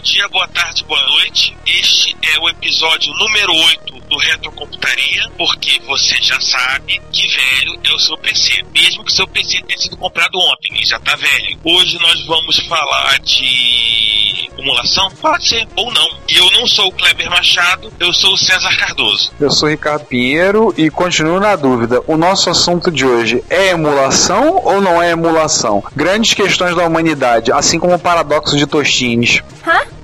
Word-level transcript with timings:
Bom 0.00 0.04
dia, 0.04 0.26
boa 0.28 0.48
tarde, 0.48 0.82
boa 0.84 1.06
noite. 1.08 1.54
Este 1.66 2.16
é 2.22 2.40
o 2.40 2.48
episódio 2.48 3.12
número 3.12 3.52
8 3.52 4.00
do 4.08 4.16
Retrocomputaria, 4.16 5.30
porque 5.36 5.78
você 5.86 6.16
já 6.22 6.40
sabe 6.40 6.98
que 7.12 7.28
velho 7.28 7.78
é 7.84 7.92
o 7.92 7.98
seu 7.98 8.16
PC. 8.16 8.64
Mesmo 8.72 9.04
que 9.04 9.12
seu 9.12 9.28
PC 9.28 9.60
tenha 9.60 9.78
sido 9.78 9.98
comprado 9.98 10.38
ontem, 10.38 10.74
ele 10.74 10.86
já 10.86 10.98
tá 11.00 11.14
velho. 11.16 11.58
Hoje 11.62 11.98
nós 12.00 12.24
vamos 12.24 12.56
falar 12.60 13.18
de 13.18 14.48
emulação? 14.56 15.10
Pode 15.20 15.46
ser, 15.46 15.68
ou 15.76 15.92
não. 15.92 16.08
E 16.28 16.36
eu 16.36 16.50
não 16.52 16.66
sou 16.66 16.88
o 16.88 16.92
Kleber 16.92 17.28
Machado, 17.28 17.92
eu 18.00 18.12
sou 18.14 18.32
o 18.32 18.38
César 18.38 18.74
Cardoso. 18.78 19.30
Eu 19.38 19.50
sou 19.50 19.68
Ricardo 19.68 20.06
Pinheiro 20.06 20.72
e 20.78 20.88
continuo 20.88 21.38
na 21.38 21.56
dúvida. 21.56 22.02
O 22.06 22.16
nosso 22.16 22.48
assunto 22.48 22.90
de 22.90 23.04
hoje 23.04 23.44
é 23.50 23.68
emulação 23.68 24.62
ou 24.64 24.80
não 24.80 25.02
é 25.02 25.10
emulação? 25.10 25.84
Grandes 25.94 26.32
questões 26.32 26.74
da 26.74 26.86
humanidade, 26.86 27.52
assim 27.52 27.78
como 27.78 27.94
o 27.94 27.98
paradoxo 27.98 28.56
de 28.56 28.66
Tostines. 28.66 29.42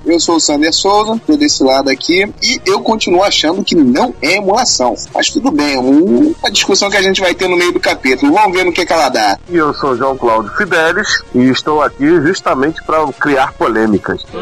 Eu 0.07 0.19
sou 0.21 0.37
o 0.37 0.39
Sander 0.39 0.73
Souza, 0.73 1.19
tô 1.27 1.35
desse 1.35 1.61
lado 1.63 1.89
aqui, 1.89 2.25
e 2.41 2.61
eu 2.65 2.79
continuo 2.81 3.21
achando 3.23 3.61
que 3.63 3.75
não 3.75 4.13
é 4.21 4.35
emulação. 4.37 4.95
Mas 5.13 5.29
tudo 5.29 5.51
bem, 5.51 5.77
um- 5.77 6.33
uma 6.39 6.49
discussão 6.49 6.89
que 6.89 6.95
a 6.95 7.01
gente 7.01 7.19
vai 7.19 7.35
ter 7.35 7.47
no 7.49 7.57
meio 7.57 7.73
do 7.73 7.79
capítulo. 7.79 8.31
Vamos 8.33 8.55
ver 8.57 8.63
no 8.63 8.71
que, 8.71 8.85
que 8.85 8.93
ela 8.93 9.09
dá. 9.09 9.37
E 9.49 9.55
eu 9.57 9.73
sou 9.73 9.97
João 9.97 10.17
Cláudio 10.17 10.51
Fidelis 10.55 11.21
e 11.35 11.49
estou 11.49 11.81
aqui 11.81 12.05
justamente 12.21 12.81
para 12.83 13.05
criar 13.13 13.51
polêmicas. 13.53 14.21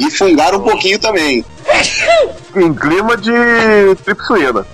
E 0.00 0.10
fungar 0.10 0.54
um 0.54 0.60
pouquinho 0.60 0.98
também. 0.98 1.44
Em 2.56 2.74
clima 2.74 3.16
de 3.16 3.32
tripsuína. 4.04 4.66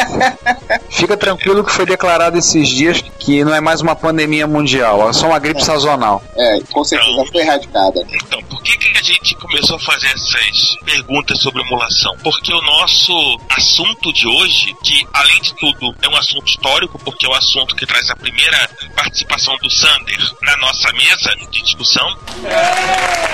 Fica 0.88 1.16
tranquilo 1.16 1.64
que 1.64 1.72
foi 1.72 1.84
declarado 1.84 2.38
esses 2.38 2.68
dias 2.68 3.02
que 3.18 3.44
não 3.44 3.54
é 3.54 3.60
mais 3.60 3.80
uma 3.80 3.94
pandemia 3.94 4.46
mundial, 4.46 5.08
é 5.08 5.12
só 5.12 5.26
uma 5.26 5.38
gripe 5.38 5.62
sazonal. 5.62 6.22
É, 6.36 6.60
com 6.72 6.82
certeza 6.84 7.24
foi 7.30 7.42
erradicada. 7.42 8.06
Então, 8.12 8.42
por 8.44 8.62
que, 8.62 8.76
que 8.78 8.98
a 8.98 9.02
gente 9.02 9.34
começou 9.36 9.76
a 9.76 9.80
fazer 9.80 10.06
essas 10.08 10.76
perguntas 10.84 11.38
sobre 11.40 11.62
emulação? 11.62 12.16
Porque 12.22 12.52
o 12.52 12.62
nosso 12.62 13.40
assunto 13.56 14.12
de 14.12 14.26
hoje, 14.26 14.74
que 14.82 15.06
além 15.12 15.40
de 15.42 15.54
tudo 15.54 15.94
é 16.02 16.08
um 16.08 16.16
assunto 16.16 16.46
histórico, 16.48 16.98
porque 17.04 17.26
é 17.26 17.28
o 17.28 17.34
assunto 17.34 17.76
que 17.76 17.86
traz 17.86 18.08
a 18.10 18.16
primeira 18.16 18.70
participação 18.96 19.56
do 19.58 19.70
Sander 19.70 20.18
na 20.42 20.56
nossa 20.58 20.92
mesa 20.92 21.34
de 21.50 21.62
discussão, 21.62 22.06
é 22.44 23.30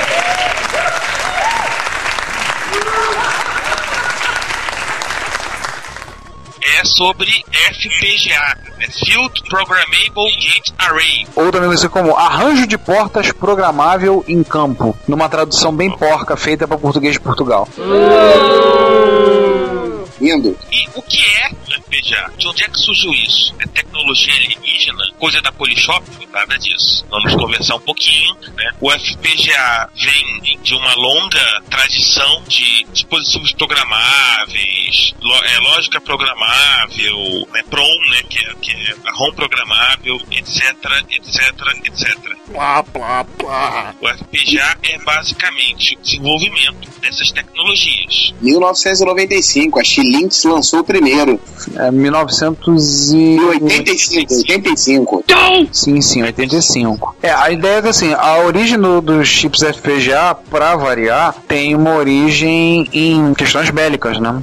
sobre 6.96 7.30
FPGA, 7.52 8.56
né? 8.78 8.86
Field 9.04 9.42
Programmable 9.50 10.32
Gate 10.40 10.72
Array. 10.78 11.26
Ou 11.36 11.52
também 11.52 11.68
conhecido 11.68 11.90
como 11.90 12.16
arranjo 12.16 12.66
de 12.66 12.78
portas 12.78 13.30
programável 13.32 14.24
em 14.26 14.42
campo, 14.42 14.96
numa 15.06 15.28
tradução 15.28 15.74
bem 15.74 15.94
porca 15.94 16.36
feita 16.36 16.66
para 16.66 16.78
português 16.78 17.12
de 17.14 17.20
Portugal. 17.20 17.68
Lindo. 20.18 20.56
E 20.72 20.88
o 20.94 21.02
que 21.02 21.22
é 21.42 21.50
De 22.02 22.46
onde 22.46 22.64
é 22.64 22.68
que 22.68 22.78
surgiu 22.78 23.12
isso? 23.12 23.54
É 23.58 23.66
tecnologia 23.66 24.34
alienígena? 24.34 25.04
Coisa 25.18 25.40
da 25.40 25.52
Polishop? 25.52 26.04
Nada 26.32 26.58
disso. 26.58 27.04
Vamos 27.08 27.34
conversar 27.34 27.76
um 27.76 27.80
pouquinho, 27.80 28.36
né? 28.54 28.70
O 28.80 28.90
FPGA 28.90 29.88
vem 29.94 30.58
de 30.62 30.74
uma 30.74 30.94
longa 30.94 31.62
tradição 31.70 32.42
de 32.46 32.84
dispositivos 32.92 33.52
programáveis, 33.52 35.14
é, 35.44 35.58
lógica 35.60 36.00
programável, 36.00 37.48
né? 37.52 37.62
PROM, 37.70 38.10
né? 38.10 38.22
Que 38.28 38.38
é, 38.38 38.54
que 38.60 38.72
é 38.72 38.94
a 39.06 39.12
ROM 39.12 39.32
programável, 39.32 40.20
etc, 40.30 40.74
etc, 41.10 41.84
etc. 41.84 42.36
Plá, 42.52 42.82
plá, 42.82 43.24
plá. 43.24 43.94
O 44.00 44.08
FPGA 44.08 44.76
é 44.82 44.98
basicamente 44.98 45.96
o 45.96 46.02
desenvolvimento 46.02 47.00
dessas 47.00 47.30
tecnologias. 47.30 48.34
1995, 48.40 49.80
a 49.80 49.84
Xilinx 49.84 50.44
lançou 50.44 50.80
o 50.80 50.84
primeiro. 50.84 51.40
É 51.76 51.85
1900 51.90 53.12
e... 53.12 53.38
85, 53.40 54.34
85. 54.34 55.24
Sim, 55.72 56.00
sim, 56.00 56.22
85. 56.22 57.16
É, 57.22 57.30
a 57.32 57.50
ideia 57.50 57.78
é 57.78 57.82
que 57.82 57.88
assim, 57.88 58.12
a 58.14 58.38
origem 58.38 58.78
do- 58.78 59.00
dos 59.00 59.28
chips 59.28 59.62
FPGA, 59.62 60.36
pra 60.50 60.76
variar, 60.76 61.34
tem 61.48 61.74
uma 61.74 61.94
origem 61.96 62.88
em 62.92 63.34
questões 63.34 63.70
bélicas, 63.70 64.18
né? 64.18 64.42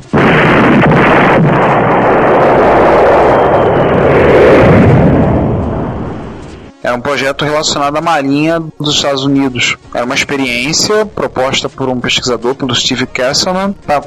Era 6.83 6.95
um 6.95 7.01
projeto 7.01 7.45
relacionado 7.45 7.95
à 7.95 8.01
Marinha 8.01 8.61
dos 8.77 8.95
Estados 8.95 9.23
Unidos. 9.23 9.77
Era 9.93 10.03
uma 10.03 10.15
experiência 10.15 11.05
proposta 11.05 11.69
por 11.69 11.87
um 11.87 11.97
pesquisador, 11.99 12.55
pelo 12.55 12.75
Steve 12.75 13.07
Castleman, 13.07 13.73
para 13.85 14.01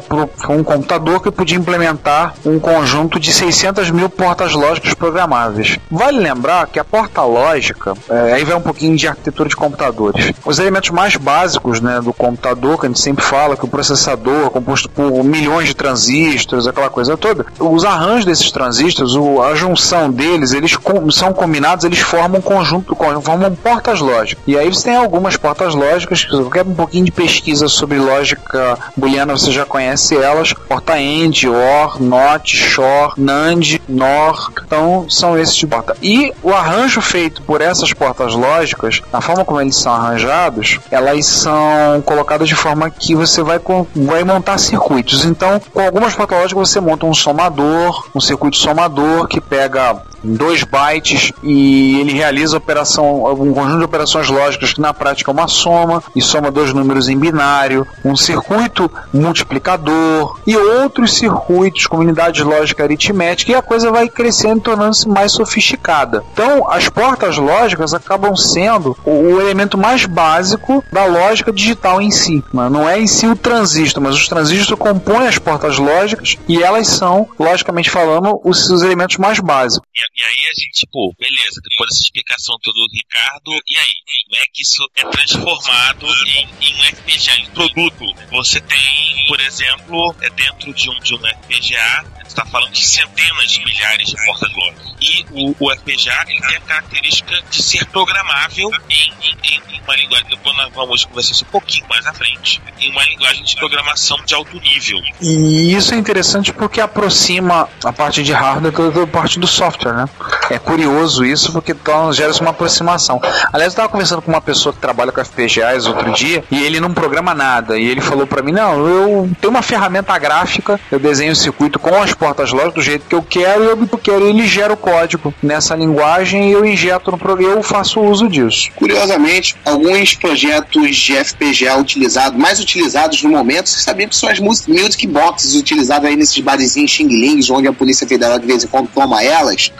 um 0.52 0.62
computador 0.62 1.22
que 1.22 1.30
podia 1.30 1.56
implementar 1.56 2.34
um 2.44 2.58
conjunto 2.58 3.18
de 3.18 3.32
600 3.32 3.90
mil 3.90 4.10
portas 4.10 4.52
lógicas 4.52 4.92
programáveis. 4.92 5.78
Vale 5.90 6.18
lembrar 6.18 6.66
que 6.66 6.78
a 6.78 6.84
porta 6.84 7.22
lógica, 7.22 7.94
é, 8.10 8.34
aí 8.34 8.44
vai 8.44 8.54
um 8.54 8.60
pouquinho 8.60 8.94
de 8.94 9.08
arquitetura 9.08 9.48
de 9.48 9.56
computadores. 9.56 10.32
Os 10.44 10.58
elementos 10.58 10.90
mais 10.90 11.16
básicos 11.16 11.80
né, 11.80 12.00
do 12.02 12.12
computador, 12.12 12.78
que 12.78 12.86
a 12.86 12.88
gente 12.90 13.00
sempre 13.00 13.24
fala 13.24 13.56
que 13.56 13.64
o 13.64 13.68
processador 13.68 14.48
é 14.48 14.50
composto 14.50 14.90
por 14.90 15.24
milhões 15.24 15.68
de 15.68 15.74
transistores, 15.74 16.66
aquela 16.66 16.90
coisa 16.90 17.16
toda, 17.16 17.46
os 17.58 17.84
arranjos 17.84 18.26
desses 18.26 18.50
transistores, 18.50 19.12
a 19.50 19.54
junção 19.54 20.10
deles, 20.10 20.52
eles 20.52 20.76
são 21.12 21.32
combinados, 21.32 21.84
eles 21.84 22.00
formam 22.00 22.38
um 22.38 22.42
conjunto, 22.42 22.65
con- 22.70 23.20
formam 23.20 23.54
portas 23.54 24.00
lógicas. 24.00 24.42
E 24.46 24.56
aí 24.58 24.68
você 24.68 24.84
tem 24.84 24.96
algumas 24.96 25.36
portas 25.36 25.74
lógicas, 25.74 26.20
se 26.20 26.28
você 26.28 26.50
quer 26.50 26.62
um 26.64 26.74
pouquinho 26.74 27.04
de 27.04 27.10
pesquisa 27.12 27.68
sobre 27.68 27.98
lógica 27.98 28.78
booleana, 28.96 29.36
você 29.36 29.50
já 29.52 29.64
conhece 29.64 30.16
elas, 30.16 30.52
porta 30.52 30.94
AND, 30.94 31.44
OR, 31.44 32.02
NOT, 32.02 32.56
SHOR, 32.56 33.14
NAND, 33.16 33.80
NOR, 33.88 34.50
então 34.66 35.06
são 35.08 35.38
esses 35.38 35.56
de 35.56 35.66
porta. 35.66 35.96
E 36.02 36.32
o 36.42 36.52
arranjo 36.52 37.00
feito 37.00 37.42
por 37.42 37.60
essas 37.60 37.92
portas 37.92 38.34
lógicas, 38.34 39.02
a 39.12 39.20
forma 39.20 39.44
como 39.44 39.60
eles 39.60 39.76
são 39.76 39.92
arranjados, 39.92 40.78
elas 40.90 41.26
são 41.26 42.02
colocadas 42.04 42.48
de 42.48 42.54
forma 42.54 42.90
que 42.90 43.14
você 43.14 43.42
vai, 43.42 43.60
vai 43.94 44.24
montar 44.24 44.58
circuitos. 44.58 45.24
Então, 45.24 45.60
com 45.72 45.80
algumas 45.80 46.14
portas 46.14 46.38
lógicas 46.38 46.68
você 46.70 46.80
monta 46.80 47.06
um 47.06 47.14
somador, 47.14 48.06
um 48.14 48.20
circuito 48.20 48.56
somador 48.56 49.26
que 49.28 49.40
pega 49.40 49.96
2 50.22 50.64
bytes 50.64 51.32
e 51.42 52.00
ele 52.00 52.12
realiza 52.12 52.55
operação, 52.56 53.24
um 53.32 53.52
conjunto 53.52 53.78
de 53.78 53.84
operações 53.84 54.28
lógicas 54.28 54.72
que 54.72 54.80
na 54.80 54.92
prática 54.92 55.30
é 55.30 55.34
uma 55.34 55.48
soma 55.48 56.02
e 56.14 56.22
soma 56.22 56.50
dois 56.50 56.72
números 56.72 57.08
em 57.08 57.18
binário, 57.18 57.86
um 58.04 58.16
circuito 58.16 58.90
multiplicador 59.12 60.38
e 60.46 60.56
outros 60.56 61.16
circuitos 61.16 61.86
com 61.86 61.98
unidade 61.98 62.42
lógica 62.42 62.84
aritmética 62.84 63.52
e 63.52 63.54
a 63.54 63.62
coisa 63.62 63.90
vai 63.90 64.08
crescendo 64.08 64.60
tornando-se 64.60 65.08
mais 65.08 65.32
sofisticada. 65.32 66.24
Então, 66.32 66.70
as 66.70 66.88
portas 66.88 67.36
lógicas 67.36 67.94
acabam 67.94 68.36
sendo 68.36 68.96
o, 69.04 69.40
elemento 69.40 69.76
mais 69.76 70.06
básico 70.06 70.82
da 70.92 71.04
lógica 71.04 71.52
digital 71.52 72.00
em 72.00 72.10
si. 72.10 72.42
Não 72.52 72.88
é 72.88 73.00
em 73.00 73.06
si 73.06 73.26
o 73.26 73.36
transistor, 73.36 74.02
mas 74.02 74.14
os 74.14 74.28
transistores 74.28 74.80
compõem 74.80 75.26
as 75.26 75.38
portas 75.38 75.78
lógicas 75.78 76.36
e 76.48 76.62
elas 76.62 76.88
são, 76.88 77.28
logicamente 77.38 77.90
falando, 77.90 78.40
os, 78.44 78.68
os 78.70 78.82
elementos 78.82 79.16
mais 79.16 79.38
básicos. 79.40 79.86
E 79.94 80.00
E 80.16 80.22
aí 80.22 80.50
a 80.50 80.54
gente, 80.60 80.72
tipo, 80.72 81.12
beleza, 81.18 81.60
depois 81.62 81.90
dessa 81.90 82.00
explicação 82.00 82.45
toda 82.62 82.78
do 82.78 82.86
Ricardo, 82.92 83.50
e 83.66 83.76
aí? 83.76 83.92
Como 84.28 84.42
é 84.42 84.46
que 84.52 84.62
isso 84.62 84.88
é 84.96 85.04
transformado 85.04 86.06
em, 86.26 86.48
em 86.60 86.74
um 86.74 86.84
FPGA, 86.84 87.36
em 87.36 87.46
produto? 87.50 88.04
Você 88.30 88.60
tem, 88.60 89.24
por 89.28 89.40
exemplo, 89.40 90.14
é 90.20 90.30
dentro 90.30 90.72
de 90.74 90.90
um, 90.90 91.00
de 91.00 91.14
um 91.14 91.18
FPGA, 91.18 92.04
está 92.26 92.44
falando 92.46 92.72
de 92.72 92.84
centenas 92.84 93.50
de 93.50 93.64
milhares 93.64 94.08
de 94.08 94.26
portas 94.26 94.52
lógicas. 94.54 94.94
E 95.00 95.26
o, 95.30 95.54
o 95.58 95.76
FPGA 95.76 96.24
ele 96.28 96.40
tem 96.40 96.56
a 96.56 96.60
característica 96.60 97.42
de 97.50 97.62
ser 97.62 97.84
programável 97.86 98.70
em, 98.90 99.12
em, 99.22 99.60
em 99.72 99.80
uma 99.86 99.96
linguagem, 99.96 100.26
depois 100.28 100.56
nós 100.56 100.72
vamos 100.74 101.04
conversar 101.04 101.32
isso 101.32 101.44
um 101.44 101.48
pouquinho 101.48 101.86
mais 101.88 102.06
à 102.06 102.12
frente, 102.12 102.60
em 102.80 102.90
uma 102.90 103.04
linguagem 103.04 103.44
de 103.44 103.56
programação 103.56 104.18
de 104.24 104.34
alto 104.34 104.58
nível. 104.60 105.00
E 105.20 105.72
isso 105.74 105.94
é 105.94 105.96
interessante 105.96 106.52
porque 106.52 106.80
aproxima 106.80 107.68
a 107.84 107.92
parte 107.92 108.22
de 108.22 108.32
hardware 108.32 108.90
da 108.92 109.06
parte 109.06 109.38
do 109.38 109.46
software, 109.46 109.92
né? 109.92 110.08
É 110.50 110.58
curioso 110.58 111.24
isso 111.24 111.52
porque 111.52 111.72
então, 111.72 112.12
gera 112.12 112.32
uma 112.42 112.50
aproximação. 112.50 113.20
Aliás, 113.52 113.64
eu 113.64 113.68
estava 113.68 113.88
conversando 113.88 114.22
com 114.22 114.30
uma 114.30 114.40
pessoa 114.40 114.72
que 114.72 114.78
trabalha 114.80 115.12
com 115.12 115.24
FPGAs 115.24 115.86
outro 115.86 116.12
dia 116.12 116.44
e 116.50 116.62
ele 116.62 116.80
não 116.80 116.92
programa 116.92 117.34
nada. 117.34 117.78
E 117.78 117.86
ele 117.86 118.00
falou 118.00 118.26
para 118.26 118.42
mim: 118.42 118.52
Não, 118.52 118.86
eu 118.86 119.30
tenho 119.40 119.50
uma 119.50 119.62
ferramenta 119.62 120.16
gráfica, 120.18 120.78
eu 120.90 120.98
desenho 120.98 121.32
o 121.32 121.36
circuito 121.36 121.78
com 121.78 121.94
as 122.02 122.12
portas 122.14 122.50
lógicas 122.52 122.74
do 122.74 122.82
jeito 122.82 123.06
que 123.08 123.14
eu 123.14 123.22
quero 123.22 123.64
e 123.64 123.66
eu 123.68 123.98
quero. 123.98 124.26
Ele 124.26 124.46
gera 124.46 124.72
o 124.72 124.76
código 124.76 125.32
nessa 125.42 125.74
linguagem 125.74 126.48
e 126.48 126.52
eu 126.52 126.64
injeto 126.64 127.10
no 127.10 127.18
programa. 127.18 127.54
Eu 127.54 127.62
faço 127.62 128.00
uso 128.00 128.28
disso. 128.28 128.68
Curiosamente, 128.76 129.56
alguns 129.64 130.14
projetos 130.14 130.96
de 130.96 131.14
FPGA 131.24 131.76
utilizados, 131.76 132.38
mais 132.38 132.58
utilizados 132.60 133.22
no 133.22 133.30
momento, 133.30 133.68
você 133.68 133.80
sabia 133.80 134.06
que 134.08 134.16
são 134.16 134.28
as 134.28 134.38
mus- 134.40 134.66
music 134.66 135.06
boxes 135.06 135.54
utilizadas 135.54 136.04
aí 136.08 136.16
nesses 136.16 136.38
barzinhos 136.40 136.90
xing-lings, 136.90 137.50
onde 137.50 137.68
a 137.68 137.72
Polícia 137.72 138.06
Federal 138.06 138.38
de 138.38 138.46
vez 138.46 138.64
em 138.64 138.66
quando 138.68 138.88
toma 138.88 139.22
elas. 139.22 139.72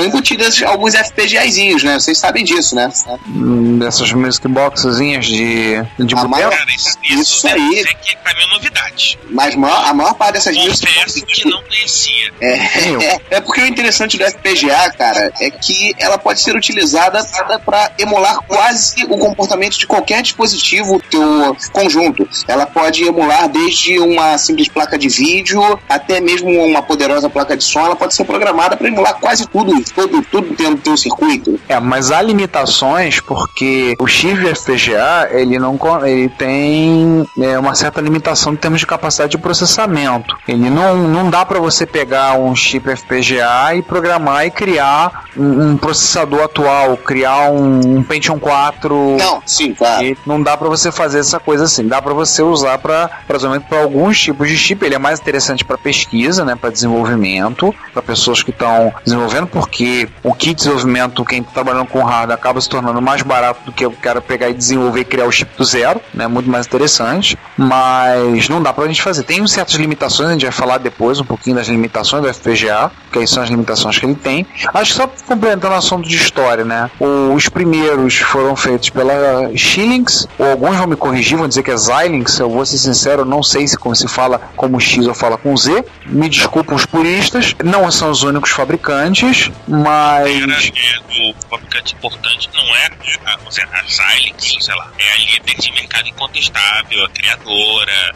Estão 0.00 0.04
embutidas 0.06 0.62
alguns 0.62 0.94
FPGAzinhos, 0.94 1.82
né? 1.82 1.98
Vocês 1.98 2.18
sabem 2.18 2.42
disso, 2.44 2.74
né? 2.74 2.90
Hum, 3.28 3.78
Dessas 3.78 4.12
music 4.12 4.46
boxezinhas 4.48 5.26
de, 5.26 5.74
de 5.98 6.14
A 6.14 6.16
boteco. 6.16 6.28
maior- 6.28 6.50
Cara, 6.50 6.70
isso, 6.74 6.96
Isso 7.02 7.22
isso 7.22 7.48
aí. 7.48 7.84
que 8.02 8.16
pra 8.16 8.34
mim 8.34 8.42
é 8.42 8.46
novidade. 8.54 9.18
Mas 9.30 9.54
maior- 9.54 9.84
a 9.84 9.92
maior 9.94 10.14
parte 10.14 10.34
dessas 10.34 10.56
music 10.56 10.86
Confesso 10.86 11.24
que 11.26 11.48
não 11.48 11.62
conhecia. 11.62 12.32
É, 12.40 12.54
é, 12.56 13.20
é 13.36 13.40
porque 13.40 13.60
o 13.60 13.66
interessante 13.66 14.16
do 14.16 14.24
FPGA, 14.24 14.90
cara, 14.96 15.32
é 15.40 15.50
que 15.50 15.94
ela 15.98 16.16
pode 16.18 16.40
ser 16.40 16.56
utilizada 16.56 17.22
para 17.64 17.92
emular 17.98 18.40
quase 18.46 19.04
o 19.04 19.18
comportamento 19.18 19.78
de 19.78 19.86
qualquer 19.86 20.22
dispositivo 20.22 21.00
teu 21.10 21.56
conjunto. 21.72 22.26
Ela 22.48 22.66
pode 22.66 23.04
emular 23.04 23.48
desde 23.48 23.98
uma 23.98 24.38
simples 24.38 24.68
placa 24.68 24.98
de 24.98 25.08
vídeo 25.08 25.60
até 25.88 26.20
mesmo 26.20 26.50
uma 26.64 26.82
poderosa 26.82 27.28
placa 27.28 27.56
de 27.56 27.64
som. 27.64 27.80
Ela 27.84 27.96
pode 27.96 28.14
ser 28.14 28.24
programada 28.24 28.76
para 28.76 28.88
emular 28.88 29.14
quase 29.20 29.46
tudo, 29.46 29.72
todo, 29.90 30.22
tudo 30.22 30.54
dentro 30.54 30.76
do 30.76 30.82
teu 30.82 30.96
circuito. 30.96 31.58
É, 31.68 31.78
mas 31.78 32.10
há 32.10 32.20
limitações 32.22 33.20
porque 33.20 33.96
o 33.98 34.06
chip 34.06 34.40
FPGA 34.54 35.28
ele 35.30 35.58
não 35.58 35.78
ele 36.04 36.28
tem 36.28 37.26
é, 37.40 37.58
uma 37.58 37.74
certa 37.74 38.00
limitação 38.00 38.52
em 38.52 38.56
termos 38.56 38.80
de 38.80 38.86
capacidade 38.86 39.32
de 39.32 39.38
processamento. 39.38 40.36
Ele 40.46 40.70
não, 40.70 40.96
não 40.96 41.30
dá 41.30 41.44
para 41.44 41.58
você 41.58 41.86
pegar 41.86 42.38
um 42.38 42.54
chip 42.54 42.88
FPGA 42.96 43.74
e 43.76 43.82
programar 43.82 44.46
e 44.46 44.50
criar 44.50 45.24
um, 45.36 45.70
um 45.70 45.76
processador 45.76 46.42
atual, 46.42 46.96
criar 46.96 47.50
um, 47.50 47.98
um 47.98 48.02
Pentium 48.02 48.38
4 48.38 49.16
Não, 49.18 49.42
sim, 49.46 49.74
claro. 49.74 50.16
não 50.26 50.42
dá 50.42 50.56
pra 50.56 50.68
você 50.68 50.90
fazer 50.90 51.20
essa 51.20 51.38
coisa 51.38 51.64
assim. 51.64 51.86
Dá 51.86 52.00
pra 52.00 52.12
você 52.12 52.42
usar 52.42 52.78
para, 52.78 53.10
exemplo, 53.34 53.62
para 53.68 53.80
alguns 53.80 54.20
tipos 54.20 54.48
de 54.48 54.56
chip. 54.56 54.84
Ele 54.84 54.94
é 54.94 54.98
mais 54.98 55.20
interessante 55.20 55.64
para 55.64 55.78
pesquisa, 55.78 56.44
né, 56.44 56.54
para 56.54 56.70
desenvolvimento, 56.70 57.74
para 57.92 58.02
pessoas 58.02 58.42
que 58.42 58.50
estão 58.50 58.92
desenvolvendo, 59.04 59.46
porque 59.46 59.79
o 60.22 60.34
kit 60.34 60.50
de 60.50 60.54
desenvolvimento, 60.56 61.24
quem 61.24 61.42
tá 61.42 61.50
trabalhando 61.52 61.86
com 61.86 62.02
hardware, 62.02 62.34
acaba 62.34 62.60
se 62.60 62.68
tornando 62.68 63.00
mais 63.00 63.22
barato 63.22 63.60
do 63.66 63.72
que 63.72 63.86
o 63.86 63.90
cara 63.92 64.20
pegar 64.20 64.48
e 64.48 64.54
desenvolver 64.54 65.00
e 65.00 65.04
criar 65.04 65.26
o 65.26 65.32
chip 65.32 65.56
do 65.56 65.64
zero, 65.64 66.00
né, 66.12 66.26
muito 66.26 66.48
mais 66.50 66.66
interessante. 66.66 67.38
Mas 67.56 68.48
não 68.48 68.62
dá 68.62 68.72
pra 68.72 68.86
gente 68.86 69.02
fazer. 69.02 69.22
Tem 69.22 69.46
certas 69.46 69.74
limitações, 69.76 70.28
a 70.28 70.32
gente 70.32 70.42
vai 70.42 70.52
falar 70.52 70.78
depois 70.78 71.20
um 71.20 71.24
pouquinho 71.24 71.56
das 71.56 71.68
limitações 71.68 72.22
do 72.22 72.32
FPGA, 72.32 72.90
que 73.12 73.18
aí 73.18 73.26
são 73.26 73.42
as 73.42 73.50
limitações 73.50 73.98
que 73.98 74.06
ele 74.06 74.14
tem. 74.14 74.46
Acho 74.72 74.92
que 74.92 74.96
só 74.96 75.10
complementando 75.26 75.74
o 75.74 75.78
assunto 75.78 76.08
de 76.08 76.16
história, 76.16 76.64
né? 76.64 76.90
Os 77.34 77.48
primeiros 77.48 78.16
foram 78.16 78.56
feitos 78.56 78.90
pela 78.90 79.50
Xilinx, 79.56 80.26
ou 80.38 80.50
alguns 80.50 80.76
vão 80.76 80.86
me 80.86 80.96
corrigir, 80.96 81.36
vão 81.36 81.48
dizer 81.48 81.62
que 81.62 81.70
é 81.70 81.76
Xilinx, 81.76 82.38
eu 82.38 82.50
vou 82.50 82.64
ser 82.64 82.78
sincero, 82.78 83.24
não 83.24 83.42
sei 83.42 83.66
se 83.66 83.76
como 83.76 83.94
se 83.94 84.08
fala 84.08 84.40
como 84.56 84.80
X 84.80 85.06
ou 85.06 85.14
fala 85.14 85.36
com 85.36 85.56
Z. 85.56 85.84
Me 86.06 86.28
desculpam 86.28 86.74
os 86.74 86.86
puristas, 86.86 87.54
não 87.62 87.90
são 87.90 88.10
os 88.10 88.22
únicos 88.22 88.50
fabricantes, 88.50 89.50
mas 89.70 90.70
do 90.70 91.48
fabricante 91.48 91.94
importante, 91.94 92.50
não 92.54 92.76
é? 92.76 92.90
A, 93.24 93.36
vamos 93.36 93.54
dizer, 93.54 93.68
a 93.72 93.84
Xilinx, 93.84 94.56
sei 94.60 94.74
lá, 94.74 94.90
é 94.98 95.12
a 95.12 95.16
líder 95.16 95.56
de 95.56 95.72
mercado 95.72 96.08
incontestável, 96.08 97.04
a 97.04 97.08
criadora, 97.10 98.14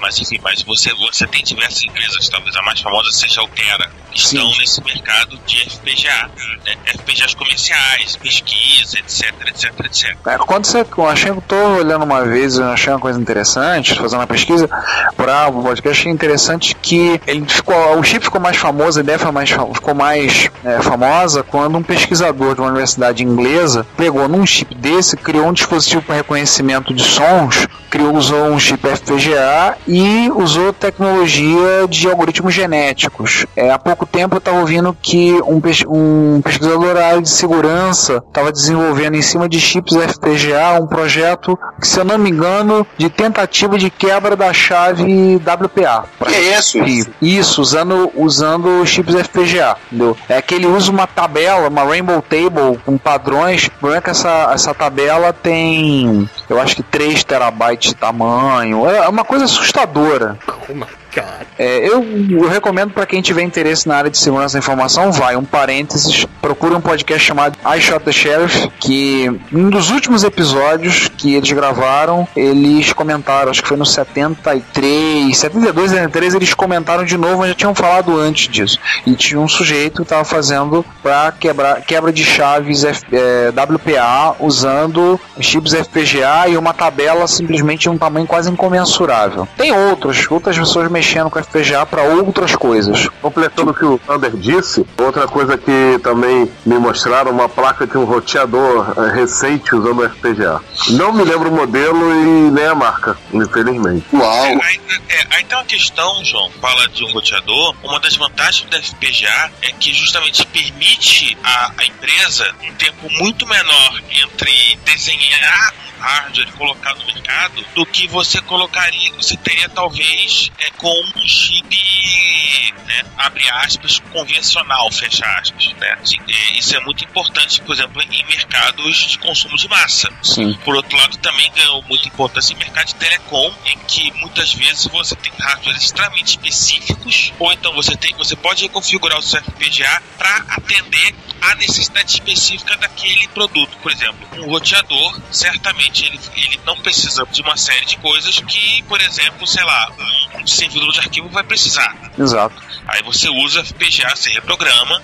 mas 0.00 0.18
enfim, 0.18 0.38
mas 0.42 0.62
você, 0.62 0.92
você 0.94 1.26
tem 1.26 1.42
diversas 1.42 1.82
empresas, 1.82 2.28
talvez 2.28 2.54
a 2.56 2.62
mais 2.62 2.80
famosa 2.80 3.10
seja 3.12 3.40
a 3.40 3.44
Altera, 3.44 3.90
que 4.10 4.18
estão 4.18 4.50
nesse 4.58 4.82
mercado 4.82 5.38
de 5.46 5.70
FPGA, 5.70 6.30
né, 6.64 6.76
FPGAs 6.86 7.34
comerciais, 7.34 8.16
pesquisa, 8.16 8.98
etc, 8.98 9.32
etc, 9.48 9.80
etc. 9.84 10.16
É, 10.26 10.38
quando 10.38 10.66
você, 10.66 10.84
eu 10.96 11.08
achei 11.08 11.30
que 11.30 11.38
eu 11.38 11.42
tô 11.42 11.56
olhando 11.76 12.04
uma 12.04 12.24
vez, 12.24 12.58
eu 12.58 12.70
achei 12.70 12.92
uma 12.92 12.98
coisa 12.98 13.20
interessante, 13.20 13.94
fazendo 13.94 14.20
uma 14.20 14.26
pesquisa 14.26 14.68
para 15.16 15.48
o 15.48 15.62
podcast, 15.62 16.00
achei 16.00 16.12
interessante 16.12 16.74
que 16.76 17.20
ele 17.26 17.46
ficou, 17.48 17.98
o 17.98 18.02
chip 18.02 18.24
ficou 18.24 18.40
mais 18.40 18.56
famoso, 18.56 18.98
a 18.98 19.02
ideia 19.02 19.18
foi 19.18 19.30
mais, 19.30 19.50
ficou 19.50 19.94
mais 19.94 20.50
é, 20.64 20.82
famosa 20.90 21.44
quando 21.44 21.78
um 21.78 21.82
pesquisador 21.84 22.54
de 22.56 22.60
uma 22.60 22.68
universidade 22.70 23.22
inglesa 23.22 23.86
pegou 23.96 24.26
num 24.28 24.44
chip 24.44 24.74
desse, 24.74 25.16
criou 25.16 25.46
um 25.46 25.52
dispositivo 25.52 26.02
para 26.02 26.16
reconhecimento 26.16 26.92
de 26.92 27.04
sons, 27.04 27.68
criou, 27.88 28.14
usou 28.16 28.46
um 28.46 28.58
chip 28.58 28.84
FPGA 28.88 29.76
e 29.86 30.28
usou 30.34 30.72
tecnologia 30.72 31.86
de 31.88 32.08
algoritmos 32.08 32.52
genéticos. 32.52 33.46
É, 33.56 33.70
há 33.70 33.78
pouco 33.78 34.04
tempo 34.04 34.34
eu 34.34 34.38
estava 34.38 34.58
ouvindo 34.58 34.96
que 35.00 35.40
um, 35.46 35.60
pes- 35.60 35.84
um 35.86 36.40
pesquisador 36.42 36.94
da 36.94 37.06
área 37.06 37.22
de 37.22 37.28
segurança 37.30 38.22
estava 38.26 38.50
desenvolvendo 38.50 39.14
em 39.14 39.22
cima 39.22 39.48
de 39.48 39.60
chips 39.60 39.94
FPGA 39.96 40.80
um 40.80 40.86
projeto 40.88 41.56
que, 41.80 41.86
se 41.86 42.00
eu 42.00 42.04
não 42.04 42.18
me 42.18 42.30
engano, 42.30 42.84
de 42.98 43.08
tentativa 43.08 43.78
de 43.78 43.90
quebra 43.90 44.34
da 44.34 44.52
chave 44.52 45.36
WPA. 45.36 46.04
Que 46.26 46.34
é 46.34 46.58
isso? 46.58 46.78
Isso, 47.22 47.60
usando, 47.62 48.10
usando 48.16 48.84
chips 48.86 49.14
FPGA, 49.14 49.76
entendeu? 49.86 50.16
É 50.28 50.40
que 50.42 50.54
ele 50.54 50.66
usa 50.70 50.90
uma 50.90 51.06
tabela, 51.06 51.68
uma 51.68 51.84
Rainbow 51.84 52.22
Table 52.22 52.78
com 52.84 52.96
padrões. 52.96 53.66
O 53.66 53.70
problema 53.72 53.98
é 53.98 54.00
que 54.00 54.10
essa, 54.10 54.50
essa 54.52 54.74
tabela 54.74 55.32
tem, 55.32 56.28
eu 56.48 56.60
acho 56.60 56.76
que 56.76 56.82
3 56.82 57.24
terabytes 57.24 57.90
de 57.90 57.96
tamanho. 57.96 58.88
É 58.88 59.08
uma 59.08 59.24
coisa 59.24 59.44
assustadora. 59.44 60.38
Oh 60.68 60.99
god. 61.14 61.46
É, 61.58 61.86
eu, 61.88 62.04
eu 62.30 62.48
recomendo 62.48 62.92
para 62.92 63.06
quem 63.06 63.20
tiver 63.20 63.42
interesse 63.42 63.86
na 63.88 63.96
área 63.96 64.10
de 64.10 64.18
segurança 64.18 64.54
da 64.54 64.58
informação, 64.58 65.12
vai, 65.12 65.36
um 65.36 65.44
parênteses, 65.44 66.26
procure 66.40 66.74
um 66.74 66.80
podcast 66.80 67.26
chamado 67.26 67.58
I 67.64 67.80
Shot 67.80 68.00
the 68.04 68.12
Sheriff, 68.12 68.68
que 68.80 69.28
um 69.52 69.68
dos 69.70 69.90
últimos 69.90 70.24
episódios 70.24 71.08
que 71.16 71.34
eles 71.34 71.50
gravaram, 71.52 72.26
eles 72.36 72.92
comentaram, 72.92 73.50
acho 73.50 73.62
que 73.62 73.68
foi 73.68 73.76
no 73.76 73.84
73, 73.86 75.36
72, 75.36 75.90
73, 75.90 76.34
eles 76.34 76.54
comentaram 76.54 77.04
de 77.04 77.16
novo, 77.16 77.46
já 77.46 77.54
tinham 77.54 77.74
falado 77.74 78.18
antes 78.18 78.48
disso. 78.48 78.78
E 79.06 79.14
tinha 79.14 79.40
um 79.40 79.48
sujeito 79.48 79.96
que 79.96 80.02
estava 80.02 80.24
fazendo 80.24 80.84
para 81.02 81.32
quebrar 81.32 81.80
quebra 81.82 82.12
de 82.12 82.24
chaves 82.24 82.84
F- 82.84 83.04
é, 83.12 83.50
WPA 83.50 84.36
usando 84.40 85.20
chips 85.40 85.72
FPGA 85.74 86.48
e 86.48 86.56
uma 86.56 86.72
tabela 86.72 87.26
simplesmente 87.26 87.82
de 87.82 87.90
um 87.90 87.98
tamanho 87.98 88.26
quase 88.26 88.50
incomensurável. 88.50 89.48
Tem 89.56 89.72
outros, 89.72 90.26
outras 90.30 90.58
pessoas 90.58 90.90
mexendo 91.00 91.30
com 91.30 91.42
FPGA 91.42 91.86
para 91.86 92.02
outras 92.02 92.54
coisas. 92.54 93.08
Completando 93.22 93.70
o 93.70 93.74
que 93.74 93.84
o 93.86 93.98
Thunder 93.98 94.36
disse, 94.36 94.86
outra 94.98 95.26
coisa 95.26 95.56
que 95.56 95.98
também 96.02 96.50
me 96.66 96.78
mostraram, 96.78 97.30
uma 97.30 97.48
placa 97.48 97.86
de 97.86 97.96
um 97.96 98.04
roteador 98.04 98.92
eh, 98.98 99.14
recente 99.14 99.74
usando 99.74 100.06
FPGA. 100.10 100.60
Não 100.90 101.10
me 101.10 101.24
lembro 101.24 101.48
o 101.48 101.52
modelo 101.52 102.12
e 102.12 102.50
nem 102.50 102.66
a 102.66 102.74
marca, 102.74 103.16
infelizmente. 103.32 104.04
Uau! 104.12 104.44
Aí, 104.62 104.80
é, 105.08 105.26
aí 105.30 105.44
tem 105.44 105.56
uma 105.56 105.64
questão, 105.64 106.22
João, 106.22 106.50
fala 106.60 106.86
de 106.88 107.02
um 107.02 107.12
roteador. 107.12 107.74
Uma 107.82 107.98
das 107.98 108.14
vantagens 108.16 108.68
do 108.68 108.76
FPGA 108.76 109.50
é 109.62 109.72
que 109.72 109.94
justamente 109.94 110.44
permite 110.46 111.38
à, 111.42 111.72
à 111.78 111.86
empresa 111.86 112.46
um 112.62 112.74
tempo 112.74 113.08
muito 113.18 113.46
menor 113.46 114.00
entre 114.22 114.78
desenhar 114.84 115.72
um 116.00 116.02
hardware 116.02 116.48
e 116.48 116.52
colocar 116.52 116.94
no 116.94 117.06
mercado 117.06 117.64
do 117.74 117.86
que 117.86 118.08
você 118.08 118.40
colocaria, 118.42 119.12
você 119.12 119.36
teria 119.36 119.68
talvez 119.68 120.50
é, 120.58 120.70
com 120.70 120.89
com 120.90 121.20
um 121.20 121.28
chip, 121.28 122.74
né, 122.86 123.04
abre 123.16 123.48
aspas, 123.50 124.00
convencional, 124.12 124.90
fecha 124.90 125.24
aspas. 125.38 125.72
Né? 125.74 125.96
Assim, 126.02 126.16
é, 126.28 126.58
Isso 126.58 126.76
é 126.76 126.80
muito 126.80 127.04
importante, 127.04 127.60
por 127.60 127.74
exemplo, 127.74 128.02
em 128.02 128.24
mercados 128.26 128.96
de 129.06 129.18
consumo 129.18 129.56
de 129.56 129.68
massa. 129.68 130.12
Sim. 130.22 130.52
Por 130.64 130.74
outro 130.74 130.96
lado, 130.96 131.16
também 131.18 131.50
ganhou 131.52 131.82
muita 131.84 132.08
importância 132.08 132.52
em 132.52 132.56
mercado 132.56 132.88
de 132.88 132.94
telecom, 132.96 133.54
em 133.66 133.78
que 133.86 134.10
muitas 134.18 134.52
vezes 134.52 134.86
você 134.88 135.14
tem 135.14 135.32
hardwares 135.38 135.82
extremamente 135.82 136.30
específicos, 136.30 137.32
ou 137.38 137.52
então 137.52 137.72
você 137.74 137.96
tem, 137.96 138.12
você 138.16 138.34
pode 138.34 138.68
configurar 138.68 139.18
o 139.18 139.22
seu 139.22 139.40
FPGA 139.42 140.02
para 140.18 140.36
atender 140.48 141.14
a 141.40 141.54
necessidade 141.54 142.12
específica 142.12 142.76
daquele 142.76 143.26
produto. 143.28 143.76
Por 143.78 143.90
exemplo, 143.92 144.28
um 144.38 144.50
roteador, 144.50 145.20
certamente 145.30 146.04
ele, 146.04 146.20
ele 146.36 146.60
não 146.66 146.76
precisa 146.76 147.24
de 147.30 147.40
uma 147.42 147.56
série 147.56 147.86
de 147.86 147.96
coisas 147.98 148.40
que, 148.40 148.82
por 148.82 149.00
exemplo, 149.00 149.46
sei 149.46 149.64
lá, 149.64 149.90
um 150.34 150.46
servidor 150.46 150.79
de 150.92 150.98
arquivo 151.00 151.28
vai 151.28 151.42
precisar. 151.42 151.94
Exato. 152.18 152.54
Aí 152.88 153.02
você 153.02 153.28
usa 153.28 153.64
FPGA, 153.64 154.14
você 154.16 154.30
reprograma 154.30 155.00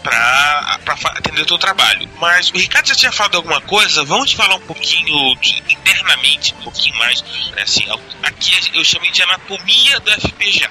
fa- 0.96 1.10
atender 1.16 1.42
o 1.42 1.48
seu 1.48 1.58
trabalho. 1.58 2.08
Mas 2.20 2.50
o 2.50 2.58
Ricardo 2.58 2.86
já 2.88 2.94
tinha 2.94 3.12
falado 3.12 3.36
alguma 3.36 3.60
coisa, 3.60 4.04
vamos 4.04 4.32
falar 4.32 4.56
um 4.56 4.60
pouquinho 4.60 5.34
de- 5.40 5.62
internamente, 5.68 6.54
um 6.54 6.62
pouquinho 6.62 6.96
mais, 6.96 7.22
né, 7.22 7.62
assim, 7.62 7.84
aqui 8.22 8.52
eu 8.74 8.84
chamei 8.84 9.10
de 9.10 9.22
anatomia 9.22 10.00
do 10.00 10.10
FPGA. 10.12 10.70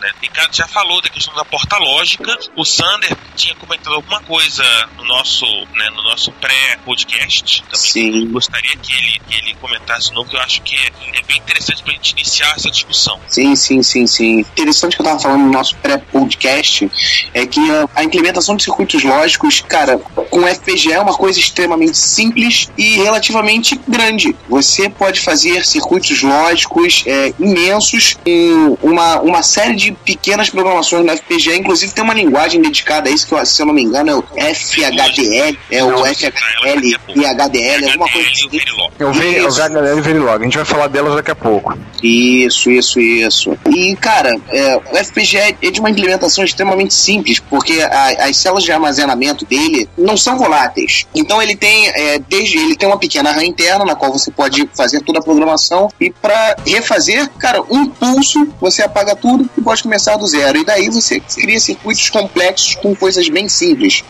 Né? 0.00 0.10
Ricardo 0.22 0.54
já 0.54 0.68
falou 0.68 1.00
da 1.02 1.08
questão 1.08 1.34
da 1.34 1.44
porta 1.44 1.76
lógica, 1.78 2.38
o 2.56 2.64
Sander 2.64 3.16
tinha 3.34 3.54
comentado 3.56 3.94
alguma 3.94 4.20
coisa 4.20 4.62
no 4.96 5.04
nosso, 5.04 5.44
né, 5.74 5.90
no 5.90 6.02
nosso 6.04 6.30
pré-podcast, 6.32 7.62
também 7.62 7.76
Sim. 7.76 8.30
gostaria 8.30 8.76
que 8.76 8.92
ele, 8.92 9.20
que 9.28 9.36
ele 9.36 9.54
comentasse 9.54 10.08
de 10.08 10.14
novo, 10.14 10.30
que 10.30 10.36
eu 10.36 10.40
acho 10.40 10.62
que 10.62 10.76
é, 10.76 11.18
é 11.18 11.22
bem 11.22 11.38
interessante 11.38 11.82
pra 11.82 11.92
gente 11.92 12.12
iniciar 12.12 12.54
essa 12.56 12.70
discussão. 12.70 13.18
Sim, 13.28 13.56
sim, 13.56 13.82
sim, 13.82 14.06
sim. 14.06 14.40
Interessante 14.40 14.96
que 14.96 15.02
eu 15.02 15.06
tava 15.06 15.18
falando 15.18 15.42
no 15.42 15.50
nosso 15.50 15.74
pré-podcast 15.76 16.90
é 17.32 17.46
que 17.46 17.60
a, 17.70 17.88
a 17.96 18.04
implementação 18.04 18.56
de 18.56 18.62
circuitos 18.64 19.02
lógicos, 19.02 19.60
cara, 19.60 19.98
com 19.98 20.46
FPGA 20.46 20.94
é 20.94 21.00
uma 21.00 21.14
coisa 21.14 21.38
extremamente 21.38 21.96
simples 21.96 22.70
e 22.76 22.96
relativamente 22.96 23.80
grande. 23.88 24.36
Você 24.48 24.88
pode 24.88 25.20
fazer 25.20 25.64
circuitos 25.64 26.22
lógicos 26.22 27.04
é, 27.06 27.32
imensos 27.38 28.14
com 28.14 28.78
uma, 28.82 29.20
uma 29.20 29.42
série 29.42 29.63
de 29.72 29.92
pequenas 29.92 30.50
programações 30.50 31.04
no 31.04 31.16
FPGA, 31.16 31.56
inclusive 31.56 31.92
tem 31.92 32.02
uma 32.04 32.14
linguagem 32.14 32.60
dedicada 32.60 33.08
a 33.08 33.12
isso 33.12 33.26
que, 33.26 33.46
se 33.46 33.62
eu 33.62 33.66
não 33.66 33.74
me 33.74 33.82
engano, 33.82 34.10
é 34.10 34.14
o 34.14 34.54
FHDL, 34.54 35.58
é 35.70 35.84
o 35.84 36.04
FHL 36.04 37.16
e 37.16 37.26
HDL, 37.26 37.84
alguma 37.86 38.08
coisa 38.10 38.28
assim. 38.28 38.48
Verilog. 38.48 38.92
Eu 38.98 39.12
vi 39.12 39.40
o. 39.40 39.48
HDL 39.48 39.98
e 39.98 40.00
Verilog. 40.00 40.40
A 40.40 40.44
gente 40.44 40.56
vai 40.56 40.64
falar 40.64 40.88
delas 40.88 41.14
daqui 41.14 41.30
a 41.30 41.34
pouco. 41.34 41.76
Isso, 42.02 42.70
isso, 42.70 43.00
isso. 43.00 43.56
E, 43.70 43.96
cara, 43.96 44.30
é, 44.50 44.76
o 44.76 44.96
FPGA 45.04 45.56
é 45.62 45.70
de 45.70 45.80
uma 45.80 45.90
implementação 45.90 46.44
extremamente 46.44 46.92
simples, 46.94 47.38
porque 47.38 47.80
a- 47.80 48.26
as 48.28 48.36
células 48.36 48.64
de 48.64 48.72
armazenamento 48.72 49.44
dele 49.44 49.88
não 49.96 50.16
são 50.16 50.36
voláteis. 50.36 51.06
Então 51.14 51.40
ele 51.42 51.56
tem, 51.56 51.88
é, 51.88 52.18
desde 52.18 52.58
ele 52.58 52.76
tem 52.76 52.88
uma 52.88 52.98
pequena 52.98 53.30
RAM 53.32 53.44
interna 53.44 53.84
na 53.84 53.94
qual 53.94 54.12
você 54.12 54.30
pode 54.30 54.68
fazer 54.76 55.00
toda 55.02 55.18
a 55.18 55.22
programação 55.22 55.88
e 56.00 56.10
para 56.10 56.56
refazer, 56.66 57.28
cara, 57.38 57.62
um 57.70 57.86
pulso 57.86 58.48
você 58.60 58.82
apaga 58.82 59.14
tudo 59.16 59.48
e 59.56 59.60
pode 59.60 59.82
começar 59.82 60.16
do 60.16 60.26
zero. 60.26 60.58
E 60.58 60.64
daí 60.64 60.88
você 60.88 61.20
cria 61.20 61.60
circuitos 61.60 62.08
complexos 62.10 62.74
com 62.76 62.94
coisas 62.94 63.28
bem 63.28 63.48
simples. 63.48 64.04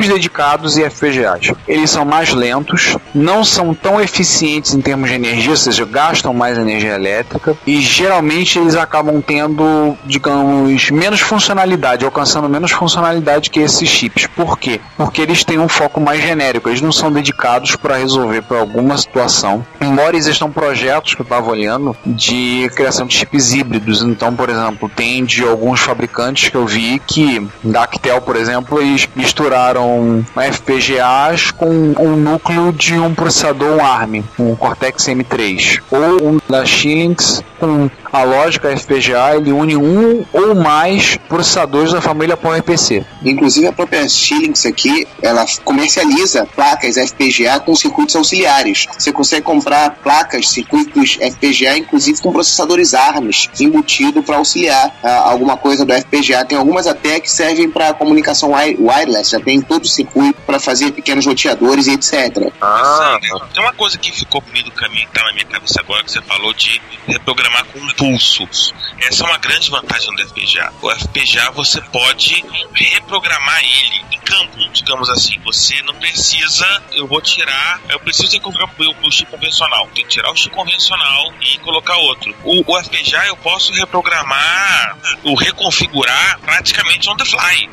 Os 0.00 0.06
dedicados 0.06 0.78
e 0.78 0.88
FPGAs. 0.88 1.52
Eles 1.66 1.90
são 1.90 2.04
mais 2.04 2.32
lentos, 2.32 2.96
não 3.14 3.42
são 3.42 3.74
tão 3.74 4.00
eficientes 4.00 4.72
em 4.72 4.80
termos 4.80 5.08
de 5.08 5.16
energia, 5.16 5.50
ou 5.50 5.56
seja, 5.56 5.84
gastam 5.84 6.32
mais 6.32 6.56
energia 6.56 6.94
elétrica 6.94 7.56
e 7.66 7.80
geralmente 7.80 8.58
eles 8.58 8.76
acabam 8.76 9.20
tendo, 9.20 9.96
digamos, 10.04 10.90
menos 10.90 11.20
funcionalidade, 11.20 12.04
alcançando 12.04 12.48
menos 12.48 12.70
funcionalidade 12.70 13.50
que 13.50 13.60
esses 13.60 13.88
chips. 13.88 14.26
Por 14.26 14.58
quê? 14.58 14.80
Porque 14.96 15.20
eles 15.20 15.44
têm 15.44 15.58
um 15.58 15.68
foco 15.68 16.00
mais 16.00 16.22
genérico, 16.22 16.68
eles 16.68 16.80
não 16.80 16.92
são 16.92 17.10
dedicados 17.10 17.74
para 17.74 17.96
resolver 17.96 18.42
para 18.42 18.58
alguma 18.60 18.96
situação. 18.96 19.66
Embora 19.80 20.16
existam 20.16 20.50
projetos 20.50 21.14
que 21.14 21.22
eu 21.22 21.24
estava 21.24 21.50
olhando 21.50 21.96
de 22.06 22.70
criação 22.76 23.06
de 23.06 23.14
chips 23.14 23.52
híbridos, 23.52 24.02
então, 24.02 24.34
por 24.34 24.48
exemplo, 24.48 24.88
tem 24.88 25.24
de 25.24 25.42
alguns 25.42 25.80
fabricantes 25.80 26.48
que 26.48 26.56
eu 26.56 26.66
vi 26.66 27.00
que 27.04 27.46
da 27.64 27.82
Actel, 27.82 28.20
por 28.20 28.36
exemplo, 28.36 28.80
eles 28.80 29.08
misturaram 29.16 29.87
FPGAs 30.36 31.50
com 31.50 31.68
um 31.68 32.16
núcleo 32.16 32.72
de 32.72 32.94
um 32.94 33.14
processador 33.14 33.80
ARM, 33.80 34.22
um 34.38 34.54
Cortex 34.54 35.06
M3, 35.06 35.80
ou 35.90 36.28
um 36.28 36.40
da 36.48 36.64
Xilinx 36.64 37.42
com 37.58 37.90
a 38.12 38.22
lógica 38.22 38.74
FPGA, 38.76 39.36
ele 39.36 39.52
une 39.52 39.76
um 39.76 40.24
ou 40.32 40.54
mais 40.54 41.16
processadores 41.28 41.92
da 41.92 42.00
família 42.00 42.36
PowerPC. 42.36 43.04
Inclusive 43.24 43.66
a 43.66 43.72
própria 43.72 44.08
Xilinx 44.08 44.66
aqui, 44.66 45.06
ela 45.22 45.44
comercializa 45.64 46.46
placas 46.46 46.96
FPGA 46.96 47.60
com 47.60 47.74
circuitos 47.74 48.16
auxiliares. 48.16 48.86
Você 48.98 49.12
consegue 49.12 49.42
comprar 49.42 49.90
placas, 50.02 50.48
circuitos 50.48 51.16
FPGA, 51.20 51.76
inclusive 51.76 52.20
com 52.20 52.32
processadores 52.32 52.94
ARMS 52.94 53.48
embutido 53.60 54.22
para 54.22 54.36
auxiliar 54.36 54.94
ah, 55.02 55.30
alguma 55.30 55.56
coisa 55.56 55.84
do 55.84 55.92
FPGA. 55.92 56.44
Tem 56.44 56.56
algumas 56.58 56.86
até 56.86 57.20
que 57.20 57.30
servem 57.30 57.70
para 57.70 57.92
comunicação 57.94 58.52
wi- 58.52 58.76
wireless, 58.78 59.30
já 59.30 59.40
tem 59.40 59.60
todo 59.60 59.84
o 59.84 59.88
circuito 59.88 60.40
para 60.46 60.58
fazer 60.58 60.92
pequenos 60.92 61.26
roteadores 61.26 61.86
e 61.86 61.92
etc. 61.92 62.50
Ah, 62.60 63.18
Sander, 63.20 63.48
tem 63.52 63.62
uma 63.62 63.72
coisa 63.74 63.98
que 63.98 64.10
ficou 64.12 64.40
comigo 64.40 64.70
caminho, 64.72 65.06
que 65.08 65.12
tá 65.18 65.24
na 65.26 65.32
minha 65.32 65.44
cabeça 65.46 65.80
agora, 65.80 66.02
que 66.04 66.10
você 66.12 66.20
falou 66.22 66.52
de 66.54 66.80
reprogramar 67.06 67.64
com 67.66 67.78
impulsos. 67.98 68.72
Essa 69.00 69.24
é 69.24 69.26
uma 69.26 69.38
grande 69.38 69.70
vantagem 69.70 70.14
do 70.14 70.28
FPGA. 70.28 70.72
O 70.80 70.90
FPGA 70.90 71.50
você 71.50 71.80
pode 71.80 72.44
reprogramar 72.74 73.60
ele 73.60 74.04
em 74.12 74.18
campo, 74.20 74.56
digamos 74.72 75.10
assim. 75.10 75.38
Você 75.44 75.82
não 75.82 75.94
precisa, 75.94 76.66
eu 76.92 77.06
vou 77.06 77.20
tirar, 77.20 77.80
eu 77.88 77.98
preciso 77.98 78.32
reconfigurar 78.32 78.70
o 78.78 79.00
meu 79.00 79.10
chip 79.10 79.30
convencional. 79.30 79.88
Tem 79.94 80.04
que 80.04 80.10
tirar 80.10 80.30
o 80.30 80.36
chip 80.36 80.54
convencional 80.54 81.32
e 81.40 81.58
colocar 81.58 81.96
outro. 81.96 82.34
O, 82.44 82.60
o 82.60 82.82
FPGA 82.82 83.26
eu 83.26 83.36
posso 83.36 83.72
reprogramar, 83.72 84.96
ou 85.24 85.34
reconfigurar 85.34 86.38
praticamente 86.40 87.10
on 87.10 87.16
the 87.16 87.24
fly. 87.24 87.68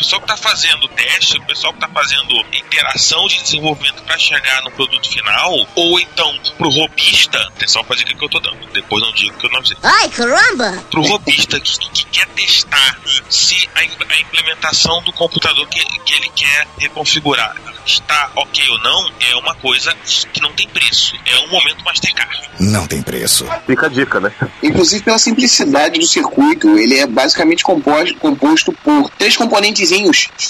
O 0.00 0.02
pessoal 0.02 0.22
que 0.22 0.32
está 0.32 0.48
fazendo 0.48 0.88
teste, 0.88 1.36
o 1.36 1.42
pessoal 1.44 1.74
que 1.74 1.84
está 1.84 1.88
fazendo 1.92 2.34
interação 2.54 3.26
de 3.28 3.42
desenvolvimento 3.42 4.02
para 4.04 4.16
chegar 4.16 4.62
no 4.62 4.70
produto 4.70 5.06
final, 5.06 5.68
ou 5.74 6.00
então 6.00 6.40
pro 6.56 6.70
robista, 6.70 7.38
atenção 7.48 7.84
para 7.84 7.96
dica 7.96 8.14
que 8.14 8.24
eu 8.24 8.28
tô 8.30 8.40
dando, 8.40 8.66
depois 8.72 9.02
não 9.02 9.12
digo 9.12 9.36
que 9.36 9.46
eu 9.46 9.50
não 9.50 9.62
sei. 9.62 9.76
Ai, 9.82 10.08
caramba! 10.08 10.82
Pro 10.90 11.02
robista 11.02 11.60
que, 11.60 11.78
que 11.90 12.06
quer 12.06 12.26
testar 12.28 12.98
se 13.28 13.68
a, 13.74 13.80
a 13.80 14.20
implementação 14.20 15.02
do 15.02 15.12
computador 15.12 15.68
que, 15.68 15.84
que 15.84 16.14
ele 16.14 16.30
quer 16.30 16.66
reconfigurar 16.78 17.54
está 17.84 18.30
ok 18.36 18.70
ou 18.70 18.78
não, 18.78 19.12
é 19.20 19.36
uma 19.36 19.54
coisa 19.56 19.94
que 20.32 20.40
não 20.40 20.52
tem 20.52 20.68
preço. 20.68 21.14
É 21.26 21.38
um 21.40 21.48
momento 21.48 21.84
Mastercard. 21.84 22.50
Não 22.58 22.86
tem 22.86 23.02
preço. 23.02 23.46
fica 23.66 23.86
a 23.86 23.88
dica, 23.88 24.20
né? 24.20 24.32
Inclusive 24.62 25.02
pela 25.02 25.18
simplicidade 25.18 25.98
do 25.98 26.06
circuito, 26.06 26.78
ele 26.78 26.98
é 26.98 27.06
basicamente 27.06 27.62
composto, 27.62 28.14
composto 28.16 28.72
por 28.72 29.10
três 29.10 29.36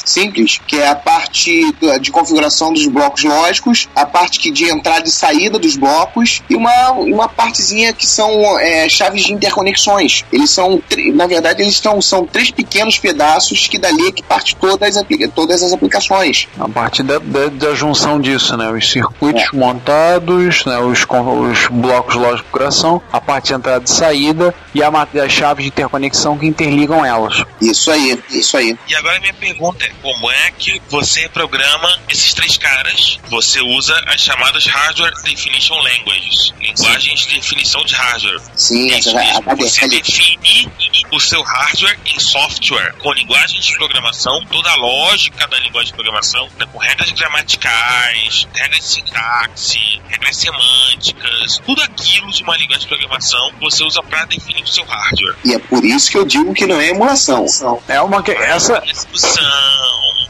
simples, 0.05 0.61
que 0.67 0.77
é 0.77 0.89
a 0.89 0.95
parte 0.95 1.73
da- 1.81 1.99
de 1.99 2.11
configuração 2.11 2.73
dos 2.73 2.87
blocos 2.87 3.25
lógicos, 3.25 3.89
a 3.95 4.05
parte 4.07 4.39
que 4.39 4.51
de 4.51 4.65
entrada 4.71 5.07
e 5.07 5.11
saída 5.11 5.59
dos 5.59 5.77
blocos 5.77 6.43
e 6.49 6.55
uma, 6.55 6.91
uma 6.93 7.29
partezinha 7.29 7.93
que 7.93 8.07
são 8.07 8.59
é, 8.59 8.89
chaves 8.89 9.23
de 9.25 9.33
interconexões. 9.33 10.25
Eles 10.33 10.51
são, 10.51 10.83
na 11.15 11.27
verdade, 11.27 11.63
eles 11.63 11.75
estão, 11.75 12.01
são 12.01 12.27
três 12.27 12.51
pequenos 12.51 12.99
pedaços 12.99 13.69
que 13.69 13.79
dali 13.79 14.09
é 14.09 14.13
que 14.13 14.23
parte 14.23 14.57
todas 14.57 14.97
todas 15.35 15.63
as 15.63 15.73
aplicações. 15.73 16.49
A 16.59 16.69
partir 16.69 17.03
da, 17.03 17.19
da, 17.19 17.47
da 17.49 17.75
junção 17.75 18.21
disso, 18.21 18.57
né? 18.57 18.71
Os 18.71 18.91
circuitos 18.91 19.45
montados, 19.53 20.65
né? 20.65 20.79
os, 20.79 21.01
os 21.01 21.69
blocos 21.71 22.15
lógicos 22.17 22.37
de 22.41 22.43
configuração, 22.51 23.03
a 23.13 23.21
parte 23.21 23.49
de 23.49 23.55
entrada 23.55 23.85
e 23.85 23.91
saída 23.91 24.55
e 24.75 24.83
a, 24.83 24.89
as 25.25 25.33
chaves 25.33 25.65
de 25.65 25.69
interconexão 25.71 26.37
que 26.37 26.47
interligam 26.47 27.05
elas. 27.05 27.45
Isso 27.61 27.91
aí, 27.91 28.19
isso 28.31 28.57
aí. 28.57 28.77
E 28.89 28.95
agora 28.95 29.17
a 29.17 29.21
minha 29.31 29.35
pergunta 29.35 29.85
é: 29.85 29.91
como 30.03 30.31
é 30.31 30.51
que 30.53 30.81
você 30.89 31.29
programa 31.29 31.99
esses 32.09 32.35
três 32.35 32.57
caras? 32.57 33.19
Você 33.29 33.61
usa 33.61 33.95
as 34.07 34.21
chamadas 34.21 34.67
Hardware 34.67 35.15
Definition 35.23 35.75
Languages 35.75 36.53
linguagens 36.61 37.21
de 37.27 37.35
definição 37.37 37.85
de 37.85 37.95
hardware. 37.95 38.41
Sim, 38.55 38.91
É 38.91 38.99
essa 38.99 39.09
isso 39.09 39.17
mesmo. 39.17 39.57
Você 39.57 39.89
define 39.89 40.71
o 41.13 41.21
seu 41.21 41.43
hardware 41.43 41.99
em 42.07 42.21
software, 42.21 42.95
com 42.99 43.13
linguagem 43.13 43.61
de 43.61 43.77
programação, 43.77 44.45
toda 44.47 44.71
a 44.71 44.77
lógica 44.77 45.47
da 45.49 45.59
linguagem 45.59 45.89
de 45.89 45.95
programação, 45.95 46.49
né, 46.59 46.67
com 46.73 46.79
regras 46.79 47.11
gramaticais, 47.11 48.47
regras 48.55 48.81
de 48.81 48.87
sintaxe, 48.87 50.01
regras 50.09 50.37
semânticas, 50.37 51.61
tudo 51.65 51.83
aquilo 51.83 52.31
de 52.31 52.43
uma 52.43 52.57
linguagem 52.57 52.83
de 52.83 52.89
programação 52.89 53.53
você 53.61 53.85
usa 53.85 54.03
para 54.03 54.25
definir 54.27 54.63
o 54.63 54.67
seu 54.67 54.85
hardware. 54.85 55.37
E 55.45 55.55
é 55.55 55.59
por 55.59 55.85
isso 55.85 56.11
que 56.11 56.19
eu 56.19 56.25
digo 56.25 56.55
que 56.55 56.67
não 56.67 56.81
é 56.81 56.89
emulação. 56.89 57.47
É 57.89 58.01
uma 58.01 58.23
que 58.23 58.31
essa 58.31 58.83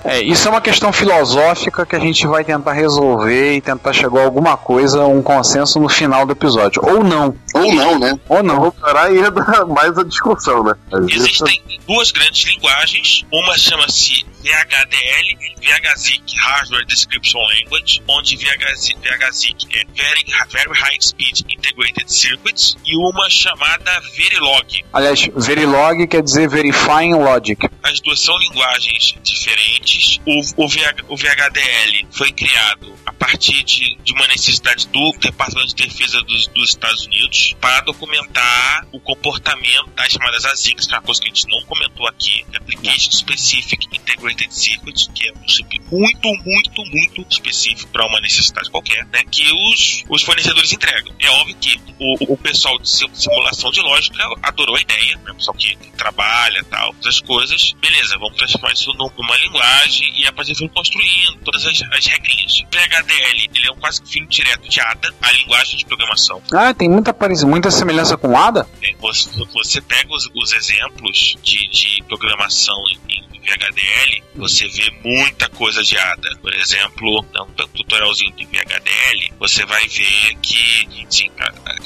É, 0.04 0.22
isso 0.22 0.48
é 0.48 0.50
uma 0.50 0.60
questão 0.60 0.92
filosófica 0.92 1.84
que 1.84 1.94
a 1.94 1.98
gente 1.98 2.26
vai 2.26 2.42
tentar 2.42 2.72
resolver 2.72 3.56
e 3.56 3.60
tentar 3.60 3.92
chegar 3.92 4.22
a 4.22 4.24
alguma 4.24 4.56
coisa, 4.56 5.04
um 5.04 5.22
consenso 5.22 5.78
no 5.78 5.88
final 5.88 6.24
do 6.24 6.32
episódio. 6.32 6.82
Ou 6.84 7.04
não. 7.04 7.34
Ou 7.54 7.74
não, 7.74 7.98
né? 7.98 8.18
Ou 8.28 8.42
não. 8.42 8.60
Vou 8.60 8.72
parar 8.72 9.12
e 9.12 9.16
ia 9.16 9.30
dar 9.30 9.66
mais 9.66 9.96
a 9.98 10.02
discussão, 10.02 10.64
né? 10.64 10.74
Existem 11.10 11.62
duas 11.86 12.10
grandes 12.12 12.46
linguagens. 12.46 13.26
Uma 13.30 13.58
chama-se 13.58 14.24
VHDL, 14.40 15.36
VHZIC 15.60 16.34
Hardware 16.38 16.86
Description 16.86 17.40
Language, 17.40 18.02
onde 18.08 18.36
VHZ, 18.36 18.94
VHZIC 19.02 19.66
é 19.74 19.84
Very, 19.94 20.24
Very 20.48 20.80
High 20.80 21.00
Speed 21.00 21.40
Integrated 21.50 22.10
Circuits, 22.10 22.76
e 22.86 22.96
uma 22.96 23.28
chamada 23.28 24.00
Verilog. 24.16 24.84
Aliás, 24.92 25.28
Verilog 25.36 26.06
quer 26.06 26.22
dizer 26.22 26.48
Verifying 26.48 27.14
Logic. 27.14 27.68
As 27.82 28.00
duas 28.00 28.20
são 28.20 28.36
linguagens 28.38 28.79
diferentes. 29.22 30.20
O, 30.26 30.64
o, 30.64 30.68
VH, 30.68 31.04
o 31.08 31.16
VHDL 31.16 32.06
foi 32.10 32.32
criado 32.32 32.98
partir 33.20 33.62
de, 33.64 33.96
de 34.02 34.12
uma 34.14 34.26
necessidade 34.28 34.88
do 34.88 35.12
Departamento 35.20 35.74
de 35.76 35.86
Defesa 35.86 36.20
dos, 36.22 36.46
dos 36.48 36.70
Estados 36.70 37.04
Unidos 37.06 37.54
para 37.60 37.82
documentar 37.82 38.86
o 38.92 38.98
comportamento 38.98 39.90
das 39.94 40.10
chamadas 40.12 40.44
ASICs, 40.46 40.86
que 40.86 40.94
é 40.94 40.96
uma 40.96 41.02
coisa 41.02 41.20
que 41.20 41.30
a 41.30 41.34
gente 41.34 41.46
não 41.48 41.62
comentou 41.66 42.06
aqui, 42.08 42.44
Application 42.56 43.12
Specific 43.12 43.86
Integrated 43.94 44.52
Circuits, 44.52 45.08
que 45.14 45.28
é 45.28 45.32
um 45.32 45.46
chip 45.46 45.78
muito, 45.92 46.28
muito, 46.44 46.84
muito 46.86 47.26
específico 47.30 47.90
para 47.92 48.06
uma 48.06 48.20
necessidade 48.20 48.70
qualquer, 48.70 49.04
né, 49.06 49.22
que 49.30 49.44
os, 49.52 50.02
os 50.08 50.22
fornecedores 50.22 50.72
entregam. 50.72 51.14
É 51.20 51.30
óbvio 51.30 51.54
que 51.60 51.78
o, 51.98 52.32
o 52.32 52.36
pessoal 52.38 52.78
de 52.78 52.88
sim- 52.88 53.10
simulação 53.14 53.70
de 53.70 53.80
lógica 53.82 54.24
adorou 54.42 54.76
a 54.76 54.80
ideia, 54.80 55.16
né, 55.18 55.32
o 55.32 55.34
pessoal 55.34 55.56
que 55.56 55.76
trabalha 55.96 56.64
tal, 56.64 56.88
outras 56.88 57.20
coisas, 57.20 57.72
beleza, 57.80 58.16
vamos 58.18 58.36
transformar 58.38 58.72
isso 58.72 58.90
num- 58.94 59.10
numa 59.18 59.36
linguagem 59.36 60.10
e 60.18 60.26
a 60.26 60.32
partir 60.32 60.54
foi 60.54 60.68
construindo 60.70 61.38
todas 61.44 61.66
as, 61.66 61.82
as 61.92 62.06
regrinhas. 62.06 62.62
VHDL, 63.10 63.50
ele 63.54 63.68
é 63.68 63.72
um 63.72 63.76
quase 63.76 64.02
que 64.02 64.10
filho 64.10 64.26
direto 64.28 64.68
de 64.68 64.80
ADA, 64.80 65.14
a 65.20 65.32
linguagem 65.32 65.76
de 65.76 65.84
programação. 65.84 66.42
Ah, 66.52 66.72
tem 66.72 66.88
muita, 66.88 67.14
muita 67.46 67.70
semelhança 67.70 68.16
com 68.16 68.36
ADA? 68.36 68.66
né? 68.80 68.94
Você, 69.00 69.28
você 69.52 69.80
pega 69.80 70.12
os, 70.14 70.28
os 70.34 70.52
exemplos 70.52 71.36
de, 71.42 71.68
de 71.68 72.04
programação 72.08 72.76
em 73.08 73.29
VHDL, 73.40 74.22
você 74.36 74.68
vê 74.68 74.90
muita 75.04 75.48
coisa 75.50 75.82
de 75.82 75.96
ADA. 75.96 76.36
Por 76.40 76.52
exemplo, 76.54 77.24
um 77.40 77.68
tutorialzinho 77.74 78.32
de 78.36 78.44
VHDL, 78.44 79.32
você 79.38 79.64
vai 79.66 79.86
ver 79.88 80.36
que, 80.42 81.06
sim, 81.08 81.30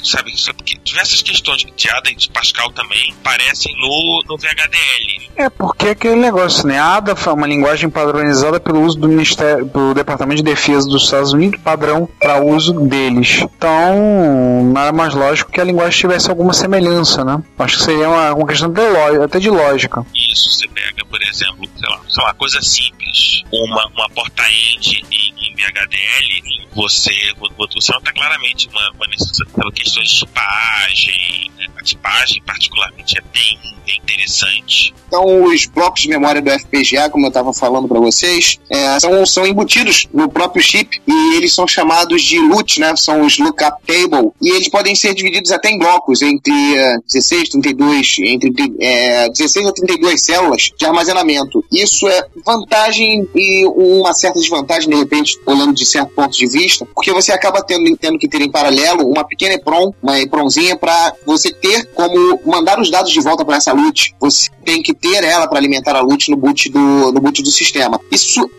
sabe, 0.03 0.37
sabe 0.39 0.63
que 0.63 0.77
diversas 0.79 1.21
questões 1.21 1.65
de 1.75 1.89
ADA 1.89 2.11
e 2.11 2.15
de 2.15 2.29
Pascal 2.29 2.71
também 2.71 3.13
aparecem 3.19 3.73
no, 3.77 4.23
no 4.27 4.37
VHDL. 4.37 5.31
É 5.35 5.49
porque 5.49 5.89
aquele 5.89 6.15
negócio, 6.15 6.67
né? 6.67 6.79
A 6.79 6.95
ADA 6.97 7.15
foi 7.15 7.33
uma 7.33 7.47
linguagem 7.47 7.89
padronizada 7.89 8.59
pelo 8.59 8.81
uso 8.81 8.99
do 8.99 9.07
Ministério, 9.07 9.67
pelo 9.67 9.93
Departamento 9.93 10.37
de 10.37 10.43
Defesa 10.43 10.87
dos 10.87 11.03
Estados 11.03 11.33
Unidos, 11.33 11.59
padrão 11.61 12.07
para 12.19 12.43
uso 12.43 12.73
deles. 12.81 13.39
Então, 13.41 14.71
nada 14.71 14.91
mais 14.91 15.13
lógico 15.13 15.51
que 15.51 15.59
a 15.59 15.63
linguagem 15.63 15.99
tivesse 15.99 16.29
alguma 16.29 16.53
semelhança, 16.53 17.23
né? 17.23 17.41
Acho 17.57 17.77
que 17.77 17.83
seria 17.83 18.09
uma, 18.09 18.33
uma 18.33 18.47
questão 18.47 18.71
de 18.71 18.81
até 19.23 19.39
de 19.39 19.49
lógica. 19.49 20.05
Isso, 20.13 20.49
você 20.51 20.67
pega, 20.67 21.05
por 21.05 21.21
exemplo, 21.21 21.44
sei 21.53 21.89
lá, 21.89 22.01
sei 22.09 22.23
lá 22.23 22.33
coisa 22.33 22.61
simples, 22.61 23.43
uma, 23.51 23.85
uma 23.87 24.09
porta-end 24.09 25.05
em, 25.11 25.35
VHDL, 25.55 26.67
você, 26.73 27.33
você 27.57 27.91
nota 27.93 28.11
claramente 28.11 28.67
uma, 28.67 28.91
uma 28.91 29.07
necessidade 29.07 29.71
questão 29.71 30.03
de 30.03 30.19
tipagem? 30.19 31.51
A 31.77 31.83
tipagem 31.83 32.41
particularmente 32.43 33.17
é 33.17 33.21
bem, 33.21 33.59
bem 33.85 33.97
interessante. 34.03 34.93
Então, 35.07 35.43
os 35.43 35.65
blocos 35.65 36.01
de 36.01 36.09
memória 36.09 36.41
do 36.41 36.49
FPGA, 36.51 37.09
como 37.09 37.25
eu 37.25 37.29
estava 37.29 37.53
falando 37.53 37.87
para 37.87 37.99
vocês, 37.99 38.59
é, 38.69 38.99
são, 38.99 39.25
são 39.25 39.45
embutidos 39.45 40.07
no 40.13 40.29
próprio 40.29 40.61
chip 40.61 41.01
e 41.07 41.35
eles 41.35 41.53
são 41.53 41.67
chamados 41.67 42.21
de 42.21 42.39
LUT, 42.39 42.79
né? 42.79 42.95
São 42.95 43.21
os 43.21 43.37
Lookup 43.37 43.77
Table. 43.85 44.31
E 44.41 44.49
eles 44.49 44.67
podem 44.69 44.95
ser 44.95 45.13
divididos 45.13 45.51
até 45.51 45.69
em 45.69 45.77
blocos, 45.77 46.21
entre 46.21 46.51
é, 46.75 46.97
16, 47.07 47.49
32, 47.49 48.15
entre 48.19 48.51
é, 48.79 49.29
16 49.29 49.67
a 49.67 49.71
32 49.71 50.25
células 50.25 50.71
de 50.77 50.85
armazenamento. 50.85 51.63
Isso 51.71 52.07
é 52.07 52.25
vantagem 52.45 53.27
e 53.35 53.65
uma 53.67 54.13
certa 54.13 54.39
desvantagem, 54.39 54.89
de 54.89 54.95
repente, 54.95 55.39
olhando 55.45 55.73
de 55.73 55.85
certo 55.85 56.13
ponto 56.13 56.37
de 56.37 56.47
vista, 56.47 56.85
porque 56.93 57.13
você 57.13 57.31
acaba 57.31 57.61
tendo, 57.61 57.95
tendo 57.97 58.17
que 58.17 58.27
ter 58.27 58.41
em 58.41 58.51
paralelo 58.51 59.07
uma 59.07 59.23
pequena 59.23 59.53
EPROM, 59.53 59.93
uma 60.01 60.19
EPROMzinha, 60.19 60.75
para 60.75 61.13
você 61.25 61.51
ter 61.61 61.85
como 61.93 62.39
mandar 62.45 62.79
os 62.79 62.89
dados 62.89 63.11
de 63.11 63.21
volta 63.21 63.45
para 63.45 63.57
essa 63.57 63.73
LUT. 63.73 64.13
Você 64.19 64.49
tem 64.63 64.81
que 64.81 64.93
ter 64.93 65.23
ela 65.23 65.47
para 65.47 65.59
alimentar 65.59 65.95
a 65.95 66.01
LUT 66.01 66.29
no 66.29 66.37
boot 66.37 66.69
do, 66.69 67.11
no 67.11 67.21
boot 67.21 67.41
do 67.41 67.51
sistema. 67.51 67.99
Isso 68.11 68.49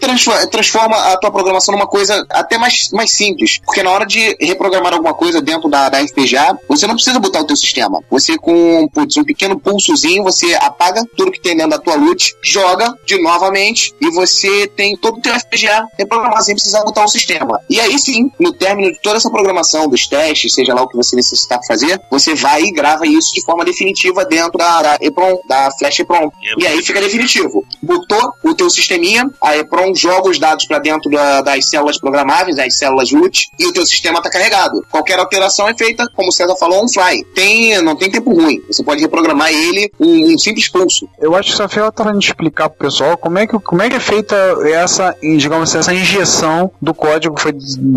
transforma, 0.50 0.96
a 0.96 1.16
tua 1.16 1.30
programação 1.30 1.74
numa 1.74 1.86
coisa 1.86 2.24
até 2.30 2.56
mais, 2.58 2.90
mais 2.92 3.10
simples, 3.10 3.60
porque 3.64 3.82
na 3.82 3.90
hora 3.90 4.06
de 4.06 4.36
reprogramar 4.40 4.92
alguma 4.92 5.14
coisa 5.14 5.40
dentro 5.40 5.68
da, 5.68 5.88
da 5.88 6.06
FPGA, 6.06 6.58
você 6.68 6.86
não 6.86 6.94
precisa 6.94 7.18
botar 7.18 7.40
o 7.40 7.46
teu 7.46 7.56
sistema. 7.56 8.00
Você 8.10 8.38
com 8.38 8.88
putz, 8.88 9.16
um 9.16 9.24
pequeno 9.24 9.58
pulsozinho, 9.58 10.22
você 10.22 10.54
apaga 10.54 11.04
tudo 11.16 11.32
que 11.32 11.40
tem 11.40 11.56
dentro 11.56 11.70
da 11.70 11.78
tua 11.78 11.96
LUT, 11.96 12.34
joga 12.42 12.94
de 13.04 13.20
novamente 13.20 13.94
e 14.00 14.10
você 14.10 14.66
tem 14.68 14.96
todo 14.96 15.18
o 15.18 15.20
teu 15.20 15.34
FPGA 15.34 15.86
reprogramado 15.98 16.44
sem 16.44 16.54
precisar 16.54 16.84
botar 16.84 17.04
o 17.04 17.08
sistema. 17.08 17.60
E 17.68 17.80
aí 17.80 17.98
sim, 17.98 18.30
no 18.38 18.52
término 18.52 18.92
de 18.92 19.00
toda 19.00 19.16
essa 19.16 19.30
programação, 19.30 19.88
dos 19.88 20.06
testes, 20.06 20.54
seja 20.54 20.74
lá 20.74 20.82
o 20.82 20.88
que 20.88 20.96
você 20.96 21.16
necessitar 21.16 21.60
fazer, 21.66 22.00
você 22.10 22.34
vai 22.34 22.62
e 22.62 22.72
grava 22.72 22.85
isso 23.04 23.32
de 23.34 23.44
forma 23.44 23.64
definitiva 23.64 24.24
dentro 24.24 24.58
da, 24.58 24.82
da 24.82 24.98
EPROM, 25.00 25.38
da 25.48 25.70
Flash 25.78 26.00
EPROM. 26.00 26.30
E 26.58 26.66
aí 26.66 26.82
fica 26.82 27.00
definitivo. 27.00 27.64
Botou 27.82 28.32
o 28.44 28.54
teu 28.54 28.68
sisteminha, 28.70 29.28
a 29.42 29.56
EPROM 29.56 29.94
joga 29.94 30.28
os 30.28 30.38
dados 30.38 30.66
para 30.66 30.78
dentro 30.78 31.10
da- 31.10 31.40
das 31.42 31.68
células 31.68 31.98
programáveis, 31.98 32.56
das 32.56 32.74
células 32.76 33.10
LUT, 33.10 33.48
e 33.58 33.66
o 33.66 33.72
teu 33.72 33.86
sistema 33.86 34.18
está 34.18 34.30
carregado. 34.30 34.84
Qualquer 34.90 35.18
alteração 35.18 35.68
é 35.68 35.74
feita, 35.76 36.04
como 36.14 36.28
o 36.28 36.32
César 36.32 36.56
falou, 36.56 36.84
on 36.84 36.88
fly. 36.88 37.24
Tem, 37.34 37.80
não 37.82 37.96
tem 37.96 38.10
tempo 38.10 38.32
ruim. 38.32 38.60
Você 38.68 38.82
pode 38.82 39.00
reprogramar 39.00 39.50
ele 39.52 39.90
em 40.00 40.34
um 40.34 40.38
simples 40.38 40.68
pulso. 40.68 41.08
Eu 41.18 41.34
acho 41.34 41.48
que 41.50 41.54
o 41.54 41.56
Safia 41.58 41.82
tá 41.90 42.04
tentando 42.04 42.20
explicar 42.20 42.68
pro 42.68 42.78
pessoal 42.86 43.16
como 43.16 43.38
é 43.38 43.46
que, 43.46 43.58
como 43.58 43.82
é, 43.82 43.88
que 43.90 43.96
é 43.96 44.00
feita 44.00 44.34
essa, 44.64 45.14
digamos 45.20 45.68
assim, 45.70 45.78
essa 45.78 45.94
injeção 45.94 46.70
do 46.80 46.94
código 46.94 47.34
que 47.34 47.42
foi, 47.42 47.52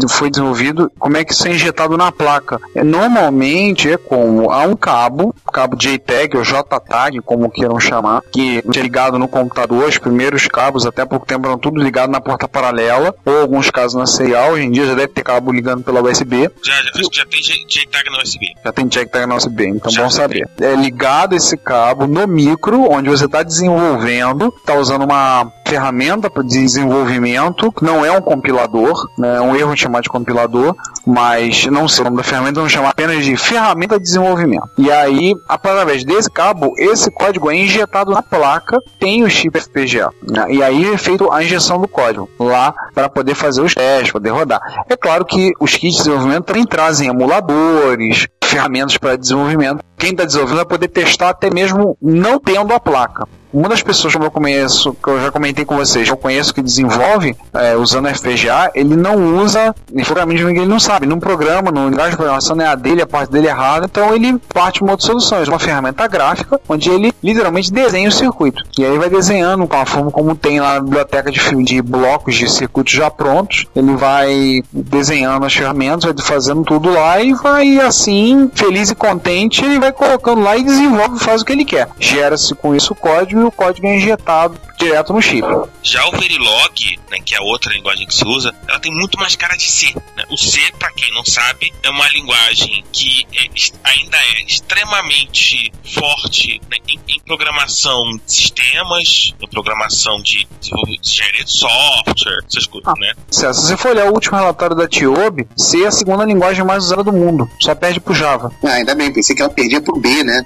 foi 0.10 0.30
desenvolvido, 0.30 0.92
como 1.00 1.18
é 1.18 1.24
que 1.24 1.34
isso 1.34 1.48
é 1.48 1.52
injetado 1.52 1.98
na 1.98 2.12
placa. 2.12 2.60
É, 2.76 2.84
Normalmente 2.84 3.90
é 3.92 3.98
como 3.98 4.52
há 4.52 4.64
um 4.64 4.76
cabo, 4.80 5.34
cabo 5.52 5.76
JTAG 5.76 6.38
ou 6.38 6.44
JTAG, 6.44 7.20
como 7.22 7.50
queiram 7.50 7.80
chamar, 7.80 8.22
que 8.32 8.60
é 8.60 8.80
ligado 8.80 9.20
no 9.20 9.28
computador, 9.28 9.88
os 9.88 9.98
primeiros 9.98 10.48
cabos 10.48 10.86
até 10.86 11.06
pouco 11.06 11.26
tempo 11.26 11.46
eram 11.48 11.58
tudo 11.58 11.82
ligado 11.82 12.10
na 12.10 12.22
porta 12.22 12.48
paralela, 12.48 13.14
ou 13.26 13.42
alguns 13.42 13.70
casos 13.70 13.96
na 13.96 14.06
serial, 14.06 14.52
hoje 14.52 14.64
em 14.64 14.72
dia 14.72 14.86
já 14.86 14.96
deve 14.96 15.10
ter 15.10 15.24
cabo 15.24 15.52
ligando 15.52 15.84
pela 15.84 16.02
USB, 16.02 16.50
Já, 16.64 16.74
já, 16.74 17.02
já 17.12 17.26
tem 17.26 17.42
JTAG 17.42 18.10
no 18.10 18.22
USB. 18.24 18.46
já 18.64 18.72
tem 18.72 18.88
JTAG 18.88 19.26
na 19.26 19.36
USB, 19.36 19.68
então 19.68 19.92
Já 19.92 20.04
bom 20.04 20.10
saber. 20.10 20.50
É 20.60 20.76
ligado 20.76 21.36
esse 21.36 21.58
cabo 21.58 22.08
no 22.08 22.26
micro, 22.28 22.90
onde 22.92 23.10
você 23.10 23.26
está 23.26 23.44
desenvolvendo, 23.44 24.54
está 24.58 24.76
usando 24.76 25.04
uma 25.04 25.52
ferramenta 25.66 26.30
para 26.30 26.42
desenvolvimento, 26.44 27.72
que 27.72 27.84
não 27.84 28.04
é 28.04 28.12
um 28.12 28.22
compilador, 28.22 29.08
né, 29.18 29.38
é 29.38 29.42
um 29.42 29.56
erro 29.56 29.76
chamar 29.78 30.02
de 30.02 30.10
compilador, 30.10 30.76
mas 31.06 31.66
não 31.68 31.88
sei 31.88 32.02
o 32.02 32.06
nome 32.06 32.18
da 32.18 32.24
ferramenta, 32.24 32.56
vamos 32.56 32.72
chamar 32.72 32.90
apenas 32.90 33.24
de 33.24 33.36
ferramenta 33.38 33.98
de 33.98 34.04
desenvolvimento. 34.04 34.69
E 34.78 34.92
aí, 34.92 35.36
através 35.48 36.04
desse 36.04 36.30
cabo, 36.30 36.74
esse 36.78 37.12
código 37.12 37.52
é 37.52 37.56
injetado 37.56 38.12
na 38.12 38.22
placa, 38.22 38.78
tem 39.00 39.24
o 39.24 39.30
chip 39.30 39.60
FPGA. 39.60 40.10
né, 40.22 40.46
e 40.50 40.64
aí 40.64 40.94
é 40.94 40.98
feito 40.98 41.32
a 41.32 41.44
injeção 41.44 41.80
do 41.80 41.88
código 41.88 42.30
lá 42.40 42.74
para 42.94 43.10
poder 43.10 43.36
fazer 43.36 43.62
os 43.62 43.74
testes, 43.74 44.12
poder 44.12 44.30
rodar. 44.30 44.62
É 44.90 44.96
claro 44.96 45.26
que 45.26 45.52
os 45.60 45.76
kits 45.76 45.98
de 45.98 46.04
desenvolvimento 46.04 46.46
também 46.46 46.66
trazem 46.66 47.10
emuladores, 47.10 48.28
ferramentas 48.44 48.98
para 48.98 49.16
desenvolvimento. 49.16 49.84
Quem 49.98 50.12
está 50.12 50.26
desenvolvendo 50.26 50.58
vai 50.58 50.66
poder 50.66 50.88
testar 50.88 51.30
até 51.30 51.50
mesmo 51.50 51.98
não 52.02 52.40
tendo 52.40 52.74
a 52.74 52.80
placa. 52.80 53.28
Uma 53.52 53.68
das 53.68 53.82
pessoas 53.82 54.16
que 54.16 54.22
eu 54.22 54.30
conheço, 54.30 54.94
que 54.94 55.10
eu 55.10 55.22
já 55.22 55.32
comentei 55.32 55.66
com 55.66 55.76
vocês, 55.76 56.08
eu 56.08 56.16
conheço 56.16 56.54
que 56.54 56.62
desenvolve 56.62 57.36
é, 57.54 57.76
usando 57.76 58.08
FPGA, 58.08 58.72
ele 58.76 58.96
não 58.96 59.40
usa, 59.42 59.74
infelizmente 59.94 60.44
ele 60.44 60.68
não 60.68 60.80
sabe, 60.80 61.08
num 61.08 61.20
programa, 61.20 61.72
no 61.72 61.90
linguagem 61.90 62.12
de 62.12 62.18
programação 62.18 62.60
é 62.62 62.68
a 62.68 62.76
dele, 62.76 63.02
a 63.02 63.08
parte 63.08 63.32
dele 63.32 63.48
é 63.48 63.50
errada, 63.50 63.86
então 63.86 64.14
ele 64.14 64.38
parte 64.54 64.84
uma 64.84 64.92
outra 64.92 65.08
solução, 65.08 65.44
uma 65.46 65.58
ferramenta 65.58 66.08
gráfica, 66.08 66.62
onde 66.70 66.92
ele 66.92 67.12
literalmente 67.24 67.74
desenha 67.74 68.08
o 68.10 68.12
circuito. 68.12 68.64
E 68.78 68.86
aí 68.86 68.98
vai 69.00 69.10
desenhando 69.10 69.68
com 69.68 69.78
a 69.78 69.86
forma 69.86 70.12
como 70.12 70.36
tem 70.36 70.60
lá 70.60 70.76
na 70.76 70.82
biblioteca 70.82 71.32
de, 71.32 71.64
de 71.64 71.82
blocos 71.82 72.36
de 72.36 72.50
circuitos 72.50 72.94
já 72.94 73.10
prontos, 73.10 73.66
ele 73.76 73.96
vai 73.96 74.62
desenhando 74.72 75.46
as 75.46 75.54
ferramentas, 75.54 76.04
vai 76.04 76.14
fazendo 76.24 76.64
tudo 76.64 76.92
lá 76.92 77.20
e 77.20 77.34
vai 77.34 77.80
assim, 77.80 78.50
feliz 78.54 78.92
e 78.92 78.96
contente, 78.96 79.66
ele 79.66 79.80
vai 79.80 79.92
colocando 79.92 80.42
lá 80.42 80.56
e 80.56 80.64
desenvolve, 80.64 81.18
faz 81.18 81.42
o 81.42 81.46
que 81.46 81.54
ele 81.54 81.66
quer. 81.66 81.90
Gera-se 82.00 82.54
com 82.54 82.76
isso 82.76 82.94
o 82.94 82.96
código 82.96 83.39
e 83.42 83.46
o 83.46 83.52
código 83.52 83.88
é 83.88 83.96
injetado 83.96 84.60
direto 84.78 85.14
no 85.14 85.22
chip. 85.22 85.46
Já 85.84 86.06
o 86.08 86.12
Verilog, 86.12 87.00
né, 87.12 87.18
que 87.24 87.36
é 87.36 87.38
a 87.38 87.42
outra 87.42 87.74
linguagem 87.74 88.08
que 88.08 88.14
se 88.16 88.26
usa, 88.26 88.54
ela 88.68 88.80
tem 88.80 88.92
muito 88.94 89.20
mais 89.20 89.36
cara 89.36 89.56
de 89.56 89.70
C. 89.70 89.94
né? 90.16 90.24
O 90.30 90.38
C, 90.38 90.60
para 90.80 90.92
quem 90.92 91.14
não 91.14 91.26
sabe, 91.26 91.74
é 91.84 91.90
uma 91.90 92.08
linguagem 92.10 92.84
que 92.92 93.28
é 93.36 93.50
ainda 93.84 94.18
é 94.18 94.44
extremamente 94.48 95.72
forte 95.84 96.62
né, 96.70 96.78
em, 96.88 97.00
em 97.08 97.20
programação 97.26 98.00
de 98.26 98.32
sistemas, 98.32 99.34
em 99.42 99.48
programação 99.48 100.22
de 100.22 100.48
desenvolvimento 100.60 101.02
de 101.02 101.10
engenharia 101.10 101.44
de 101.44 101.52
software, 101.52 102.40
essas 102.48 102.66
coisas, 102.66 102.94
né? 103.00 103.14
Se 103.30 103.50
se 103.54 103.68
você 103.68 103.78
for 103.78 103.92
olhar 103.92 104.06
o 104.06 104.14
último 104.14 104.38
relatório 104.38 104.76
da 104.76 104.88
TIOB, 104.88 105.48
C 105.56 105.84
é 105.84 105.88
a 105.88 105.92
segunda 105.92 106.24
linguagem 106.24 106.64
mais 106.64 106.86
usada 106.86 107.04
do 107.04 107.12
mundo. 107.12 107.50
Só 107.60 107.74
perde 107.76 108.00
pro 108.00 108.14
Java. 108.14 108.52
Ah, 108.64 108.74
ainda 108.74 108.96
bem, 108.96 109.12
pensei 109.12 109.36
que 109.36 109.42
ela 109.42 109.52
perdia 109.52 109.82
pro 109.82 110.00
B, 110.00 110.24
né? 110.24 110.46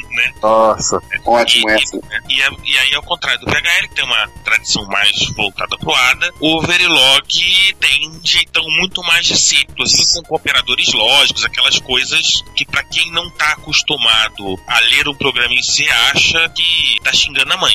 né? 0.15 0.31
Nossa. 0.41 0.99
Ótimo 1.25 1.69
E- 1.69 1.73
essa. 1.73 1.95
né? 1.97 2.19
E, 2.29 2.41
é- 2.41 2.49
e 2.65 2.77
aí, 2.77 2.95
ao 2.95 3.03
contrário 3.03 3.39
do 3.41 3.45
VHL, 3.51 3.87
que 3.89 3.95
tem 3.95 4.05
uma 4.05 4.27
tradição 4.43 4.85
mais 4.87 5.11
voltada 5.35 5.77
pro 5.77 5.93
ADA, 5.93 6.31
o 6.39 6.61
Verilog 6.61 7.21
tem 7.79 8.09
um 8.09 8.19
jeitão 8.23 8.63
muito 8.79 9.01
mais 9.03 9.25
de 9.25 9.37
C, 9.37 9.55
inclusive 9.69 10.01
com 10.27 10.35
operadores 10.35 10.91
lógicos, 10.93 11.43
aquelas 11.45 11.79
coisas 11.79 12.43
que 12.55 12.65
pra 12.65 12.83
quem 12.83 13.11
não 13.11 13.29
tá 13.31 13.53
acostumado 13.53 14.59
a 14.67 14.79
ler 14.81 15.07
um 15.07 15.15
programa 15.15 15.53
em 15.53 15.61
C, 15.63 15.85
acha 16.11 16.49
que 16.49 16.99
tá 17.03 17.11
xingando 17.13 17.53
a 17.53 17.57
mãe. 17.57 17.73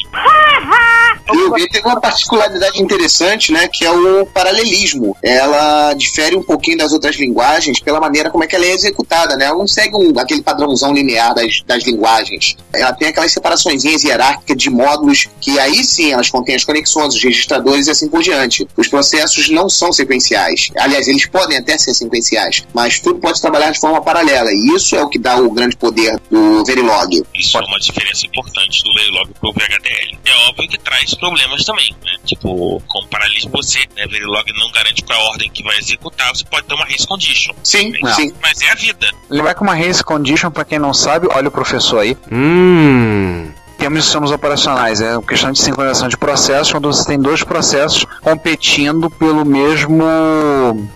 E 1.32 1.36
o 1.38 1.50
B 1.52 1.68
tem 1.68 1.82
uma 1.82 2.00
particularidade 2.00 2.80
interessante, 2.80 3.50
né? 3.52 3.68
Que 3.68 3.84
é 3.84 3.90
o 3.90 4.26
paralelismo. 4.26 5.16
Ela 5.22 5.92
difere 5.94 6.36
um 6.36 6.42
pouquinho 6.42 6.78
das 6.78 6.92
outras 6.92 7.16
linguagens 7.16 7.80
pela 7.80 8.00
maneira 8.00 8.30
como 8.30 8.44
é 8.44 8.46
que 8.46 8.54
ela 8.54 8.64
é 8.64 8.72
executada, 8.72 9.36
né? 9.36 9.46
Ela 9.46 9.58
não 9.58 9.66
segue 9.66 9.94
um- 9.96 10.18
aquele 10.18 10.42
padrãozão 10.42 10.92
linear 10.94 11.34
das, 11.34 11.62
das 11.66 11.84
linguagens. 11.84 12.25
Ela 12.74 12.92
tem 12.92 13.08
aquelas 13.08 13.32
separaçõezinhas 13.32 14.02
hierárquicas 14.04 14.56
de 14.56 14.70
módulos 14.70 15.26
que 15.40 15.58
aí 15.58 15.84
sim 15.84 16.12
elas 16.12 16.30
contêm 16.30 16.54
as 16.54 16.64
conexões, 16.64 17.14
os 17.14 17.22
registradores 17.22 17.86
e 17.86 17.90
assim 17.90 18.08
por 18.08 18.22
diante. 18.22 18.66
Os 18.76 18.88
processos 18.88 19.48
não 19.48 19.68
são 19.68 19.92
sequenciais. 19.92 20.70
Aliás, 20.78 21.06
eles 21.08 21.26
podem 21.26 21.58
até 21.58 21.76
ser 21.78 21.94
sequenciais, 21.94 22.64
mas 22.74 23.00
tudo 23.00 23.18
pode 23.20 23.40
trabalhar 23.40 23.70
de 23.70 23.80
forma 23.80 24.00
paralela. 24.00 24.50
E 24.52 24.74
isso 24.76 24.96
é 24.96 25.02
o 25.02 25.08
que 25.08 25.18
dá 25.18 25.36
o 25.36 25.50
grande 25.50 25.76
poder 25.76 26.18
do 26.30 26.64
Verilog. 26.64 27.22
Isso 27.34 27.56
é 27.58 27.60
uma 27.64 27.78
diferença 27.78 28.26
importante 28.26 28.82
do 28.82 28.92
Verilog 28.94 29.30
pro 29.40 29.52
VHDL. 29.52 30.18
É 30.24 30.48
óbvio 30.48 30.68
que 30.68 30.78
traz 30.78 31.14
problemas 31.14 31.64
também, 31.64 31.94
né? 32.04 32.12
Tipo, 32.24 32.82
como 32.86 33.08
paralelismo 33.08 33.50
você, 33.52 33.78
né? 33.96 34.06
Verilog 34.06 34.44
não 34.58 34.70
garante 34.72 35.02
qual 35.04 35.18
é 35.18 35.22
a 35.22 35.24
ordem 35.30 35.50
que 35.50 35.62
vai 35.62 35.76
executar, 35.78 36.28
você 36.34 36.44
pode 36.44 36.66
ter 36.66 36.74
uma 36.74 36.84
race 36.84 37.06
condition. 37.06 37.54
Sim, 37.62 37.92
Mas- 38.00 38.16
sim. 38.16 38.32
Mas 38.42 38.60
é 38.60 38.70
a 38.70 38.74
vida. 38.74 39.10
Lembrar 39.30 39.54
que 39.54 39.62
uma 39.62 39.74
race 39.74 40.02
condition, 40.02 40.50
pra 40.50 40.64
quem 40.64 40.78
não 40.78 40.92
sabe, 40.94 41.26
olha 41.30 41.48
o 41.48 41.50
professor 41.50 41.98
aí. 42.00 42.15
Hum. 42.30 43.48
Temos 43.78 44.04
sistemas 44.04 44.30
operacionais, 44.30 45.00
é 45.02 45.12
uma 45.12 45.22
questão 45.22 45.52
de 45.52 45.60
sincronização 45.60 46.08
de 46.08 46.16
processos, 46.16 46.72
quando 46.72 46.90
você 46.92 47.04
tem 47.04 47.20
dois 47.20 47.42
processos 47.44 48.06
competindo 48.22 49.10
pelo 49.10 49.44
mesmo. 49.44 50.02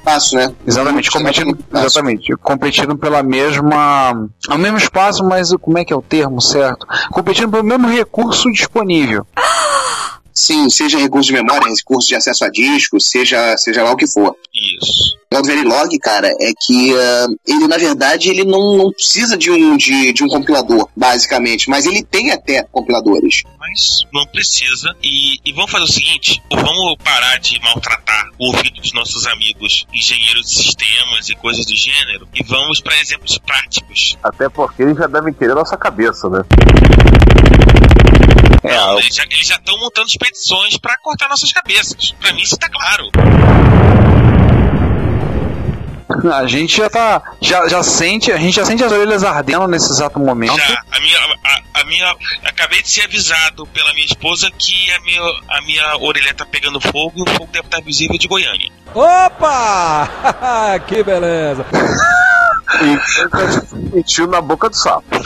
Fácil, 0.02 0.38
né? 0.38 0.52
Exatamente, 0.66 1.08
é 1.08 1.12
competindo, 1.12 1.58
exatamente, 1.74 2.36
competindo 2.42 2.96
pela 2.96 3.22
mesma. 3.22 4.28
ao 4.48 4.58
mesmo 4.58 4.78
espaço, 4.78 5.22
mas 5.24 5.54
como 5.60 5.78
é 5.78 5.84
que 5.84 5.92
é 5.92 5.96
o 5.96 6.02
termo 6.02 6.40
certo? 6.40 6.86
Competindo 7.10 7.50
pelo 7.50 7.64
mesmo 7.64 7.86
recurso 7.86 8.50
disponível. 8.50 9.26
Sim, 10.40 10.70
seja 10.70 10.98
recurso 10.98 11.26
de 11.26 11.34
memória, 11.34 11.68
recurso 11.68 12.08
de 12.08 12.14
acesso 12.14 12.46
a 12.46 12.48
discos, 12.48 13.10
seja, 13.10 13.58
seja 13.58 13.82
lá 13.82 13.92
o 13.92 13.96
que 13.96 14.06
for. 14.06 14.34
Isso. 14.54 15.20
O 15.34 15.42
Verilog, 15.44 15.96
cara, 15.98 16.28
é 16.28 16.52
que 16.58 16.94
ah, 16.98 17.26
ele, 17.46 17.68
na 17.68 17.76
verdade, 17.76 18.30
ele 18.30 18.44
não, 18.44 18.74
não 18.74 18.90
precisa 18.90 19.36
de 19.36 19.50
um, 19.50 19.76
de, 19.76 20.14
de 20.14 20.24
um 20.24 20.28
compilador, 20.28 20.88
basicamente, 20.96 21.68
mas 21.68 21.84
ele 21.84 22.02
tem 22.02 22.30
até 22.30 22.62
compiladores. 22.72 23.42
Mas 23.58 24.06
não 24.14 24.24
precisa. 24.26 24.88
E, 25.02 25.36
e 25.44 25.52
vamos 25.52 25.70
fazer 25.70 25.84
o 25.84 25.92
seguinte: 25.92 26.42
vamos 26.50 26.96
parar 27.04 27.38
de 27.38 27.60
maltratar 27.60 28.30
o 28.38 28.46
ouvido 28.46 28.80
dos 28.80 28.94
nossos 28.94 29.26
amigos 29.26 29.86
engenheiros 29.92 30.48
de 30.48 30.54
sistemas 30.56 31.28
e 31.28 31.36
coisas 31.36 31.66
do 31.66 31.76
gênero 31.76 32.26
e 32.34 32.42
vamos 32.42 32.80
para 32.80 32.98
exemplos 32.98 33.36
práticos. 33.36 34.16
Até 34.22 34.48
porque 34.48 34.82
eles 34.82 34.96
já 34.96 35.06
devem 35.06 35.34
querer 35.34 35.52
a 35.52 35.56
nossa 35.56 35.76
cabeça, 35.76 36.30
né? 36.30 36.40
É, 38.62 38.76
Não, 38.76 38.98
eles 38.98 39.14
já 39.14 39.24
eles 39.24 39.46
já 39.46 39.56
estão 39.56 39.78
montando 39.78 40.08
expedições 40.08 40.76
para 40.76 40.96
cortar 40.98 41.28
nossas 41.28 41.52
cabeças. 41.52 42.12
Pra 42.20 42.32
mim 42.32 42.42
isso 42.42 42.56
tá 42.58 42.68
claro. 42.68 43.10
a 46.32 46.46
gente 46.46 46.76
já 46.76 46.90
tá. 46.90 47.22
Já, 47.40 47.66
já 47.68 47.82
sente, 47.82 48.30
a 48.32 48.36
gente 48.36 48.56
já 48.56 48.64
sente 48.64 48.84
as 48.84 48.92
orelhas 48.92 49.24
ardendo 49.24 49.66
nesse 49.66 49.90
exato 49.90 50.18
momento. 50.18 50.56
Já, 50.56 50.82
a 50.90 51.00
minha, 51.00 51.18
a, 51.18 51.80
a 51.80 51.84
minha. 51.84 52.16
Acabei 52.44 52.82
de 52.82 52.90
ser 52.90 53.02
avisado 53.02 53.66
pela 53.68 53.92
minha 53.94 54.06
esposa 54.06 54.50
que 54.58 54.92
a 54.92 55.00
minha, 55.00 55.22
a 55.48 55.62
minha 55.62 55.96
orelha 55.98 56.34
tá 56.34 56.44
pegando 56.44 56.80
fogo 56.80 57.12
e 57.16 57.22
o 57.22 57.34
fogo 57.34 57.48
deve 57.52 57.66
estar 57.66 57.80
visível 57.80 58.18
de 58.18 58.28
Goiânia. 58.28 58.70
Opa! 58.94 60.08
que 60.86 61.02
beleza! 61.02 61.64
Mentiu 63.92 64.26
na 64.26 64.40
boca 64.40 64.68
do 64.68 64.76
sapo. 64.76 65.04
não, 65.12 65.20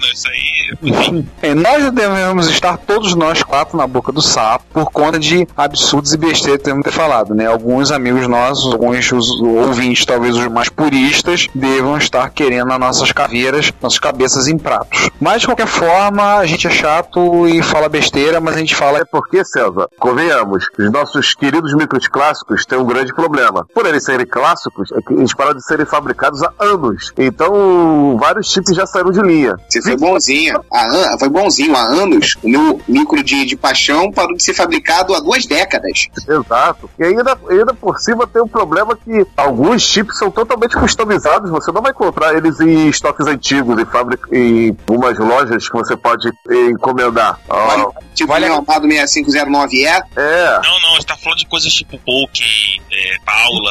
não, 0.00 0.12
isso 0.12 0.28
aí. 0.28 0.60
Enfim, 0.82 1.28
É, 1.42 1.54
nós 1.54 1.90
devemos 1.90 2.48
estar 2.48 2.76
todos 2.76 3.14
nós 3.14 3.42
quatro 3.42 3.76
na 3.76 3.86
boca 3.86 4.12
do 4.12 4.22
sapo 4.22 4.64
por 4.72 4.90
conta 4.90 5.18
de 5.18 5.46
absurdos 5.56 6.12
e 6.12 6.16
besteiras 6.16 6.58
que 6.58 6.64
temos 6.64 6.82
que 6.84 6.90
ter 6.90 6.96
falado, 6.96 7.34
né? 7.34 7.46
Alguns 7.46 7.90
amigos 7.90 8.26
nossos, 8.26 8.72
alguns 8.72 9.10
os 9.12 9.40
ouvintes, 9.40 10.04
talvez 10.04 10.36
os 10.36 10.46
mais 10.48 10.68
puristas, 10.68 11.48
devam 11.54 11.96
estar 11.96 12.28
querendo 12.30 12.72
as 12.72 12.78
nossas 12.78 13.12
caveiras, 13.12 13.72
nossas 13.80 13.98
cabeças 13.98 14.46
em 14.46 14.58
pratos. 14.58 15.10
Mas 15.20 15.42
de 15.42 15.48
qualquer 15.48 15.66
forma, 15.66 16.36
a 16.36 16.46
gente 16.46 16.66
é 16.66 16.70
chato 16.70 17.48
e 17.48 17.62
fala 17.62 17.88
besteira, 17.88 18.40
mas 18.40 18.56
a 18.56 18.58
gente 18.58 18.74
fala 18.74 18.98
É 18.98 19.04
porque, 19.04 19.44
César, 19.44 19.88
convenhamos, 19.98 20.66
os 20.78 20.92
nossos 20.92 21.34
queridos 21.34 21.74
micros 21.74 22.06
clássicos 22.08 22.64
têm 22.64 22.78
um 22.78 22.84
grande 22.84 23.14
problema. 23.14 23.66
Por 23.74 23.86
eles 23.86 24.04
serem 24.04 24.26
clássicos, 24.26 24.90
é 24.92 25.00
que 25.00 25.12
eles 25.14 25.34
pararam 25.34 25.56
de 25.56 25.64
serem 25.64 25.86
fabricados 25.86 26.42
há 26.42 26.52
anos. 26.58 26.89
Então, 27.18 28.16
vários 28.18 28.50
chips 28.50 28.74
já 28.74 28.86
saíram 28.86 29.10
de 29.10 29.20
linha. 29.22 29.56
Você 29.68 29.82
foi 29.82 29.96
bonzinho. 29.96 30.60
An- 30.72 31.18
foi 31.18 31.28
bonzinho. 31.28 31.74
Há 31.76 31.82
anos, 31.82 32.36
o 32.42 32.48
meu 32.48 32.80
micro 32.88 33.22
de, 33.22 33.44
de 33.44 33.56
paixão 33.56 34.10
parou 34.10 34.36
de 34.36 34.42
ser 34.42 34.54
fabricado 34.54 35.14
há 35.14 35.20
duas 35.20 35.46
décadas. 35.46 36.06
Exato. 36.28 36.90
E 36.98 37.04
ainda, 37.04 37.38
ainda 37.48 37.74
por 37.74 37.98
cima 38.00 38.26
tem 38.26 38.42
um 38.42 38.48
problema 38.48 38.96
que 38.96 39.26
alguns 39.36 39.82
chips 39.82 40.18
são 40.18 40.30
totalmente 40.30 40.76
customizados. 40.76 41.50
Você 41.50 41.70
não 41.72 41.82
vai 41.82 41.90
encontrar 41.92 42.34
eles 42.36 42.58
em 42.60 42.88
estoques 42.88 43.26
antigos, 43.26 43.78
em, 43.78 43.84
fábrica, 43.86 44.28
em 44.36 44.76
umas 44.88 45.18
lojas 45.18 45.68
que 45.68 45.74
você 45.76 45.96
pode 45.96 46.28
encomendar. 46.68 47.38
Ah, 47.48 47.86
Tipo 48.14 48.32
Vale 48.32 48.44
o 48.44 48.48
a- 48.48 48.50
meu 48.50 48.64
amado 48.66 48.86
6509E. 48.86 49.86
é, 50.16 50.60
não, 50.62 50.80
não, 50.80 50.96
você 50.96 51.06
tá 51.06 51.16
falando 51.16 51.38
de 51.38 51.46
coisas 51.46 51.72
tipo 51.72 51.98
Poké, 51.98 52.44
é, 52.92 53.16
Paula 53.24 53.70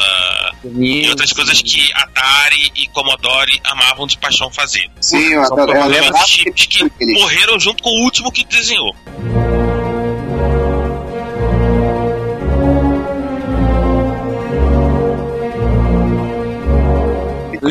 e 0.64 1.08
outras 1.08 1.32
coisas 1.32 1.60
que 1.62 1.90
Atari 1.94 2.72
e 2.74 2.88
Commodore 3.10 3.60
amavam 3.64 4.06
de 4.06 4.16
paixão 4.18 4.50
fazer. 4.52 4.88
Sim, 5.00 5.32
eu 5.32 5.44
São 5.44 5.54
adoro. 5.58 5.72
eu 5.72 5.78
problemas 5.80 6.06
adorava 6.10 6.26
chips 6.28 6.66
que 6.66 6.90
eles. 7.00 7.20
morreram 7.20 7.58
junto 7.58 7.82
com 7.82 7.90
o 7.90 8.04
último 8.04 8.30
que 8.30 8.44
desenhou. 8.44 8.94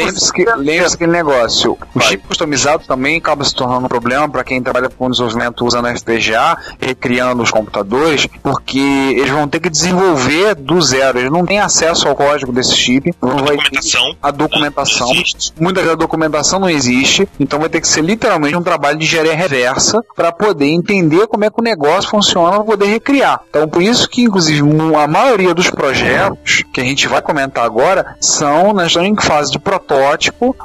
Lembre-se 0.06 0.34
que, 0.34 0.46
lembre-se 0.46 0.96
aquele 0.96 1.12
negócio. 1.12 1.78
O 1.94 2.00
chip 2.00 2.28
customizado 2.28 2.84
também 2.88 3.18
acaba 3.18 3.44
se 3.44 3.54
tornando 3.54 3.86
um 3.86 3.90
problema 3.90 4.28
para 4.30 4.44
quem 4.44 4.62
trabalha 4.62 4.90
com 4.90 5.10
desenvolvimento 5.10 5.66
usando 5.66 5.88
FPGA, 5.88 6.58
recriando 6.80 7.44
os 7.44 7.52
computadores, 7.52 8.28
porque 8.42 8.80
eles 8.80 9.30
vão 9.32 9.48
ter 9.48 9.60
que 9.60 9.70
desenvolver 9.70 10.56
do 10.56 10.82
zero. 10.82 11.20
Eles 11.20 11.32
não 11.32 11.46
têm 11.46 11.60
acesso 11.60 12.08
ao 12.08 12.16
código 12.16 12.52
desse 12.52 12.76
chip. 12.76 13.14
Não 13.22 13.38
vai 13.38 13.58
ter 13.58 13.70
Documentação. 13.70 14.16
a 14.22 14.32
documentação. 14.32 15.08
Não 15.08 15.16
existe. 15.16 15.54
Muita 15.60 15.84
da 15.84 15.96
documentação 15.96 16.60
não 16.60 16.70
existe, 16.70 17.28
então 17.40 17.60
vai 17.60 17.70
ter 17.70 17.82
que 17.82 17.88
ser 17.88 18.02
literalmente 18.02 18.56
um 18.56 18.64
trabalho 18.64 18.98
de 18.98 19.06
engenharia 19.06 19.36
reversa 19.36 20.04
para 20.16 20.32
poder 20.32 20.68
entender 20.68 21.28
como 21.28 21.46
é 21.46 21.50
que 21.50 21.60
o 21.60 21.64
negócio 21.64 22.10
funciona 22.10 22.52
para 22.52 22.64
poder 22.64 22.86
recriar. 22.88 23.42
Então 23.50 23.68
por 23.68 23.82
isso 23.82 24.10
que 24.10 24.24
inclusive 24.24 24.62
a 24.96 25.08
maioria 25.08 25.54
dos 25.54 25.70
projetos 25.70 26.64
que 26.74 26.82
a 26.82 26.84
gente 26.84 27.08
vai 27.08 27.22
comentar 27.22 27.64
agora 27.64 28.16
são 28.20 28.74
nós 28.74 28.88
estamos 28.88 29.10
em 29.10 29.16
fase 29.22 29.52
de 29.52 29.60
protótipo, 29.60 29.89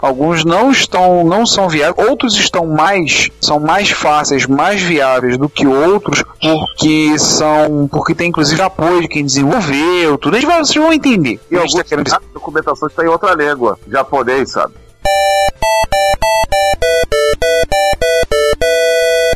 alguns 0.02 0.44
não 0.44 0.70
estão 0.70 1.24
não 1.24 1.46
são 1.46 1.68
viáveis, 1.68 2.08
outros 2.08 2.34
estão 2.34 2.66
mais 2.66 3.30
são 3.40 3.58
mais 3.60 3.90
fáceis, 3.90 4.46
mais 4.46 4.82
viáveis 4.82 5.36
do 5.38 5.48
que 5.48 5.66
outros 5.66 6.22
porque 6.40 7.18
são 7.18 7.88
porque 7.90 8.14
tem 8.14 8.28
inclusive 8.28 8.60
apoio 8.62 9.02
de 9.02 9.08
quem 9.08 9.24
desenvolveu, 9.24 10.18
tudo. 10.18 10.34
Gente 10.34 10.46
vai, 10.46 10.58
vocês 10.58 10.82
vão 10.82 10.92
entender. 10.92 11.40
e 11.50 11.56
alguns 11.56 11.82
querendo 11.82 12.12
a 12.12 12.20
documentação 12.32 12.88
está 12.88 13.04
em 13.04 13.08
outra 13.08 13.34
língua, 13.34 13.78
japonês, 13.88 14.50
sabe? 14.52 14.74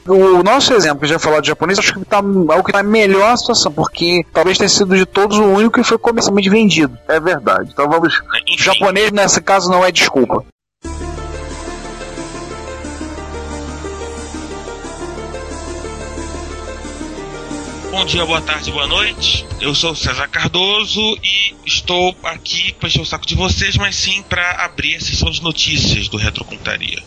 O 0.09 0.43
nosso 0.43 0.73
exemplo, 0.73 1.01
que 1.01 1.07
já 1.07 1.19
falou 1.19 1.41
de 1.41 1.49
japonês, 1.49 1.79
acho 1.79 1.95
que 1.95 2.05
tá, 2.05 2.19
é 2.19 2.55
o 2.55 2.65
que 2.65 2.71
está 2.71 2.83
melhor 2.83 3.31
a 3.31 3.37
situação, 3.37 3.71
porque 3.71 4.25
talvez 4.33 4.57
tenha 4.57 4.69
sido 4.69 4.97
de 4.97 5.05
todos 5.05 5.39
o 5.39 5.45
único 5.45 5.81
que 5.81 5.85
foi 5.85 5.99
comercialmente 5.99 6.49
vendido. 6.49 6.97
É 7.07 7.21
verdade. 7.21 7.71
Então 7.73 7.89
vamos. 7.89 8.19
O 8.19 8.23
Enfim, 8.49 8.63
japonês, 8.63 9.13
nesse 9.13 9.41
caso, 9.41 9.71
não 9.71 9.85
é 9.85 9.93
desculpa. 9.93 10.45
Bom 17.99 18.05
dia, 18.05 18.25
boa 18.25 18.41
tarde, 18.41 18.71
boa 18.71 18.87
noite. 18.87 19.45
Eu 19.61 19.75
sou 19.75 19.91
o 19.91 19.97
César 19.97 20.29
Cardoso 20.29 21.01
e 21.21 21.53
estou 21.67 22.15
aqui 22.23 22.73
para 22.75 22.89
encher 22.89 23.01
o 23.01 23.05
saco 23.05 23.27
de 23.27 23.35
vocês, 23.35 23.77
mas 23.77 23.97
sim 23.97 24.23
para 24.23 24.65
abrir 24.65 24.95
a 24.95 25.01
sessão 25.01 25.29
de 25.29 25.43
notícias 25.43 26.07
do 26.07 26.17
Retrocontaria. 26.17 27.03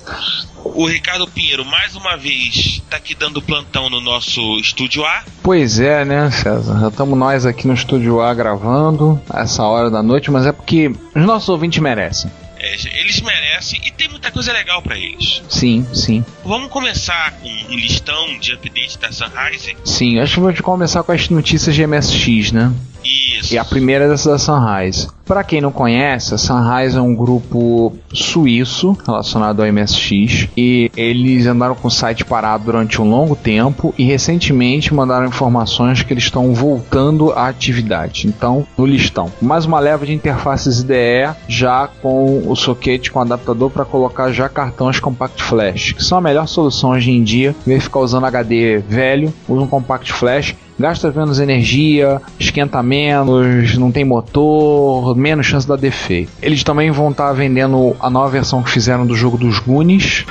O 0.65 0.85
Ricardo 0.85 1.25
Pinheiro, 1.27 1.63
mais 1.63 1.95
uma 1.95 2.17
vez, 2.17 2.81
está 2.83 2.97
aqui 2.97 3.15
dando 3.15 3.41
plantão 3.41 3.89
no 3.89 4.01
nosso 4.01 4.41
estúdio 4.59 5.05
A. 5.05 5.23
Pois 5.41 5.79
é, 5.79 6.03
né, 6.03 6.29
César? 6.29 6.77
Já 6.81 6.89
estamos 6.89 7.17
nós 7.17 7.45
aqui 7.45 7.65
no 7.65 7.73
estúdio 7.73 8.19
A 8.19 8.33
gravando 8.33 9.19
a 9.29 9.43
essa 9.43 9.63
hora 9.63 9.89
da 9.89 10.03
noite, 10.03 10.29
mas 10.29 10.45
é 10.45 10.51
porque 10.51 10.89
os 11.15 11.23
nossos 11.23 11.47
ouvintes 11.47 11.79
merecem. 11.81 12.29
Eles 12.71 13.21
merecem 13.21 13.81
e 13.85 13.91
tem 13.91 14.07
muita 14.07 14.31
coisa 14.31 14.51
legal 14.53 14.81
para 14.81 14.97
eles. 14.97 15.41
Sim, 15.49 15.85
sim. 15.93 16.23
Vamos 16.43 16.69
começar 16.69 17.31
com 17.39 17.49
um 17.49 17.75
listão 17.75 18.39
de 18.39 18.53
update 18.53 18.97
da 18.97 19.11
Sunrise. 19.11 19.75
Sim, 19.83 20.19
acho 20.19 20.35
que 20.35 20.39
vou 20.39 20.53
começar 20.63 21.03
com 21.03 21.11
as 21.11 21.29
notícias 21.29 21.75
de 21.75 21.85
MSX, 21.85 22.51
né? 22.51 22.71
Isso. 23.03 23.53
E 23.53 23.57
a 23.57 23.65
primeira 23.65 24.07
dessa 24.07 24.31
da 24.31 24.37
Sunrise. 24.37 25.07
Para 25.25 25.43
quem 25.43 25.61
não 25.61 25.71
conhece, 25.71 26.33
a 26.33 26.37
Sunrise 26.37 26.97
é 26.97 27.01
um 27.01 27.15
grupo 27.15 27.93
suíço 28.13 28.97
relacionado 29.05 29.61
ao 29.61 29.71
MSX 29.71 30.49
e 30.57 30.91
eles 30.95 31.45
andaram 31.47 31.73
com 31.73 31.87
o 31.87 31.91
site 31.91 32.25
parado 32.25 32.65
durante 32.65 33.01
um 33.01 33.09
longo 33.09 33.35
tempo 33.35 33.93
e 33.97 34.03
recentemente 34.03 34.93
mandaram 34.93 35.27
informações 35.27 36.03
que 36.03 36.13
eles 36.13 36.25
estão 36.25 36.53
voltando 36.53 37.31
à 37.31 37.47
atividade. 37.47 38.27
Então, 38.27 38.67
no 38.77 38.85
listão, 38.85 39.31
mais 39.41 39.65
uma 39.65 39.79
leva 39.79 40.05
de 40.05 40.13
interfaces 40.13 40.81
IDE 40.81 41.33
já 41.47 41.87
com 41.87 42.43
o 42.45 42.55
soquete 42.55 43.11
com 43.11 43.21
adaptador 43.21 43.69
para 43.69 43.85
colocar 43.85 44.31
já 44.31 44.49
cartões 44.49 44.99
Compact 44.99 45.41
Flash, 45.41 45.93
que 45.93 46.03
são 46.03 46.17
a 46.17 46.21
melhor 46.21 46.47
solução 46.47 46.91
hoje 46.91 47.11
em 47.11 47.23
dia. 47.23 47.55
Em 47.61 47.69
vez 47.69 47.79
de 47.79 47.85
ficar 47.85 47.99
usando 47.99 48.25
HD 48.25 48.79
velho, 48.79 49.33
usa 49.47 49.61
um 49.61 49.67
Compact 49.67 50.11
Flash 50.11 50.55
gasta 50.81 51.11
menos 51.11 51.39
energia, 51.39 52.19
esquenta 52.39 52.81
menos, 52.81 53.77
não 53.77 53.91
tem 53.91 54.03
motor, 54.03 55.15
menos 55.15 55.45
chance 55.45 55.67
dar 55.67 55.77
defeito. 55.77 56.31
Eles 56.41 56.63
também 56.63 56.91
vão 56.91 57.11
estar 57.11 57.31
vendendo 57.33 57.95
a 57.99 58.09
nova 58.09 58.29
versão 58.29 58.63
que 58.63 58.71
fizeram 58.71 59.05
do 59.05 59.15
jogo 59.15 59.37
dos 59.37 59.59
Goonies. 59.59 60.25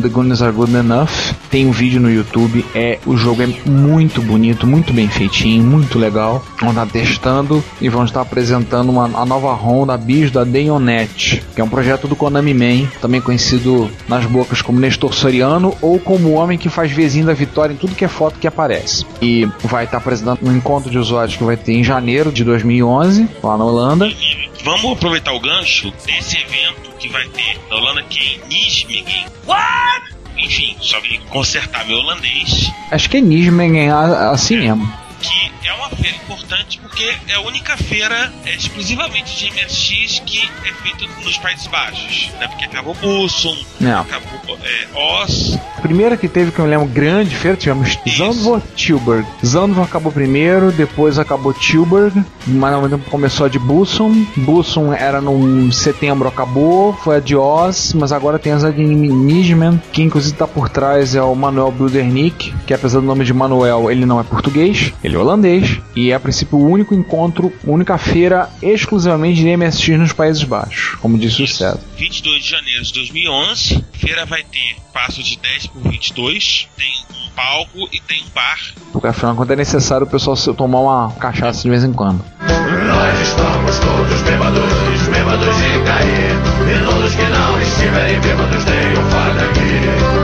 The 0.00 0.08
Goonies 0.08 0.42
Are 0.42 0.52
Good 0.52 0.74
Enough. 0.74 1.43
Tem 1.54 1.68
um 1.68 1.70
vídeo 1.70 2.00
no 2.00 2.10
YouTube. 2.10 2.66
É, 2.74 2.98
o 3.06 3.16
jogo 3.16 3.40
é 3.40 3.46
muito 3.46 4.20
bonito, 4.20 4.66
muito 4.66 4.92
bem 4.92 5.06
feitinho, 5.06 5.62
muito 5.62 6.00
legal. 6.00 6.44
Vão 6.58 6.70
estar 6.70 6.84
testando 6.86 7.62
e 7.80 7.88
vão 7.88 8.04
estar 8.04 8.22
apresentando 8.22 8.90
uma, 8.90 9.04
a 9.04 9.24
nova 9.24 9.54
ROM 9.54 9.86
da 9.86 9.96
BIOS 9.96 10.32
da 10.32 10.42
Dayonet, 10.42 11.44
que 11.54 11.60
é 11.60 11.62
um 11.62 11.68
projeto 11.68 12.08
do 12.08 12.16
Konami 12.16 12.52
Man, 12.52 12.88
também 13.00 13.20
conhecido 13.20 13.88
nas 14.08 14.26
bocas 14.26 14.62
como 14.62 14.80
Nestor 14.80 15.14
Soriano 15.14 15.78
ou 15.80 16.00
como 16.00 16.30
o 16.30 16.32
homem 16.32 16.58
que 16.58 16.68
faz 16.68 16.90
vizinho 16.90 17.26
da 17.26 17.34
vitória 17.34 17.72
em 17.72 17.76
tudo 17.76 17.94
que 17.94 18.04
é 18.04 18.08
foto 18.08 18.40
que 18.40 18.48
aparece. 18.48 19.06
E 19.22 19.48
vai 19.62 19.84
estar 19.84 19.98
apresentando 19.98 20.40
um 20.42 20.56
encontro 20.56 20.90
de 20.90 20.98
usuários 20.98 21.36
que 21.36 21.44
vai 21.44 21.56
ter 21.56 21.74
em 21.74 21.84
janeiro 21.84 22.32
de 22.32 22.42
2011, 22.42 23.28
lá 23.40 23.56
na 23.56 23.64
Holanda. 23.64 24.08
E 24.08 24.50
vamos 24.64 24.90
aproveitar 24.90 25.32
o 25.32 25.38
gancho 25.38 25.92
desse 26.04 26.36
evento 26.36 26.90
que 26.98 27.08
vai 27.10 27.28
ter 27.28 27.60
na 27.70 27.76
Holanda, 27.76 28.02
que 28.10 28.18
é 28.18 28.44
em 28.44 28.48
Nijmegen. 28.48 29.26
What? 29.46 30.13
Enfim, 30.36 30.76
só 30.80 31.00
vim 31.00 31.20
consertar 31.28 31.86
meu 31.86 31.96
holandês. 31.98 32.70
Acho 32.90 33.08
que 33.08 33.18
é 33.18 33.20
Nismen 33.20 33.88
assim 33.90 34.58
mesmo. 34.58 35.03
Que 35.24 35.68
é 35.68 35.72
uma 35.72 35.88
feira 35.90 36.16
importante 36.16 36.78
porque 36.80 37.14
é 37.28 37.34
a 37.34 37.40
única 37.40 37.76
feira 37.76 38.32
é, 38.44 38.54
exclusivamente 38.54 39.36
de 39.36 39.50
MSX 39.50 40.22
que 40.26 40.48
é 40.64 40.72
feita 40.72 41.06
nos 41.24 41.38
Países 41.38 41.66
Baixos. 41.66 42.30
Né? 42.38 42.46
Porque 42.48 42.64
acabou 42.66 42.94
Bussum, 42.94 43.56
Não. 43.80 44.00
acabou 44.00 44.58
é, 44.62 44.98
Oz, 45.22 45.58
A 45.78 45.80
primeira 45.80 46.16
que 46.16 46.28
teve, 46.28 46.50
que 46.50 46.58
eu 46.58 46.66
lembro, 46.66 46.86
grande 46.86 47.34
feira, 47.34 47.56
tivemos 47.56 47.98
Zandvoort 48.08 48.64
Tilburg. 48.76 49.26
Zandvoort 49.44 49.88
acabou 49.88 50.12
primeiro, 50.12 50.70
depois 50.72 51.18
acabou 51.18 51.52
Tilburg, 51.52 52.22
mas 52.46 52.74
ao 52.74 52.82
mesmo 52.82 52.98
tempo 52.98 53.10
começou 53.10 53.46
a 53.46 53.48
de 53.48 53.58
Bussum. 53.58 54.26
Bussum 54.36 54.92
era 54.92 55.20
no 55.20 55.72
setembro, 55.72 56.28
acabou, 56.28 56.92
foi 56.92 57.16
a 57.16 57.20
de 57.20 57.34
Oz, 57.36 57.94
mas 57.94 58.12
agora 58.12 58.38
tem 58.38 58.52
essa 58.52 58.72
de 58.72 58.82
Nijmen, 58.82 59.80
que 59.92 60.02
inclusive 60.02 60.34
está 60.34 60.46
por 60.46 60.68
trás 60.68 61.14
é 61.14 61.22
o 61.22 61.34
Manuel 61.34 61.70
Brudernick, 61.70 62.54
que 62.66 62.74
apesar 62.74 63.00
do 63.00 63.06
nome 63.06 63.24
de 63.24 63.32
Manuel, 63.32 63.90
ele 63.90 64.04
não 64.04 64.20
é 64.20 64.22
português, 64.22 64.92
ele 65.02 65.13
é 65.14 65.18
holandês, 65.18 65.78
e 65.94 66.10
é 66.10 66.14
a 66.14 66.20
princípio 66.20 66.58
o 66.58 66.68
único 66.68 66.94
encontro, 66.94 67.52
única 67.64 67.96
feira 67.98 68.48
exclusivamente 68.62 69.40
de 69.40 69.56
MSX 69.56 69.98
nos 69.98 70.12
Países 70.12 70.42
Baixos, 70.44 70.96
como 71.00 71.16
disse 71.18 71.42
o 71.42 71.46
César. 71.48 71.78
22 71.96 72.42
de 72.42 72.50
janeiro 72.50 72.82
de 72.84 72.92
2011. 72.92 73.84
A 73.94 73.98
feira 73.98 74.26
vai 74.26 74.42
ter 74.42 74.76
passo 74.92 75.22
de 75.22 75.36
10 75.38 75.66
por 75.68 75.82
22, 75.90 76.68
tem 76.76 76.92
um 77.10 77.30
palco 77.34 77.88
e 77.92 78.00
tem 78.00 78.22
um 78.22 78.30
bar. 78.34 78.58
Porque 78.92 79.06
afinal, 79.08 79.34
quando 79.34 79.50
é 79.52 79.56
necessário 79.56 80.06
o 80.06 80.10
pessoal 80.10 80.36
se- 80.36 80.52
tomar 80.54 80.80
uma 80.80 81.12
cachaça 81.12 81.62
de 81.62 81.70
vez 81.70 81.82
em 81.84 81.92
quando. 81.92 82.24
Nós 82.40 83.20
estamos 83.20 83.78
todos 83.78 84.20
bêbados, 84.22 85.08
bêbados 85.08 85.56
de 85.56 85.84
cair. 85.84 86.34
E 86.64 86.84
todos 86.84 87.14
que 87.14 87.22
não 87.24 87.60
estiverem 87.60 88.20
bêbados 88.20 88.64
tenham 88.64 89.10
farda 89.10 89.42
aqui. 89.44 90.23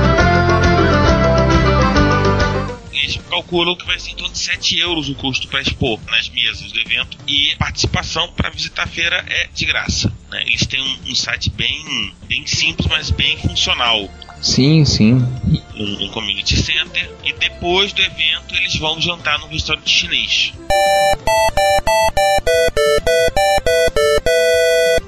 Calculam 3.41 3.75
que 3.75 3.87
vai 3.87 3.99
ser 3.99 4.11
em 4.11 4.17
torno 4.17 4.33
de 4.33 4.39
7 4.39 4.79
euros 4.79 5.09
o 5.09 5.15
custo 5.15 5.49
para 5.49 5.63
expor 5.63 5.99
nas 6.11 6.29
mesas 6.29 6.71
do 6.73 6.79
evento 6.79 7.17
e 7.27 7.55
participação 7.57 8.29
para 8.33 8.51
visitar 8.51 8.85
a 8.85 8.87
feira 8.87 9.25
é 9.29 9.49
de 9.55 9.65
graça. 9.65 10.13
né? 10.31 10.43
Eles 10.47 10.67
têm 10.67 10.81
um, 10.81 11.11
um 11.11 11.15
site 11.15 11.51
bem, 11.51 12.13
bem 12.29 12.47
simples, 12.47 12.87
mas 12.89 13.11
bem 13.11 13.39
funcional. 13.39 14.09
Sim, 14.43 14.85
sim. 14.85 15.15
Um, 15.75 16.05
um 16.05 16.09
community 16.11 16.57
center 16.57 17.11
e 17.25 17.33
depois 17.33 17.93
do 17.93 18.03
evento 18.03 18.55
eles 18.55 18.77
vão 18.77 19.01
jantar 19.01 19.39
num 19.39 19.49
restaurante 19.49 19.91
chinês. 19.91 20.53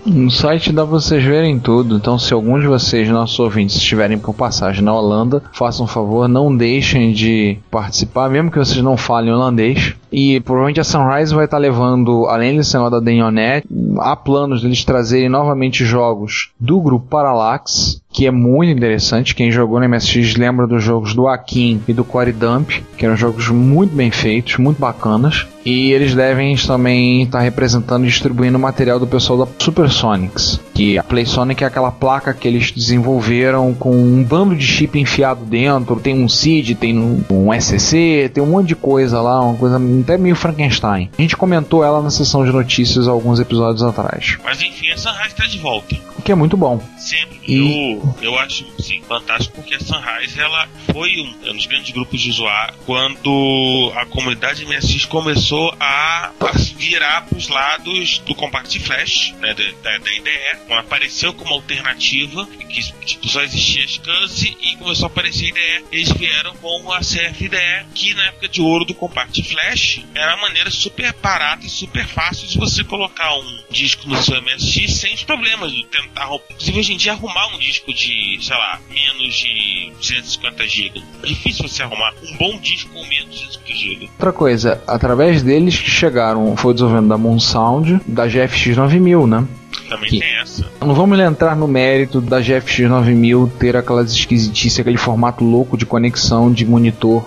No 0.05 0.31
site 0.33 0.73
dá 0.73 0.83
vocês 0.83 1.23
verem 1.23 1.61
tudo, 1.61 1.97
então 1.97 2.19
se 2.19 2.35
algum 2.35 2.59
de 2.59 2.67
vocês, 2.67 3.09
nossos 3.09 3.38
ouvintes, 3.38 3.77
estiverem 3.77 4.19
por 4.19 4.35
passagem 4.35 4.83
na 4.83 4.93
Holanda, 4.93 5.41
façam 5.53 5.85
um 5.85 5.88
favor, 5.88 6.27
não 6.27 6.55
deixem 6.55 7.12
de 7.12 7.59
participar, 7.71 8.29
mesmo 8.29 8.51
que 8.51 8.59
vocês 8.59 8.83
não 8.83 8.97
falem 8.97 9.33
holandês. 9.33 9.95
E 10.11 10.41
provavelmente 10.41 10.81
a 10.81 10.85
Sunrise 10.85 11.33
vai 11.33 11.45
estar 11.45 11.59
levando, 11.59 12.27
além 12.27 12.57
desse 12.57 12.75
negócio 12.75 12.99
da 12.99 13.05
Denionet, 13.05 13.65
há 13.99 14.17
planos 14.17 14.61
deles 14.61 14.85
trazerem 14.85 15.29
novamente 15.29 15.85
jogos 15.85 16.51
do 16.59 16.81
grupo 16.81 17.07
Parallax, 17.07 18.02
que 18.12 18.27
é 18.27 18.31
muito 18.31 18.70
interessante. 18.70 19.35
Quem 19.35 19.51
jogou 19.51 19.81
no 19.81 19.88
MSX 19.88 20.37
lembra 20.37 20.66
dos 20.66 20.83
jogos 20.85 21.14
do 21.14 21.27
Akin 21.29 21.81
e 21.88 21.92
do 21.92 22.05
Core 22.05 22.33
Dump, 22.33 22.70
que 22.96 23.07
eram 23.07 23.16
jogos 23.16 23.48
muito 23.48 23.94
bem 23.94 24.11
feitos, 24.11 24.57
muito 24.59 24.79
bacanas. 24.79 25.46
E 25.64 25.92
eles 25.92 26.12
devem 26.12 26.57
também 26.57 27.22
estar 27.22 27.38
representando 27.38 28.03
e 28.05 28.09
distribuindo 28.09 28.59
material 28.59 28.98
do 28.98 29.07
pessoal 29.07 29.38
da 29.46 29.53
Supersonics. 29.59 30.61
Que 30.75 30.98
a 30.98 31.05
PlaySonic 31.05 31.62
é 31.62 31.66
aquela 31.68 31.92
placa 31.92 32.35
que 32.35 32.48
eles 32.48 32.72
desenvolveram 32.72 33.72
com 33.75 33.94
um 33.94 34.25
bando 34.25 34.57
de 34.57 34.66
chip 34.66 34.98
enfiado 34.98 35.44
dentro. 35.44 36.01
Tem 36.01 36.14
um 36.20 36.29
SID, 36.29 36.75
tem 36.75 36.98
um, 36.98 37.22
um 37.31 37.53
SCC, 37.53 38.29
tem 38.35 38.42
um 38.42 38.46
monte 38.48 38.68
de 38.68 38.75
coisa 38.77 39.20
lá, 39.20 39.40
uma 39.40 39.55
coisa 39.57 39.81
até 40.01 40.18
meio 40.18 40.35
Frankenstein. 40.35 41.09
A 41.16 41.22
gente 41.22 41.37
comentou 41.37 41.85
ela 41.85 42.03
na 42.03 42.11
sessão 42.11 42.44
de 42.44 42.51
notícias 42.51 43.07
alguns 43.07 43.38
episódios 43.38 43.85
atrás. 43.85 44.38
Mas 44.44 44.61
enfim, 44.61 44.90
a 44.90 44.96
Sunrise 44.96 45.29
está 45.29 45.46
de 45.46 45.59
volta. 45.59 45.94
O 46.18 46.22
que 46.22 46.33
é 46.33 46.35
muito 46.35 46.57
bom. 46.57 46.81
Sempre. 46.98 47.38
E- 47.46 47.92
Eu, 47.94 48.02
eu 48.21 48.38
acho 48.38 48.67
sim, 48.81 49.03
fantástico 49.03 49.57
porque 49.57 49.75
a 49.75 49.81
Sunrise 49.81 50.38
ela 50.38 50.69
foi 50.93 51.21
um, 51.21 51.51
um 51.51 51.57
dos 51.57 51.67
grandes 51.67 51.91
grupos 51.93 52.21
de 52.21 52.31
usuários 52.31 52.77
quando 52.87 53.93
a 53.97 54.07
comunidade 54.07 54.65
MSX 54.65 55.05
começou 55.07 55.75
a, 55.79 56.31
a 56.41 56.53
virar 56.77 57.23
para 57.23 57.38
os 57.38 57.49
lados 57.49 58.19
do 58.21 58.35
Compact 58.35 58.79
Flash, 58.81 59.33
né, 59.38 59.55
da, 59.55 59.99
da, 59.99 60.12
IDE, 60.12 60.67
quando 60.67 60.81
apareceu 60.81 61.33
como 61.33 61.55
alternativa, 61.55 62.47
que 62.47 62.83
tipo, 63.05 63.29
só 63.29 63.43
existia 63.43 63.87
SCSI 63.87 64.57
e 64.61 64.77
começou 64.77 65.07
a 65.07 65.09
aparecer 65.09 65.49
IDE. 65.49 65.85
Eles 65.93 66.12
vieram 66.12 66.55
com 66.57 66.93
a 66.93 67.01
CFIDE, 67.01 67.87
que 67.95 68.15
na 68.15 68.27
época 68.27 68.49
de 68.49 68.61
ouro 68.61 68.85
do 68.85 68.95
Compact 68.95 69.43
Flash 69.43 70.03
era 70.15 70.35
uma 70.37 70.49
maneira 70.49 70.71
super 70.71 71.12
barata 71.15 71.65
e 71.67 71.71
super 71.71 72.07
fácil 72.07 72.49
de 72.49 72.59
você 72.59 72.83
colocar 72.83 73.35
um 73.37 73.62
disco 73.71 74.09
no 74.09 74.21
seu 74.23 74.41
MSX 74.43 74.93
sem 74.95 75.15
os 75.15 75.23
problemas 75.23 75.73
de 75.73 75.85
tentar. 75.87 76.29
Inclusive 76.51 76.79
hoje 76.79 76.93
em 76.95 76.97
dia 76.97 77.12
arrumar 77.12 77.47
um 77.55 77.59
disco 77.59 77.91
de, 77.94 78.38
sei 78.40 78.57
lá, 78.57 78.78
menos 78.90 79.35
de 79.35 79.92
250 79.98 80.66
GB. 80.68 81.02
É 81.22 81.26
difícil 81.26 81.68
você 81.68 81.83
arrumar 81.83 82.12
um 82.22 82.37
bom 82.37 82.59
disco 82.59 82.90
com 82.92 83.00
menos 83.07 83.35
de 83.38 83.46
250 83.46 83.74
GB. 83.78 84.09
Outra 84.14 84.33
coisa, 84.33 84.83
através 84.87 85.42
deles 85.42 85.78
que 85.78 85.90
chegaram, 85.90 86.57
foi 86.57 86.70
o 86.70 86.74
desenvolvimento 86.74 87.09
da 87.11 87.18
Moon 87.18 87.38
Sound, 87.38 88.00
da 88.07 88.26
GFX 88.26 88.76
9000, 88.76 89.26
né? 89.26 89.46
Também 89.88 90.09
Que- 90.11 90.20
tem 90.20 90.37
essa. 90.40 90.66
Não 90.81 90.94
vamos 90.94 91.18
entrar 91.18 91.55
no 91.57 91.66
mérito 91.68 92.20
da 92.20 92.40
GFX 92.40 92.88
9000 92.88 93.50
ter 93.59 93.76
aquelas 93.76 94.12
esquisitices, 94.12 94.81
aquele 94.81 94.96
formato 94.96 95.44
louco 95.44 95.76
de 95.76 95.85
conexão 95.87 96.50
de 96.52 96.64
monitor. 96.64 97.24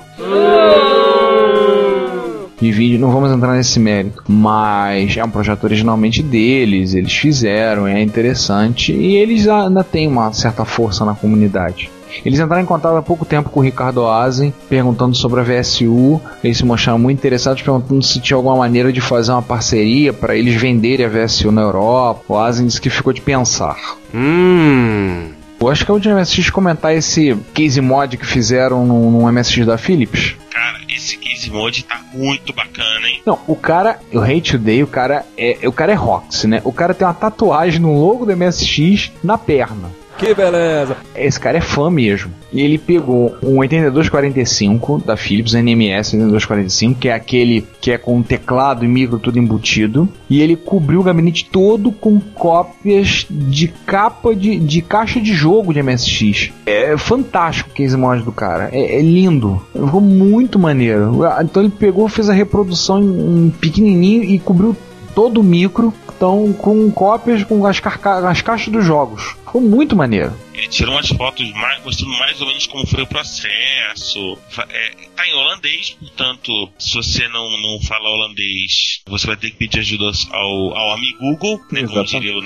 De 2.60 2.72
vídeo, 2.72 3.00
não 3.00 3.12
vamos 3.12 3.32
entrar 3.32 3.54
nesse 3.54 3.80
mérito, 3.80 4.24
mas 4.28 5.18
é 5.18 5.24
um 5.24 5.30
projeto 5.30 5.63
originalmente 5.65 6.24
deles, 6.24 6.94
eles 6.94 7.13
fizeram, 7.13 7.88
é 7.88 8.02
interessante 8.02 8.94
e 8.94 9.15
eles 9.15 9.48
ainda 9.48 9.84
têm 9.84 10.08
uma 10.08 10.32
certa 10.34 10.65
força 10.65 11.04
na 11.06 11.13
comunidade. 11.13 11.91
Eles 12.24 12.39
entraram 12.39 12.63
em 12.63 12.65
contato 12.65 12.96
há 12.96 13.02
pouco 13.02 13.26
tempo 13.26 13.50
com 13.50 13.60
o 13.60 13.63
Ricardo 13.63 14.08
Azen, 14.08 14.54
perguntando 14.70 15.15
sobre 15.15 15.41
a 15.41 15.44
VSU. 15.44 16.22
Eles 16.44 16.58
se 16.58 16.65
mostraram 16.65 17.00
muito 17.00 17.18
interessados, 17.18 17.62
perguntando 17.62 18.02
se 18.04 18.22
tinha 18.22 18.38
alguma 18.38 18.56
maneira 18.56 18.94
de 18.94 19.02
fazer 19.02 19.32
uma 19.32 19.41
parceria 19.41 20.13
para 20.13 20.36
eles 20.36 20.54
venderem 20.60 21.06
a 21.06 21.10
VSU 21.10 21.52
na 21.52 21.62
Europa. 21.62 22.22
O 22.30 22.38
Azen 22.38 22.68
disse 22.68 22.80
que 22.80 22.89
ficou 22.89 23.12
de 23.12 23.22
pensar. 23.22 23.98
Hum. 24.13 25.35
Eu 25.60 25.70
acho 25.70 25.84
que 25.86 25.91
é 25.91 25.94
o 25.94 25.96
última 25.96 26.20
MSX 26.20 26.50
comentar 26.50 26.94
esse 26.94 27.36
case 27.54 27.82
mod 27.82 28.18
que 28.18 28.26
fizeram 28.26 28.86
no, 28.86 29.10
no 29.12 29.32
MSX 29.32 29.65
da 29.65 29.78
Philips. 29.78 30.36
Cara, 30.52 30.80
esse 30.89 31.18
case 31.18 31.50
mode 31.50 31.84
tá 31.84 32.02
muito 32.13 32.54
bacana, 32.54 33.08
hein? 33.08 33.22
Não, 33.26 33.39
o 33.48 33.56
cara, 33.56 34.00
eu 34.12 34.22
hate 34.22 34.52
today, 34.52 34.84
o 34.84 34.88
cara 34.88 35.26
é, 35.38 35.60
o 35.68 35.72
cara 35.72 35.91
é 35.91 35.96
Rox, 35.96 36.44
né? 36.44 36.62
O 36.63 36.72
cara 36.72 36.94
tem 36.94 37.08
uma 37.08 37.13
tatuagem 37.13 37.80
no 37.80 38.00
logo 38.00 38.26
do 38.26 38.36
MSX 38.36 39.12
na 39.24 39.38
perna. 39.38 39.89
Que 40.17 40.34
beleza. 40.34 40.95
Esse 41.15 41.39
cara 41.39 41.58
é 41.58 41.62
fã 41.62 41.89
mesmo. 41.89 42.32
E 42.51 42.62
ele 42.62 42.78
pegou 42.78 43.36
um 43.43 43.58
8245 43.58 45.04
da 45.06 45.17
Philips, 45.17 45.54
NMS 45.54 46.15
8245, 46.15 46.99
que 46.99 47.10
é 47.10 47.13
aquele 47.13 47.67
que 47.82 47.91
é 47.91 47.97
com 47.97 48.21
teclado 48.21 48.86
e 48.86 48.88
micro 48.88 49.19
tudo 49.19 49.38
embutido. 49.38 50.08
E 50.30 50.41
ele 50.41 50.56
cobriu 50.56 51.01
o 51.01 51.04
gabinete 51.04 51.49
todo 51.51 51.91
com 51.91 52.19
cópias 52.19 53.28
de 53.30 53.67
capa 53.67 54.34
de, 54.34 54.58
de 54.58 54.82
caixa 54.82 55.19
de 55.19 55.34
jogo 55.34 55.73
de 55.73 55.84
MSX. 55.84 56.54
É 56.65 56.95
fantástico 56.97 57.69
o 57.69 57.73
case 57.73 57.97
mod 57.97 58.23
do 58.23 58.32
cara. 58.32 58.69
É, 58.71 58.97
é 58.97 59.01
lindo. 59.01 59.62
Ficou 59.73 60.01
muito 60.01 60.58
maneiro. 60.58 61.19
Então 61.41 61.62
ele 61.62 61.71
pegou, 61.78 62.08
fez 62.08 62.30
a 62.30 62.34
reprodução 62.34 63.01
em, 63.01 63.47
em 63.47 63.49
pequenininho 63.49 64.23
e 64.23 64.39
cobriu 64.39 64.75
todo 65.15 65.41
micro. 65.41 65.93
Então, 66.15 66.54
com 66.54 66.91
cópias 66.91 67.43
com 67.43 67.65
as, 67.65 67.82
as 67.82 68.41
caixas 68.41 68.71
dos 68.71 68.86
jogos. 68.86 69.36
Ficou 69.45 69.62
muito 69.62 69.95
maneiro. 69.95 70.34
Ele 70.54 70.67
tirou 70.67 70.95
umas 70.95 71.08
fotos 71.08 71.51
mais, 71.54 71.84
mostrando 71.84 72.17
mais 72.17 72.39
ou 72.39 72.47
menos 72.47 72.67
como 72.67 72.86
foi 72.88 73.04
o 73.04 73.08
processo. 73.08 74.38
É, 74.69 74.91
tá 75.15 75.28
em 75.28 75.34
holandês, 75.34 75.97
portanto, 75.99 76.69
se 76.80 76.93
você 76.93 77.28
não, 77.28 77.49
não 77.62 77.82
fala 77.82 78.10
holandês, 78.10 79.01
você 79.06 79.28
vai 79.28 79.36
ter 79.36 79.51
que 79.51 79.58
pedir 79.58 79.80
ajuda 79.80 80.12
ao, 80.32 80.78
ao 80.78 80.93
amigo 80.93 81.19
Google, 81.19 81.62
né, 81.71 81.86
como 81.88 82.04
diria 82.06 82.38
o. 82.38 82.43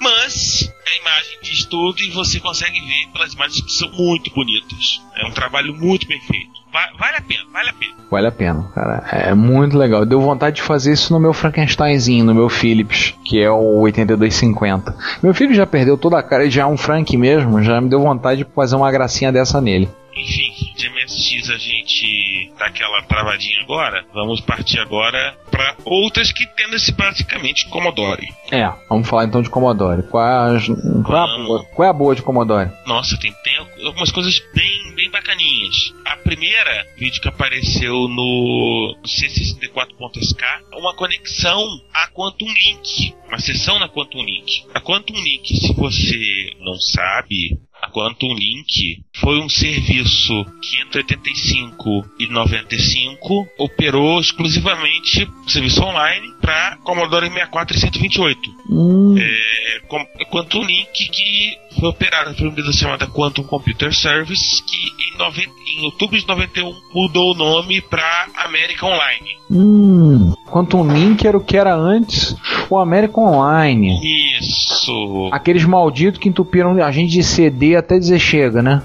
Mas 0.00 0.72
a 0.86 1.00
imagem 1.00 1.38
diz 1.42 1.64
tudo 1.64 2.00
e 2.02 2.10
você 2.10 2.40
consegue 2.40 2.80
ver 2.80 3.08
pelas 3.12 3.32
imagens 3.32 3.60
que 3.64 3.72
são 3.72 3.90
muito 3.92 4.30
bonitas. 4.34 5.00
É 5.16 5.26
um 5.26 5.30
trabalho 5.30 5.74
muito 5.74 6.06
bem 6.06 6.20
feito. 6.20 6.52
Va- 6.72 6.90
vale 6.98 7.16
a 7.16 7.20
pena, 7.20 7.44
vale 7.52 7.68
a 7.70 7.72
pena. 7.72 7.94
Vale 8.10 8.26
a 8.26 8.32
pena, 8.32 8.62
cara. 8.74 9.04
É 9.10 9.34
muito 9.34 9.76
legal. 9.78 10.04
Deu 10.04 10.20
vontade 10.20 10.56
de 10.56 10.62
fazer 10.62 10.92
isso 10.92 11.12
no 11.12 11.20
meu 11.20 11.32
Frankensteinzinho, 11.32 12.24
no 12.24 12.34
meu 12.34 12.48
Philips, 12.48 13.14
que 13.24 13.40
é 13.40 13.50
o 13.50 13.80
8250. 13.80 14.96
Meu 15.22 15.32
filho 15.34 15.54
já 15.54 15.66
perdeu 15.66 15.96
toda 15.96 16.18
a 16.18 16.22
cara, 16.22 16.42
ele 16.42 16.50
já 16.50 16.62
é 16.62 16.66
um 16.66 16.76
Frank 16.76 17.16
mesmo, 17.16 17.62
já 17.62 17.80
me 17.80 17.88
deu 17.88 18.00
vontade 18.00 18.44
de 18.44 18.50
fazer 18.54 18.76
uma 18.76 18.90
gracinha 18.90 19.32
dessa 19.32 19.60
nele. 19.60 19.88
Enfim, 20.16 20.52
de 20.76 20.88
MSX 20.90 21.50
a 21.50 21.56
gente 21.58 22.52
tá 22.58 22.66
aquela 22.66 23.02
travadinha 23.02 23.60
agora. 23.62 24.04
Vamos 24.12 24.40
partir 24.40 24.78
agora 24.80 25.36
para 25.50 25.76
outras 25.84 26.32
que 26.32 26.46
tendem-se 26.54 26.92
basicamente 26.92 27.68
Commodore. 27.68 28.26
É, 28.50 28.68
vamos 28.88 29.08
falar 29.08 29.24
então 29.24 29.40
de 29.42 29.50
Commodore. 29.50 30.02
Qual 30.04 30.24
é, 30.26 30.56
as- 30.56 30.66
qual 31.04 31.28
é 31.28 31.32
a, 31.32 31.44
boa, 31.46 31.64
qual 31.64 31.86
é 31.86 31.90
a 31.90 31.94
boa 31.94 32.14
de 32.14 32.22
Commodore? 32.22 32.70
Nossa, 32.86 33.16
tem, 33.18 33.32
tem 33.44 33.56
algumas 33.86 34.10
coisas 34.10 34.40
bem, 34.54 34.94
bem 34.94 35.10
bacaninhas. 35.10 35.94
A 36.04 36.16
primeira 36.18 36.86
vídeo 36.96 37.20
que 37.20 37.28
apareceu 37.28 38.08
no 38.08 38.96
C64.sk 39.06 40.42
é 40.72 40.76
uma 40.76 40.94
conexão 40.94 41.62
a 41.92 42.08
Quantum 42.08 42.46
Link. 42.46 43.14
Uma 43.28 43.38
sessão 43.38 43.78
na 43.78 43.88
Quantum 43.88 44.22
Link. 44.22 44.64
A 44.74 44.80
Quantum 44.80 45.14
Link, 45.14 45.56
se 45.56 45.72
você 45.74 46.52
não 46.60 46.74
sabe, 46.74 47.58
a 47.73 47.73
Quantum 47.92 48.34
Link 48.34 49.02
foi 49.14 49.38
um 49.40 49.48
serviço 49.48 50.44
que 50.62 50.80
entre 50.80 50.98
85 50.98 52.04
e 52.18 52.26
95 52.28 53.48
operou 53.58 54.20
exclusivamente 54.20 55.28
serviço 55.46 55.82
online 55.82 56.33
para 56.44 56.76
Commodore 56.84 57.26
64 57.28 57.76
e 57.76 57.80
128. 57.80 58.40
Hum, 58.68 59.14
É, 59.18 59.80
com- 59.88 60.06
Quantum 60.30 60.62
Link 60.62 60.92
que 60.92 61.56
foi 61.80 61.88
operada 61.88 62.34
uma 62.38 62.48
empresa 62.50 62.72
chamada 62.72 63.06
Quantum 63.06 63.42
Computer 63.44 63.92
Service 63.94 64.62
que 64.62 64.76
em, 65.14 65.18
noven- 65.18 65.48
em 65.78 65.84
outubro 65.86 66.18
de 66.18 66.26
91 66.28 66.72
mudou 66.94 67.32
o 67.32 67.34
nome 67.34 67.80
para 67.80 68.26
América 68.44 68.84
Online. 68.86 69.36
hum. 69.50 70.32
Quantum 70.50 70.86
Link 70.92 71.26
era 71.26 71.36
o 71.36 71.44
que 71.44 71.56
era 71.56 71.74
antes 71.74 72.36
o 72.68 72.78
American 72.78 73.24
Online. 73.24 73.98
Isso. 74.38 75.30
Aqueles 75.32 75.64
malditos 75.64 76.20
que 76.20 76.28
entupiram 76.28 76.82
a 76.84 76.90
gente 76.92 77.10
de 77.12 77.22
CD 77.22 77.74
até 77.76 77.98
dizer 77.98 78.18
chega, 78.18 78.62
né? 78.62 78.82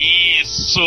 Isso. 0.00 0.80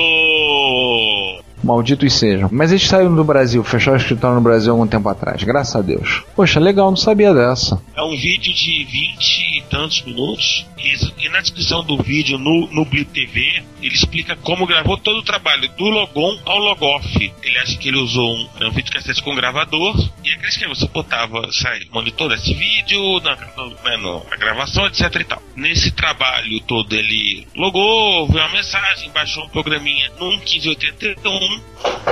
Malditos 1.75 2.13
sejam. 2.13 2.49
Mas 2.51 2.71
eles 2.71 2.85
saíram 2.87 3.15
do 3.15 3.23
Brasil, 3.23 3.63
fecharam 3.63 3.97
o 3.97 4.01
escritório 4.01 4.35
no 4.35 4.41
Brasil 4.41 4.71
algum 4.71 4.87
tempo 4.87 5.07
atrás, 5.09 5.43
graças 5.43 5.75
a 5.75 5.81
Deus. 5.81 6.23
Poxa, 6.35 6.59
legal, 6.59 6.89
não 6.89 6.97
sabia 6.97 7.33
dessa. 7.33 7.81
É 7.95 8.01
um 8.01 8.11
vídeo 8.15 8.53
de 8.53 8.83
20 8.85 9.57
e 9.57 9.61
tantos 9.69 10.01
minutos. 10.03 10.65
E, 10.77 11.25
e 11.25 11.29
na 11.29 11.39
descrição 11.41 11.83
do 11.83 11.97
vídeo, 12.01 12.37
no, 12.39 12.67
no 12.71 12.83
Blip 12.85 13.09
TV, 13.13 13.61
ele 13.81 13.93
explica 13.93 14.35
como 14.35 14.65
gravou 14.65 14.97
todo 14.97 15.17
o 15.19 15.23
trabalho, 15.23 15.69
do 15.77 15.85
logon 15.85 16.37
ao 16.45 16.57
logoff. 16.57 17.31
Ele 17.43 17.57
acha 17.59 17.77
que 17.77 17.87
ele 17.87 17.97
usou 17.97 18.35
um, 18.35 18.47
um 18.67 18.71
vídeo 18.71 18.91
cassete 18.91 19.21
com 19.21 19.35
gravador. 19.35 19.95
E 20.25 20.31
aqueles 20.31 20.57
que 20.57 20.67
você 20.67 20.87
botava, 20.87 21.47
sai, 21.51 21.81
monitor 21.93 22.29
desse 22.29 22.53
vídeo, 22.53 23.19
na, 23.21 23.35
no- 23.55 23.69
né, 23.83 23.97
no- 23.97 24.23
na 24.29 24.35
gravação, 24.37 24.85
etc 24.87 25.15
e 25.19 25.23
tal. 25.23 25.41
Nesse 25.55 25.91
trabalho 25.91 26.59
todo, 26.61 26.93
ele 26.95 27.47
logou, 27.55 28.27
viu 28.27 28.39
uma 28.39 28.49
mensagem, 28.49 29.09
baixou 29.11 29.45
um 29.45 29.49
programinha 29.49 30.09
num 30.19 30.31
1581 30.39 31.60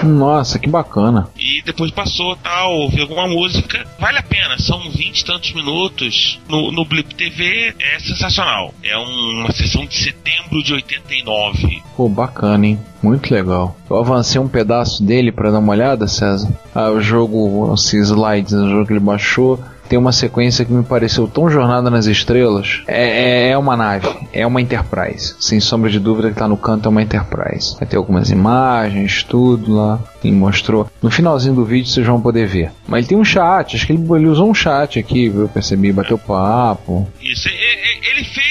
Nossa, 0.04 0.58
que 0.58 0.70
bacana. 0.70 1.28
e 1.38 1.62
depois 1.62 1.92
passou 1.92 2.36
tal, 2.38 2.74
ouviu 2.74 3.02
alguma 3.04 3.28
música. 3.28 3.86
Vale 4.00 4.18
a 4.18 4.24
pena, 4.24 4.58
são 4.58 4.80
20 4.90 5.20
e 5.20 5.26
tantos 5.26 5.52
minutos 5.54 6.40
no, 6.48 6.72
no 6.72 6.86
Blip 6.86 7.14
TV, 7.16 7.76
é 7.78 8.00
sensacional. 8.00 8.74
É 8.84 8.98
um- 8.98 9.42
uma 9.42 9.52
sessão 9.52 9.86
de 9.86 9.96
setembro 9.98 10.64
de 10.64 10.74
89. 10.74 11.82
Pô, 11.98 12.08
bacana, 12.08 12.66
hein? 12.68 12.80
Muito 13.04 13.34
legal. 13.34 13.76
Eu 13.90 13.98
avancei 13.98 14.40
um 14.40 14.48
pedaço 14.48 15.04
dele 15.04 15.32
pra 15.34 15.52
dar 15.52 15.60
uma 15.60 15.72
olhada, 15.74 16.08
César. 16.08 16.50
Ah, 16.74 16.90
o 16.90 17.02
jogo, 17.02 17.74
esses 17.74 18.10
slides, 18.10 18.54
o 18.54 18.70
jogo 18.70 18.86
que 18.86 18.94
ele 18.94 19.00
baixou. 19.02 19.60
Tem 19.90 19.98
uma 19.98 20.12
sequência 20.12 20.64
que 20.64 20.72
me 20.72 20.84
pareceu 20.84 21.28
tão 21.28 21.50
Jornada 21.50 21.90
nas 21.90 22.06
Estrelas. 22.06 22.84
É, 22.88 23.48
é, 23.48 23.50
é 23.50 23.58
uma 23.58 23.76
nave, 23.76 24.08
é 24.32 24.46
uma 24.46 24.62
Enterprise. 24.62 25.36
Sem 25.40 25.60
sombra 25.60 25.90
de 25.90 26.00
dúvida 26.00 26.30
que 26.30 26.38
tá 26.38 26.48
no 26.48 26.56
canto 26.56 26.86
é 26.86 26.90
uma 26.90 27.02
Enterprise. 27.02 27.76
Vai 27.80 27.88
ter 27.88 27.98
algumas 27.98 28.30
imagens, 28.30 29.24
tudo 29.24 29.74
lá. 29.74 30.00
Ele 30.24 30.36
mostrou. 30.36 30.88
No 31.02 31.10
finalzinho 31.10 31.56
do 31.56 31.66
vídeo 31.66 31.90
vocês 31.90 32.06
vão 32.06 32.22
poder 32.22 32.46
ver. 32.46 32.72
Mas 32.88 33.00
ele 33.00 33.08
tem 33.08 33.18
um 33.18 33.26
chat, 33.26 33.76
acho 33.76 33.88
que 33.88 33.94
ele, 33.94 34.04
ele 34.14 34.28
usou 34.28 34.50
um 34.50 34.54
chat 34.54 35.00
aqui? 35.00 35.26
Eu 35.26 35.50
percebi, 35.50 35.92
bateu 35.92 36.20
papo. 36.20 37.08
Isso, 37.20 37.50
ele 37.50 38.24
fez 38.24 38.49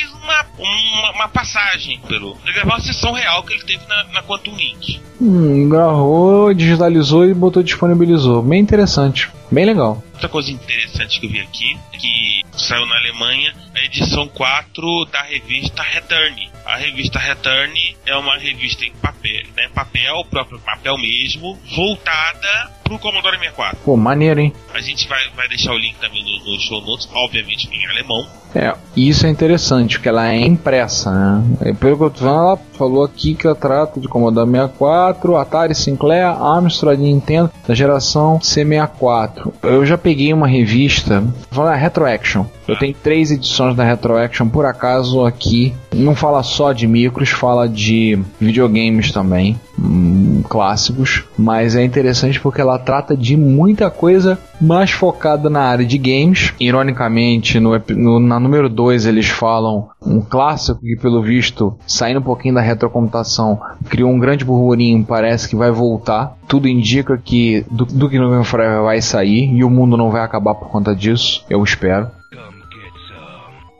uma, 0.58 1.10
uma, 1.12 1.28
passagem 1.28 2.00
pelo. 2.08 2.36
Ele 2.44 2.52
gravou 2.52 2.74
uma 2.74 2.80
sessão 2.80 3.12
real 3.12 3.42
que 3.42 3.54
ele 3.54 3.64
teve 3.64 3.86
na, 3.86 4.04
na 4.04 4.22
Quantum 4.22 4.54
Link. 4.54 5.00
Hum, 5.20 5.68
gravou, 5.68 6.52
digitalizou 6.54 7.26
e 7.26 7.34
botou 7.34 7.62
disponibilizou. 7.62 8.42
Bem 8.42 8.60
interessante, 8.60 9.30
bem 9.50 9.64
legal. 9.64 10.02
Outra 10.12 10.28
coisa 10.28 10.50
interessante 10.50 11.20
que 11.20 11.26
eu 11.26 11.30
vi 11.30 11.40
aqui, 11.40 11.78
que 11.92 12.42
saiu 12.56 12.86
na 12.86 12.96
Alemanha, 12.96 13.54
a 13.74 13.84
edição 13.84 14.26
4 14.28 15.04
da 15.06 15.22
revista 15.22 15.82
Return. 15.82 16.50
A 16.64 16.76
revista 16.76 17.18
Return 17.18 17.96
é 18.04 18.16
uma 18.16 18.36
revista 18.36 18.84
em 18.84 18.92
papel, 18.92 19.44
né, 19.56 19.68
papel, 19.74 20.24
próprio 20.28 20.58
papel 20.60 20.98
mesmo, 20.98 21.58
voltada 21.74 22.70
pro 22.88 22.98
Commodore 22.98 23.38
64. 23.38 23.78
Pô, 23.84 23.96
maneiro, 23.96 24.40
hein? 24.40 24.52
A 24.74 24.80
gente 24.80 25.08
vai, 25.08 25.20
vai 25.36 25.48
deixar 25.48 25.72
o 25.72 25.78
link 25.78 25.96
também 26.00 26.22
no, 26.24 26.52
no 26.52 26.60
show 26.60 26.80
notes, 26.82 27.08
obviamente 27.12 27.68
em 27.72 27.86
alemão. 27.86 28.26
É, 28.54 28.74
isso 28.96 29.26
é 29.26 29.30
interessante, 29.30 29.96
porque 29.96 30.08
ela 30.08 30.28
é 30.32 30.40
impressa, 30.40 31.10
né? 31.10 31.44
É, 31.60 31.72
Pelo 31.74 31.98
que 31.98 32.04
eu 32.04 32.10
tô 32.10 32.24
vendo, 32.24 32.34
ela 32.34 32.58
falou 32.72 33.04
aqui 33.04 33.34
que 33.34 33.46
ela 33.46 33.54
trata 33.54 34.00
de 34.00 34.08
Commodore 34.08 34.50
64, 34.50 35.36
Atari 35.36 35.74
Sinclair, 35.74 36.26
Amstrad 36.26 36.98
Nintendo 36.98 37.50
da 37.66 37.74
geração 37.74 38.38
C64. 38.38 39.52
Eu 39.62 39.84
já 39.84 39.98
peguei 39.98 40.32
uma 40.32 40.48
revista, 40.48 41.22
falar 41.50 41.74
Retroaction. 41.76 42.46
Eu 42.66 42.78
tenho 42.78 42.94
três 42.94 43.30
edições 43.30 43.76
da 43.76 43.84
Retroaction, 43.84 44.48
por 44.48 44.64
acaso, 44.66 45.24
aqui 45.24 45.74
Não 45.94 46.14
fala 46.14 46.42
só 46.42 46.72
de 46.72 46.86
micros, 46.86 47.30
fala 47.30 47.68
de 47.68 48.18
videogames 48.40 49.10
também, 49.12 49.58
hum, 49.78 50.42
clássicos, 50.48 51.24
mas 51.36 51.74
é 51.76 51.82
interessante 51.82 52.40
porque 52.40 52.60
ela 52.60 52.77
trata 52.78 53.16
de 53.16 53.36
muita 53.36 53.90
coisa 53.90 54.38
mais 54.60 54.90
focada 54.90 55.48
na 55.50 55.60
área 55.60 55.84
de 55.84 55.98
games. 55.98 56.52
Ironicamente, 56.58 57.60
no, 57.60 57.70
no- 57.90 58.20
na 58.20 58.40
número 58.40 58.68
2 58.68 59.06
eles 59.06 59.26
falam 59.28 59.88
um 60.04 60.20
clássico 60.20 60.80
que, 60.80 60.96
pelo 60.96 61.22
visto, 61.22 61.76
saindo 61.86 62.20
um 62.20 62.22
pouquinho 62.22 62.54
da 62.54 62.60
retrocomputação, 62.60 63.60
criou 63.88 64.10
um 64.10 64.18
grande 64.18 64.44
burburinho, 64.44 65.04
parece 65.04 65.48
que 65.48 65.56
vai 65.56 65.70
voltar. 65.70 66.36
Tudo 66.46 66.66
indica 66.68 67.18
que 67.18 67.64
do, 67.70 68.08
que 68.08 68.18
Forever 68.44 68.82
vai 68.82 69.00
sair 69.02 69.52
e 69.54 69.62
o 69.64 69.70
mundo 69.70 69.96
não 69.96 70.10
vai 70.10 70.22
acabar 70.22 70.54
por 70.54 70.68
conta 70.68 70.94
disso, 70.94 71.44
eu 71.50 71.62
espero 71.62 72.08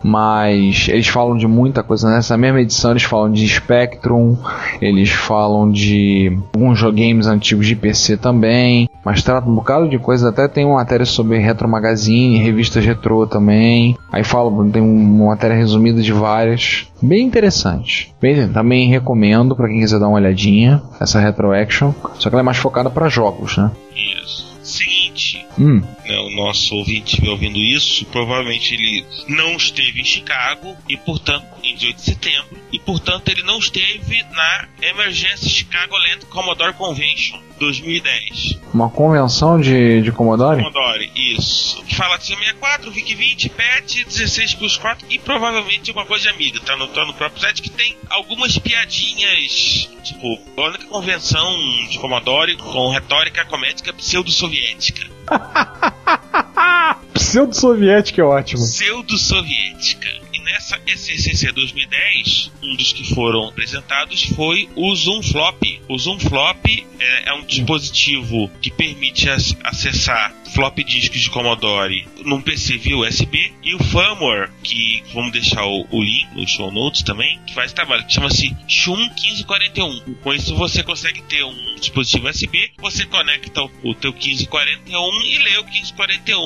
mas 0.03 0.87
eles 0.89 1.09
falam 1.09 1.37
de 1.37 1.47
muita 1.47 1.83
coisa. 1.83 2.11
Nessa 2.11 2.37
mesma 2.37 2.61
edição 2.61 2.93
eles 2.93 3.03
falam 3.03 3.31
de 3.31 3.47
Spectrum, 3.49 4.37
eles 4.81 5.11
falam 5.11 5.71
de 5.71 6.39
alguns 6.55 6.81
games 6.83 7.27
antigos 7.27 7.67
de 7.67 7.77
PC 7.77 8.17
também, 8.17 8.89
mas 9.05 9.23
trata 9.23 9.49
um 9.49 9.55
bocado 9.55 9.89
de 9.89 9.99
coisa. 9.99 10.29
Até 10.29 10.47
tem 10.49 10.65
uma 10.65 10.77
matéria 10.77 11.07
sobre 11.07 11.39
Retro 11.39 11.69
Magazine, 11.69 12.39
revistas 12.39 12.85
retrô 12.85 13.27
também. 13.27 13.97
Aí 14.13 14.23
falam, 14.25 14.71
tem 14.71 14.83
uma 14.83 15.29
matéria 15.29 15.57
resumida 15.57 16.01
de 16.01 16.13
várias, 16.13 16.87
bem 17.03 17.27
interessante. 17.27 18.15
Bem, 18.21 18.49
também 18.49 18.89
recomendo 18.89 19.57
para 19.57 19.69
quem 19.69 19.81
quiser 19.81 19.99
dar 19.99 20.09
uma 20.09 20.17
olhadinha 20.17 20.83
essa 21.01 21.21
Retro 21.21 21.53
Action, 21.53 21.93
só 22.19 22.29
que 22.29 22.35
ela 22.35 22.43
é 22.43 22.45
mais 22.45 22.57
focada 22.59 22.91
para 22.91 23.09
jogos, 23.09 23.57
né? 23.57 23.71
Isso. 23.95 24.47
Seguinte, 24.63 25.47
Hum, 25.59 25.81
né, 26.05 26.19
o 26.19 26.31
nosso 26.31 26.75
ouvinte 26.75 27.15
estiver 27.15 27.31
ouvindo 27.31 27.59
isso, 27.59 28.05
provavelmente 28.07 28.75
ele 28.75 29.05
não 29.29 29.57
esteve 29.57 30.01
em 30.01 30.05
Chicago 30.05 30.77
e, 30.89 30.97
portanto, 30.97 31.47
em 31.63 31.75
18 31.75 31.97
de 31.97 32.03
setembro, 32.03 32.59
e, 32.73 32.79
portanto, 32.79 33.29
ele 33.29 33.43
não 33.43 33.59
esteve 33.59 34.23
na 34.33 34.69
Emergência 34.81 35.49
Chicagoland 35.49 36.25
Commodore 36.27 36.75
Convention 36.75 37.39
2010. 37.59 38.61
uma 38.73 38.89
convenção 38.89 39.61
de, 39.61 40.01
de 40.01 40.13
Commodore? 40.13 40.63
Commodore, 40.63 41.11
isso. 41.15 41.83
Que 41.85 41.95
fala 41.95 42.17
de 42.17 42.27
64, 42.27 42.91
VIC-20, 42.91 43.51
PET, 43.51 44.05
16 44.05 44.55
plus 44.55 44.77
4 44.77 45.07
e 45.11 45.19
provavelmente 45.19 45.91
alguma 45.91 46.07
coisa 46.07 46.25
de 46.25 46.29
amiga. 46.31 46.61
Tá 46.61 46.77
no, 46.77 46.87
tá 46.89 47.05
no 47.05 47.15
próprio 47.15 47.41
site 47.41 47.63
que 47.63 47.71
tem 47.71 47.97
algumas 48.09 48.57
piadinhas, 48.59 49.91
tipo, 50.03 50.39
a 50.57 50.69
única 50.69 50.87
convenção 50.87 51.57
de 51.91 51.99
Commodore 51.99 52.57
com 52.57 52.91
retórica 52.91 53.45
comédica 53.45 53.93
pseudo-soviética. 53.93 55.18
Pseudo-soviética 57.15 58.23
é 58.23 58.25
ótimo. 58.25 58.63
pseudo-soviética. 58.63 60.28
Nessa 60.51 60.81
SCCC 60.87 61.53
2010, 61.53 62.51
um 62.63 62.75
dos 62.75 62.93
que 62.93 63.15
foram 63.15 63.49
apresentados 63.49 64.23
foi 64.35 64.69
o 64.75 64.95
Zoom 64.95 65.23
Flop. 65.23 65.63
O 65.89 65.99
Zoom 65.99 66.19
Flop 66.19 66.65
é, 66.99 67.29
é 67.29 67.33
um 67.35 67.45
dispositivo 67.45 68.51
que 68.61 68.71
permite 68.71 69.29
ac- 69.29 69.57
acessar 69.63 70.35
flop 70.55 70.79
disks 70.79 71.21
de 71.21 71.29
Commodore 71.31 72.09
num 72.25 72.41
PC 72.41 72.79
via 72.79 72.97
USB 72.97 73.53
e 73.63 73.75
o 73.75 73.79
firmware, 73.85 74.51
que 74.63 75.03
vamos 75.13 75.33
deixar 75.33 75.65
o, 75.67 75.87
o 75.91 76.03
link 76.03 76.27
nos 76.35 76.51
show 76.51 76.73
notes 76.73 77.03
também, 77.03 77.39
que 77.47 77.53
faz 77.55 77.73
trabalho, 77.75 78.07
que 78.07 78.15
chama-se 78.15 78.57
Shun 78.67 78.97
1541. 78.97 80.15
Com 80.23 80.33
isso 80.33 80.55
você 80.57 80.83
consegue 80.83 81.21
ter 81.23 81.45
um 81.45 81.75
dispositivo 81.79 82.27
USB, 82.29 82.71
você 82.79 83.05
conecta 83.05 83.63
o, 83.63 83.71
o 83.85 83.95
teu 83.95 84.13
1541 84.13 85.23
e 85.25 85.39
lê 85.39 85.59
o 85.59 85.65
1541 85.65 86.43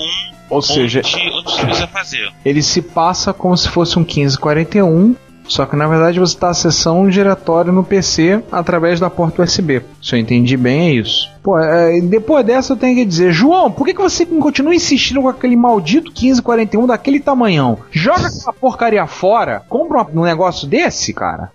Ou 0.51 0.61
seja, 0.61 1.01
onde, 1.05 1.31
onde 1.31 1.63
precisa 1.65 1.87
fazer. 1.89 2.33
ele 2.45 2.63
se 2.63 2.83
passa 2.83 3.33
como 3.33 3.57
se 3.57 3.69
fosse 3.69 3.92
um 3.99 4.03
1541, 4.03 5.15
só 5.47 5.67
que 5.67 5.77
na 5.77 5.87
verdade 5.87 6.21
você 6.21 6.35
está 6.35 6.51
acessando 6.51 7.01
um 7.01 7.09
diretório 7.09 7.73
no 7.73 7.85
PC 7.85 8.43
através 8.51 9.01
da 9.01 9.11
porta 9.11 9.43
USB. 9.43 9.83
Se 10.01 10.15
eu 10.15 10.19
entendi 10.19 10.57
bem, 10.57 10.89
é 10.89 10.95
isso. 10.95 11.31
Pô, 11.43 11.59
é, 11.59 12.01
depois 12.01 12.45
dessa 12.47 12.73
eu 12.73 12.77
tenho 12.77 12.97
que 12.97 13.05
dizer, 13.05 13.33
João, 13.33 13.71
por 13.71 13.85
que, 13.85 13.95
que 13.95 14.01
você 14.01 14.25
continua 14.25 14.75
insistindo 14.75 15.23
com 15.23 15.29
aquele 15.29 15.57
maldito 15.57 16.11
1541 16.11 16.87
daquele 16.87 17.21
tamanhão? 17.21 17.79
Joga 17.91 18.29
aquela 18.29 18.53
porcaria 18.53 19.07
fora, 19.07 19.63
compra 19.69 20.07
um 20.15 20.23
negócio 20.23 20.69
desse, 20.69 21.13
cara. 21.13 21.51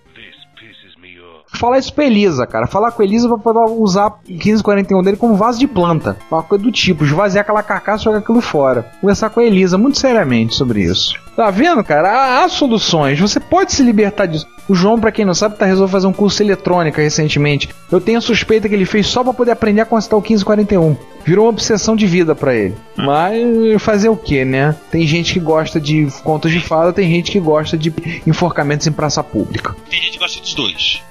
Falar 1.53 1.79
isso 1.79 1.93
pra 1.93 2.05
Elisa, 2.05 2.45
cara. 2.45 2.67
Falar 2.67 2.91
com 2.91 3.01
a 3.01 3.05
Elisa 3.05 3.27
pra 3.27 3.37
poder 3.37 3.71
usar 3.79 4.07
o 4.07 4.13
1541 4.27 5.01
dele 5.01 5.17
como 5.17 5.35
vaso 5.35 5.59
de 5.59 5.67
planta. 5.67 6.17
Uma 6.29 6.43
coisa 6.43 6.63
do 6.63 6.71
tipo, 6.71 7.05
esvaziar 7.05 7.41
aquela 7.43 7.63
carcaça 7.63 8.01
e 8.01 8.05
jogar 8.05 8.19
aquilo 8.19 8.41
fora. 8.41 8.91
Conversar 9.01 9.29
com 9.29 9.39
a 9.39 9.43
Elisa 9.43 9.77
muito 9.77 9.97
seriamente 9.97 10.55
sobre 10.55 10.81
isso. 10.81 11.15
Tá 11.35 11.49
vendo, 11.49 11.83
cara? 11.83 12.09
Há, 12.09 12.43
há 12.43 12.49
soluções. 12.49 13.19
Você 13.19 13.39
pode 13.39 13.71
se 13.73 13.83
libertar 13.83 14.25
disso. 14.25 14.47
O 14.67 14.75
João, 14.75 14.99
pra 14.99 15.11
quem 15.11 15.23
não 15.23 15.33
sabe, 15.33 15.55
tá 15.55 15.65
resolvendo 15.65 15.91
fazer 15.91 16.07
um 16.07 16.13
curso 16.13 16.37
de 16.37 16.43
eletrônica 16.43 17.01
recentemente. 17.01 17.69
Eu 17.91 18.01
tenho 18.01 18.17
a 18.17 18.21
suspeita 18.21 18.67
que 18.67 18.75
ele 18.75 18.85
fez 18.85 19.07
só 19.07 19.23
pra 19.23 19.33
poder 19.33 19.51
aprender 19.51 19.81
a 19.81 19.85
consertar 19.85 20.17
o 20.17 20.21
1541. 20.21 20.97
Virou 21.23 21.45
uma 21.45 21.51
obsessão 21.51 21.95
de 21.95 22.05
vida 22.05 22.35
pra 22.35 22.53
ele. 22.53 22.75
Mas 22.95 23.81
fazer 23.81 24.09
o 24.09 24.17
que, 24.17 24.43
né? 24.43 24.75
Tem 24.91 25.07
gente 25.07 25.33
que 25.33 25.39
gosta 25.39 25.79
de 25.79 26.07
contos 26.23 26.51
de 26.51 26.59
fada, 26.59 26.91
tem 26.91 27.09
gente 27.09 27.31
que 27.31 27.39
gosta 27.39 27.77
de 27.77 27.93
enforcamentos 28.25 28.87
em 28.87 28.91
praça 28.91 29.23
pública. 29.23 29.75
Tem 29.89 30.01
gente 30.01 30.13
que 30.13 30.19
gosta 30.19 30.41
dos 30.41 30.53
dois. 30.53 31.01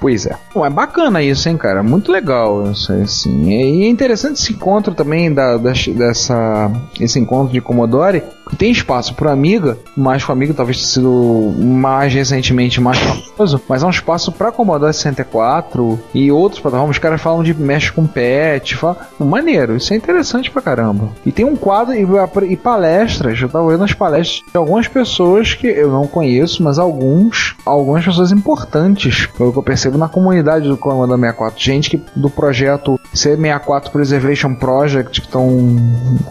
Pois 0.00 0.26
é. 0.26 0.36
Bom, 0.54 0.64
é 0.64 0.70
bacana 0.70 1.22
isso, 1.22 1.48
hein, 1.48 1.56
cara? 1.56 1.82
Muito 1.82 2.12
legal 2.12 2.70
isso 2.70 2.92
assim. 2.92 3.50
E 3.50 3.84
é 3.84 3.88
interessante 3.88 4.40
esse 4.40 4.52
encontro 4.52 4.94
também 4.94 5.32
da, 5.32 5.56
da- 5.56 5.72
dessa 5.96 6.70
esse 7.00 7.18
encontro 7.18 7.52
de 7.52 7.60
Commodore. 7.60 8.22
Tem 8.56 8.70
espaço 8.70 9.12
para 9.14 9.30
Amiga, 9.30 9.76
mas 9.94 10.24
a 10.26 10.32
Amiga 10.32 10.54
talvez 10.54 10.78
tenha 10.78 10.88
sido 10.88 11.54
mais 11.58 12.14
recentemente 12.14 12.80
mais 12.80 12.96
famoso, 12.98 13.60
mas 13.68 13.82
há 13.82 13.86
um 13.86 13.90
espaço 13.90 14.32
para 14.32 14.50
Commodore 14.50 14.94
64 14.94 15.98
e 16.14 16.30
outros 16.32 16.60
plataformas. 16.60 16.96
Os 16.96 17.02
caras 17.02 17.20
falam 17.20 17.42
de 17.42 17.52
mexe 17.52 17.92
com 17.92 18.06
pet, 18.06 18.74
fala, 18.76 18.96
maneiro, 19.18 19.76
isso 19.76 19.92
é 19.92 19.96
interessante 19.96 20.50
pra 20.50 20.62
caramba. 20.62 21.10
E 21.26 21.32
tem 21.32 21.44
um 21.44 21.56
quadro 21.56 21.94
e, 21.94 22.06
e 22.52 22.56
palestras, 22.56 23.38
eu 23.40 23.48
tava 23.50 23.68
vendo 23.68 23.84
as 23.84 23.92
palestras 23.92 24.42
de 24.50 24.56
algumas 24.56 24.88
pessoas 24.88 25.52
que 25.52 25.66
eu 25.66 25.90
não 25.90 26.06
conheço, 26.06 26.62
mas 26.62 26.78
alguns, 26.78 27.54
algumas 27.66 28.04
pessoas 28.04 28.32
importantes, 28.32 29.26
pelo 29.36 29.52
que 29.52 29.58
eu 29.58 29.62
percebo 29.88 29.98
na 29.98 30.08
comunidade 30.08 30.68
do 30.68 30.76
Commodore 30.76 31.20
64, 31.20 31.60
gente 31.62 31.90
que 31.90 32.02
do 32.14 32.28
projeto 32.28 33.00
C64 33.14 33.90
Preservation 33.90 34.54
Project 34.54 35.20
que 35.20 35.26
estão 35.26 35.76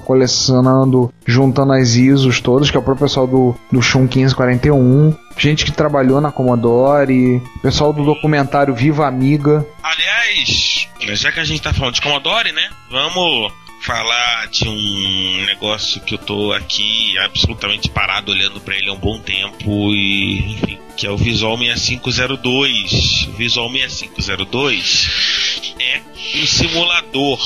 colecionando, 0.06 1.12
juntando 1.26 1.74
as 1.74 1.96
ISOs 1.96 2.40
todas, 2.40 2.70
que 2.70 2.78
é 2.78 2.80
o 2.80 2.84
próprio 2.84 3.08
pessoal 3.08 3.26
do, 3.26 3.58
do 3.72 3.82
Shun 3.82 4.02
1541, 4.02 5.16
gente 5.38 5.66
que 5.66 5.72
trabalhou 5.72 6.22
na 6.22 6.32
Commodore, 6.32 7.42
pessoal 7.62 7.92
do 7.92 8.04
documentário 8.04 8.76
Viva 8.76 9.08
Amiga. 9.08 9.66
Aliás, 9.82 10.88
já 11.14 11.32
que 11.32 11.40
a 11.40 11.44
gente 11.44 11.62
tá 11.62 11.74
falando 11.74 11.96
de 11.96 12.02
Commodore, 12.02 12.52
né? 12.52 12.70
Vamos 12.92 13.52
falar 13.82 14.48
de 14.48 14.68
um 14.68 15.46
negócio 15.46 16.02
que 16.02 16.16
eu 16.16 16.18
tô 16.18 16.52
aqui 16.52 17.18
absolutamente 17.20 17.90
parado 17.90 18.32
olhando 18.32 18.60
pra 18.60 18.76
ele 18.76 18.90
há 18.90 18.94
um 18.94 18.98
bom 18.98 19.20
tempo 19.20 19.94
e, 19.94 20.54
enfim, 20.54 20.80
que 20.98 21.06
é 21.06 21.12
o 21.12 21.16
Visual 21.16 21.56
6502. 21.58 23.28
O 23.28 23.32
Visual 23.34 23.72
6502 23.72 25.76
é 25.80 26.02
um 26.42 26.48
simulador 26.48 27.40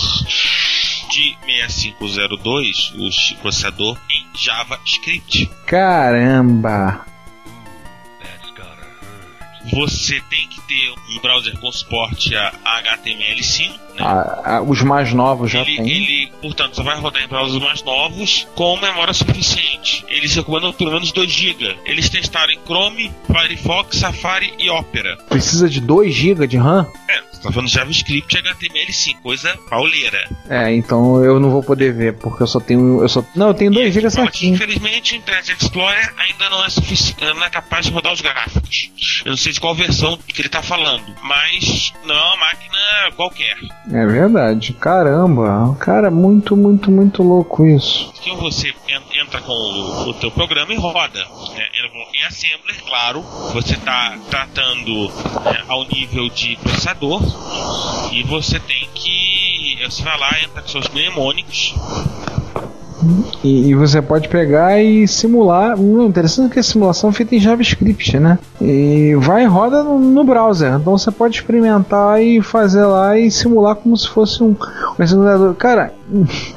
de 1.12 1.38
6502, 1.46 2.94
o 2.96 3.10
processador 3.42 3.98
em 4.10 4.26
JavaScript. 4.34 5.52
Caramba! 5.68 7.11
Você 9.72 10.22
tem 10.30 10.48
que 10.48 10.60
ter 10.62 10.94
um 11.10 11.20
browser 11.22 11.58
com 11.60 11.72
suporte 11.72 12.36
a 12.36 12.52
HTML5, 12.84 13.70
né? 13.70 13.78
Ah, 14.00 14.42
ah, 14.46 14.62
os 14.62 14.82
mais 14.82 15.14
novos 15.14 15.52
já 15.52 15.62
ele, 15.62 15.78
tem. 15.78 15.90
ele, 15.90 16.32
portanto, 16.42 16.76
só 16.76 16.84
vai 16.84 16.98
rodar 17.00 17.24
em 17.24 17.28
browsers 17.28 17.62
mais 17.62 17.84
novos 17.84 18.48
com 18.56 18.78
memória 18.78 19.14
suficiente. 19.14 20.04
Eles 20.08 20.34
recomendam 20.36 20.74
pelo 20.74 20.92
menos 20.92 21.12
2 21.12 21.30
GB. 21.32 21.78
Eles 21.86 22.10
testaram 22.10 22.52
em 22.52 22.60
Chrome, 22.66 23.12
Firefox, 23.28 23.98
Safari 23.98 24.54
e 24.58 24.70
Opera. 24.70 25.18
Precisa 25.30 25.70
de 25.70 25.80
2 25.80 26.14
GB 26.14 26.48
de 26.48 26.58
RAM? 26.58 26.88
É, 27.08 27.22
tá 27.44 27.52
falando 27.52 27.70
JavaScript 27.70 28.36
e 28.38 28.42
HTML5, 28.42 29.22
coisa 29.22 29.58
pauleira. 29.70 30.30
É, 30.50 30.74
então 30.74 31.24
eu 31.24 31.40
não 31.40 31.50
vou 31.50 31.64
poder 31.64 31.94
ver, 31.94 32.14
porque 32.14 32.44
eu 32.44 32.48
só 32.48 32.60
tenho. 32.60 33.02
Eu 33.02 33.10
só, 33.10 33.24
não, 33.36 33.48
eu 33.50 33.54
tenho 33.54 33.72
2 33.72 33.94
GB 33.94 34.10
certinho. 34.10 34.56
infelizmente, 34.56 35.14
o 35.14 35.18
Internet 35.18 35.56
Explorer 35.62 36.14
ainda 36.18 36.50
não 36.50 36.64
é 36.66 36.70
suficiente, 36.70 37.24
não 37.24 37.44
é 37.44 37.50
capaz 37.50 37.86
de 37.86 37.92
rodar 37.92 38.14
os 38.14 38.22
gráficos. 38.22 38.92
Eu 39.26 39.32
não 39.32 39.38
sei 39.38 39.52
de 39.54 39.60
qual 39.60 39.74
versão 39.76 40.18
que 40.18 40.42
ele 40.42 40.50
tá 40.50 40.62
falando, 40.62 41.04
mas 41.24 41.94
não 42.06 42.16
é 42.16 42.22
uma 42.22 42.38
máquina 42.38 42.78
qualquer. 43.16 43.58
É 43.92 44.06
verdade. 44.06 44.74
Caramba. 44.74 45.76
Cara, 45.80 46.10
muito, 46.12 46.56
muito, 46.56 46.92
muito 46.92 47.24
louco 47.24 47.66
isso. 47.66 48.12
que 48.22 48.32
você 48.36 48.74
en- 48.88 49.20
entra 49.22 49.42
com 49.42 49.52
o, 49.54 50.10
o 50.10 50.14
teu 50.16 50.32
programa 50.32 50.74
e 50.74 50.78
roda. 50.78 51.20
Né? 51.56 51.66
Em 52.16 52.24
Assembler, 52.26 52.76
claro, 52.88 53.22
você 53.54 53.74
está 53.74 54.18
tratando 54.30 55.08
né, 55.46 55.64
ao 55.68 55.86
nível 55.88 56.30
de 56.30 56.56
processador 56.58 57.22
e 58.12 58.24
você 58.24 58.60
tem 58.60 58.88
que. 58.94 59.78
Você 59.84 60.04
vai 60.04 60.20
lá, 60.20 60.30
entra 60.44 60.62
com 60.62 60.68
seus 60.68 60.88
mnemônicos 60.90 61.74
E, 63.44 63.70
e 63.70 63.76
você 63.76 64.02
pode 64.02 64.30
pegar 64.30 64.82
e 64.82 65.08
simular. 65.08 65.80
Hum, 65.80 66.06
interessante 66.06 66.54
que 66.54 66.60
a 66.60 66.64
simulação 66.64 67.10
é 67.10 67.14
feita 67.14 67.36
em 67.36 67.40
JavaScript, 67.40 68.20
né? 68.20 68.38
E 68.62 69.16
vai 69.20 69.44
e 69.44 69.48
roda 69.48 69.84
no, 69.84 70.00
no 70.00 70.24
browser. 70.24 70.74
Então 70.76 70.98
você 70.98 71.12
pode 71.12 71.36
experimentar 71.36 72.22
e 72.22 72.42
fazer 72.42 72.86
lá 72.86 73.18
e 73.18 73.32
simular 73.32 73.76
como 73.76 73.98
se 73.98 74.08
fosse 74.08 74.44
um, 74.44 74.56
um 75.00 75.08
simulador. 75.08 75.56
Cara, 75.56 75.94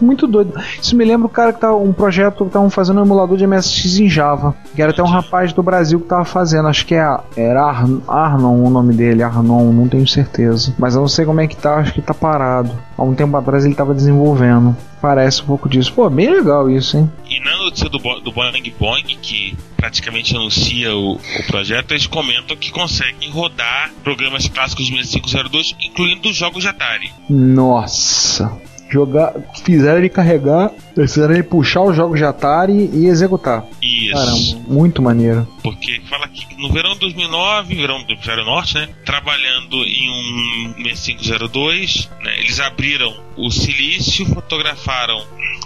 muito 0.00 0.26
doido. 0.26 0.52
Isso 0.80 0.96
me 0.96 1.04
lembra 1.04 1.26
o 1.26 1.30
cara 1.30 1.52
que 1.52 1.60
tá 1.60 1.74
um 1.74 1.92
projeto 1.92 2.38
que 2.38 2.44
estavam 2.44 2.68
fazendo 2.70 3.00
um 3.00 3.04
emulador 3.04 3.36
de 3.36 3.46
MSX 3.46 3.98
em 3.98 4.08
Java. 4.08 4.54
Que 4.74 4.82
era 4.82 4.90
até 4.92 5.02
um 5.02 5.06
rapaz 5.06 5.52
do 5.52 5.62
Brasil 5.62 6.00
que 6.00 6.06
tava 6.06 6.24
fazendo. 6.24 6.68
Acho 6.68 6.84
que 6.86 6.94
é, 6.94 7.16
era 7.36 7.62
Ar, 7.64 7.84
Arnon 8.08 8.64
o 8.64 8.70
nome 8.70 8.92
dele, 8.94 9.22
Arnon, 9.22 9.72
não 9.72 9.88
tenho 9.88 10.06
certeza. 10.06 10.74
Mas 10.78 10.94
eu 10.94 11.00
não 11.00 11.08
sei 11.08 11.24
como 11.24 11.40
é 11.40 11.46
que 11.46 11.56
tá, 11.56 11.76
acho 11.76 11.92
que 11.94 12.02
tá 12.02 12.14
parado. 12.14 12.70
Há 12.96 13.02
um 13.02 13.14
tempo 13.14 13.36
atrás 13.36 13.64
ele 13.64 13.74
tava 13.74 13.94
desenvolvendo. 13.94 14.76
Parece 15.00 15.42
um 15.42 15.46
pouco 15.46 15.68
disso. 15.68 15.92
Pô, 15.92 16.08
bem 16.08 16.30
legal 16.30 16.70
isso, 16.70 16.96
hein? 16.96 17.10
E 17.28 17.38
na 17.44 17.56
notícia 17.58 17.90
do, 17.90 17.98
Bo- 17.98 18.20
do 18.20 18.32
Boing 18.32 18.72
Boing, 18.80 19.18
que 19.20 19.54
praticamente 19.76 20.34
anuncia 20.34 20.94
o, 20.96 21.12
o 21.16 21.46
projeto, 21.46 21.90
eles 21.92 22.06
comentam 22.06 22.56
que 22.56 22.70
conseguem 22.72 23.30
rodar 23.30 23.90
programas 24.02 24.48
clássicos 24.48 24.86
de 24.86 24.92
6502, 25.06 25.76
incluindo 25.84 26.32
jogos 26.32 26.62
de 26.62 26.68
Atari. 26.70 27.12
Nossa. 27.28 28.50
Jogar, 28.90 29.32
fizeram 29.64 29.98
ele 29.98 30.08
carregar, 30.08 30.70
fizeram 30.94 31.34
ele 31.34 31.42
puxar 31.42 31.82
os 31.82 31.96
jogos 31.96 32.18
de 32.18 32.24
Atari 32.24 32.90
e 32.92 33.06
executar. 33.06 33.64
Isso. 33.82 34.12
Caramba, 34.12 34.72
muito 34.72 35.02
maneiro. 35.02 35.48
Porque 35.62 36.00
fala 36.08 36.26
aqui 36.26 36.46
que 36.46 36.56
no 36.60 36.70
verão 36.72 36.92
de 36.92 37.00
2009, 37.00 37.74
verão 37.74 38.02
do 38.04 38.12
Hemisfério 38.12 38.44
Norte, 38.44 38.74
né? 38.74 38.88
Trabalhando 39.04 39.82
em 39.84 40.10
um 40.10 40.84
6502, 40.84 42.08
né? 42.22 42.38
Eles 42.38 42.60
abriram 42.60 43.12
o 43.36 43.50
silício, 43.50 44.24
fotografaram 44.26 45.18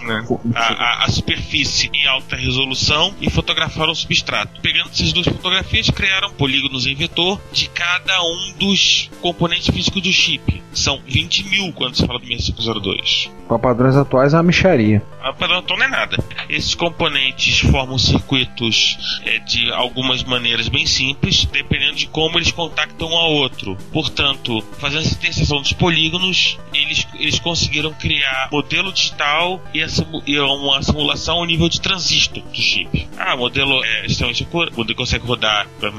né, 0.04 0.24
a, 0.54 0.60
a- 0.60 1.04
a 1.04 1.08
superfície 1.10 1.90
em 1.92 2.06
alta 2.06 2.36
resolução 2.36 3.12
e 3.20 3.28
fotografaram 3.28 3.92
o 3.92 3.96
substrato. 3.96 4.60
Pegando 4.62 4.88
essas 4.90 5.12
duas 5.12 5.26
fotografias, 5.26 5.90
criaram 5.90 6.30
polígonos 6.32 6.86
em 6.86 6.94
vetor 6.94 7.38
de 7.52 7.68
cada 7.68 8.22
um 8.22 8.52
dos 8.58 9.10
componentes 9.20 9.68
físicos 9.68 10.00
do 10.02 10.12
chip. 10.12 10.62
São 10.72 11.00
20 11.06 11.44
mil 11.48 11.72
quando 11.72 11.96
se 11.96 12.06
fala 12.06 12.18
do 12.20 12.26
6502. 12.26 13.07
Para 13.48 13.58
padrões 13.58 13.96
atuais 13.96 14.34
é 14.34 14.36
uma 14.36 14.42
micharia. 14.42 15.02
A 15.22 15.32
padrão 15.32 15.64
não 15.68 15.82
é 15.82 15.88
nada. 15.88 16.16
Esses 16.48 16.74
componentes 16.74 17.60
formam 17.60 17.98
circuitos 17.98 19.20
é, 19.24 19.38
de 19.38 19.70
algumas 19.72 20.22
maneiras 20.22 20.68
bem 20.68 20.86
simples, 20.86 21.44
dependendo 21.46 21.96
de 21.96 22.06
como 22.06 22.38
eles 22.38 22.50
contactam 22.50 23.08
um 23.08 23.16
ao 23.16 23.32
outro. 23.32 23.76
Portanto, 23.92 24.62
fazendo 24.78 25.02
essa 25.02 25.14
interseção 25.14 25.60
dos 25.60 25.72
polígonos, 25.72 26.58
eles, 26.72 27.06
eles 27.14 27.38
conseguiram 27.38 27.92
criar 27.94 28.48
modelo 28.52 28.92
digital 28.92 29.62
e, 29.72 29.82
a 29.82 29.86
e 30.26 30.38
uma 30.38 30.82
simulação 30.82 31.38
ao 31.38 31.44
nível 31.44 31.68
de 31.68 31.80
transistor 31.80 32.42
do 32.42 32.56
chip. 32.56 33.08
Ah, 33.18 33.36
modelo 33.36 33.82
é 33.84 34.06
extremamente 34.06 34.44
cor, 34.44 34.70
consegue 34.94 35.26
rodar 35.26 35.66
para 35.78 35.90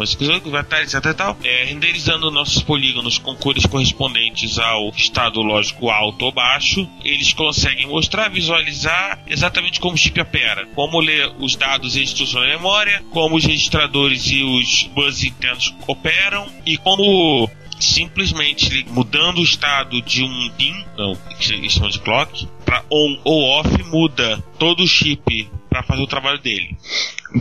Atari, 0.60 0.84
etc 0.84 1.14
tal, 1.16 1.38
é, 1.44 1.66
renderizando 1.66 2.32
nossos 2.32 2.62
polígonos 2.62 3.18
com 3.18 3.36
cores 3.36 3.66
correspondentes 3.66 4.58
ao 4.60 4.90
estado 4.90 5.42
lógico 5.42 5.90
alto 5.90 6.26
ou 6.26 6.32
baixo, 6.32 6.88
eles 7.04 7.34
conseguem 7.34 7.88
mostrar, 7.88 8.30
visualizar 8.30 9.20
exatamente 9.28 9.80
como 9.80 9.96
o 9.96 9.98
chip 9.98 10.20
opera, 10.20 10.68
como 10.76 11.00
ler 11.00 11.32
os 11.40 11.56
dados 11.56 11.96
e 11.96 12.04
instruções 12.04 12.48
na 12.48 12.58
memória, 12.58 13.04
como 13.12 13.36
os 13.36 13.46
registradores 13.46 14.28
e 14.28 14.44
os 14.44 14.84
buzzes 14.94 15.24
internos 15.24 15.74
operam 15.88 16.48
e 16.66 16.78
como 16.78 17.50
simplesmente 17.80 18.86
mudando 18.90 19.40
o 19.40 19.44
estado 19.44 20.02
de 20.02 20.24
um 20.24 20.50
pin, 20.58 20.74
não, 20.98 21.16
que 21.40 21.54
eles 21.54 21.74
chamam 21.74 21.90
de 21.90 22.00
clock, 22.00 22.48
para 22.70 22.84
on 22.92 23.18
ou 23.24 23.42
off 23.60 23.84
muda 23.86 24.38
todo 24.60 24.84
o 24.84 24.88
chip 24.88 25.50
para 25.68 25.82
fazer 25.82 26.04
o 26.04 26.08
trabalho 26.08 26.40
dele. 26.40 26.78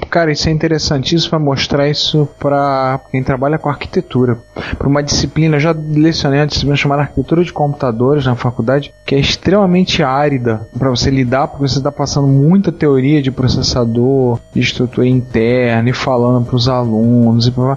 Cara, 0.08 0.32
isso 0.32 0.48
é 0.48 0.52
interessantíssimo 0.52 1.30
para 1.30 1.38
mostrar 1.38 1.88
isso 1.88 2.26
para 2.38 2.98
quem 3.10 3.22
trabalha 3.22 3.58
com 3.58 3.68
arquitetura. 3.68 4.38
Para 4.78 4.88
uma 4.88 5.02
disciplina, 5.02 5.58
já 5.58 5.72
lecionei 5.72 6.40
uma 6.40 6.46
disciplina 6.46 6.76
chamada 6.76 7.02
Arquitetura 7.02 7.44
de 7.44 7.52
Computadores 7.52 8.24
na 8.24 8.36
faculdade, 8.36 8.92
que 9.06 9.14
é 9.14 9.18
extremamente 9.18 10.02
árida 10.02 10.66
para 10.78 10.88
você 10.88 11.10
lidar, 11.10 11.48
porque 11.48 11.68
você 11.68 11.78
está 11.78 11.92
passando 11.92 12.26
muita 12.26 12.72
teoria 12.72 13.20
de 13.20 13.30
processador, 13.30 14.40
de 14.54 14.60
estrutura 14.60 15.06
interna 15.06 15.90
e 15.90 15.94
falando 15.94 16.46
para 16.46 16.56
os 16.56 16.68
alunos 16.68 17.46
e. 17.46 17.50
Aí 17.50 17.76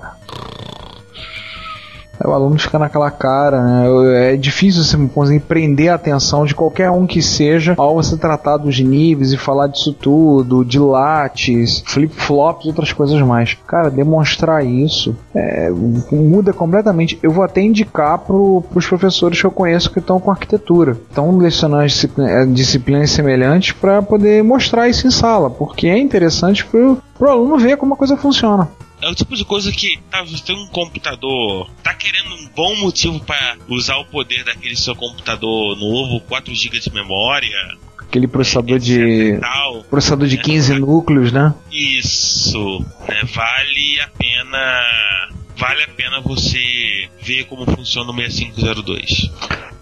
o 2.26 2.32
aluno 2.32 2.60
fica 2.60 2.80
naquela 2.80 3.12
cara, 3.12 3.62
né? 3.64 4.34
É 4.34 4.38
difícil 4.38 4.84
você 4.84 4.98
conseguir 5.14 5.42
prender 5.42 5.90
a 5.90 5.96
atenção 5.96 6.46
de 6.46 6.56
qualquer 6.56 6.90
um 6.90 7.06
que 7.06 7.22
seja 7.22 7.76
ao 7.78 7.96
você 7.96 8.18
tratar 8.18 8.58
dos 8.58 8.80
níveis 8.80 9.32
e 9.32 9.38
falar 9.38 9.68
disso 9.68 9.94
tudo, 9.94 10.64
de 10.64 10.80
lates, 10.80 11.84
flip-flops 11.86 12.66
outras 12.66 12.94
coisas 12.94 13.22
mais. 13.22 13.58
Cara, 13.68 13.90
demonstrar 13.90 14.66
isso 14.66 15.16
é, 15.34 15.70
muda 16.12 16.54
completamente. 16.54 17.20
Eu 17.22 17.32
vou 17.32 17.44
até 17.44 17.62
indicar 17.62 18.20
pro, 18.20 18.64
pros 18.72 18.88
professores 18.88 19.40
que 19.40 19.46
eu 19.46 19.52
conheço 19.52 19.92
que 19.92 20.00
estão 20.00 20.20
com 20.20 20.32
arquitetura. 20.32 20.98
Estão 21.10 21.38
lecionando 21.38 21.86
eh, 22.20 22.46
disciplinas 22.48 23.12
semelhantes 23.12 23.72
para 23.72 24.02
poder 24.02 24.44
mostrar 24.44 24.88
isso 24.90 25.08
em 25.08 25.12
sala, 25.12 25.50
porque 25.50 25.88
é 25.88 25.98
interessante 25.98 26.66
pro, 26.66 26.98
pro 27.18 27.30
aluno 27.30 27.58
ver 27.58 27.78
como 27.78 27.94
a 27.94 27.98
coisa 27.98 28.18
funciona. 28.18 28.68
É 29.02 29.10
o 29.10 29.16
tipo 29.16 29.36
de 29.36 29.44
coisa 29.44 29.72
que 29.72 29.98
tá, 30.12 30.24
você 30.24 30.44
tem 30.44 30.56
um 30.56 30.68
computador, 30.68 31.70
tá 31.84 31.94
querendo 31.94 32.36
um 32.36 32.48
bom 32.56 32.76
motivo 32.78 33.20
para 33.20 33.58
usar 33.68 33.98
o 33.98 34.06
poder 34.06 34.44
daquele 34.44 34.76
seu 34.76 34.96
computador 34.96 35.76
novo, 35.78 36.20
4 36.22 36.54
GB 36.54 36.80
de 36.80 36.94
memória, 36.94 37.58
Aquele 38.00 38.28
processador 38.28 38.76
etc 38.76 38.86
de 38.86 39.40
tal. 39.40 39.84
processador 39.86 40.28
de 40.28 40.38
15 40.38 40.74
núcleos, 40.76 41.32
né? 41.32 41.54
Isso, 41.72 42.86
né? 43.08 43.22
Vale 43.34 44.02
a 44.02 44.08
pena, 44.10 45.30
vale 45.56 45.84
a 45.84 45.88
pena 45.88 46.20
você 46.20 47.10
ver 47.22 47.46
como 47.46 47.66
funciona 47.66 48.12
o 48.12 48.16
6502. 48.16 49.32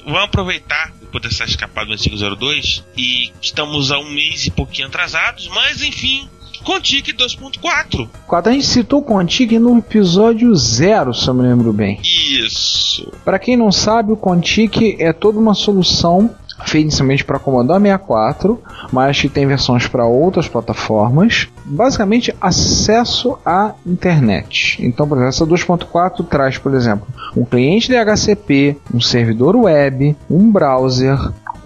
Vamos 0.05 0.23
aproveitar 0.23 0.93
depois 1.01 1.23
dessa 1.23 1.43
escapada 1.43 1.87
do 1.87 1.97
6502 1.97 2.85
e 2.95 3.31
estamos 3.41 3.91
a 3.91 3.97
um 3.97 4.11
mês 4.11 4.45
e 4.45 4.51
pouquinho 4.51 4.87
atrasados, 4.87 5.47
mas 5.47 5.81
enfim, 5.81 6.29
Contique 6.63 7.13
2.4. 7.13 8.07
Quando 8.27 8.47
a 8.47 8.51
gente 8.51 8.65
citou 8.65 8.99
o 8.99 9.03
Contig 9.03 9.57
no 9.59 9.77
episódio 9.77 10.53
0, 10.55 11.13
se 11.13 11.27
eu 11.27 11.33
me 11.33 11.41
lembro 11.41 11.73
bem. 11.73 11.99
Isso. 12.01 13.11
Para 13.23 13.39
quem 13.39 13.57
não 13.57 13.71
sabe, 13.71 14.11
o 14.11 14.17
Contic 14.17 14.97
é 14.99 15.13
toda 15.13 15.39
uma 15.39 15.53
solução 15.53 16.29
feita 16.65 16.87
inicialmente 16.87 17.23
para 17.23 17.39
Commodore 17.39 17.81
64, 17.81 18.61
mas 18.91 19.19
que 19.19 19.29
tem 19.29 19.47
versões 19.47 19.87
para 19.87 20.05
outras 20.05 20.47
plataformas. 20.47 21.47
Basicamente, 21.65 22.35
acesso 22.41 23.37
à 23.45 23.73
internet. 23.85 24.77
Então, 24.81 25.07
por 25.07 25.17
exemplo, 25.17 25.29
essa 25.29 25.45
2.4 25.45 26.25
traz, 26.27 26.57
por 26.57 26.73
exemplo, 26.73 27.07
um 27.35 27.45
cliente 27.45 27.89
DHCP, 27.89 28.77
um 28.93 28.99
servidor 28.99 29.55
web, 29.55 30.15
um 30.29 30.51
browser, 30.51 31.17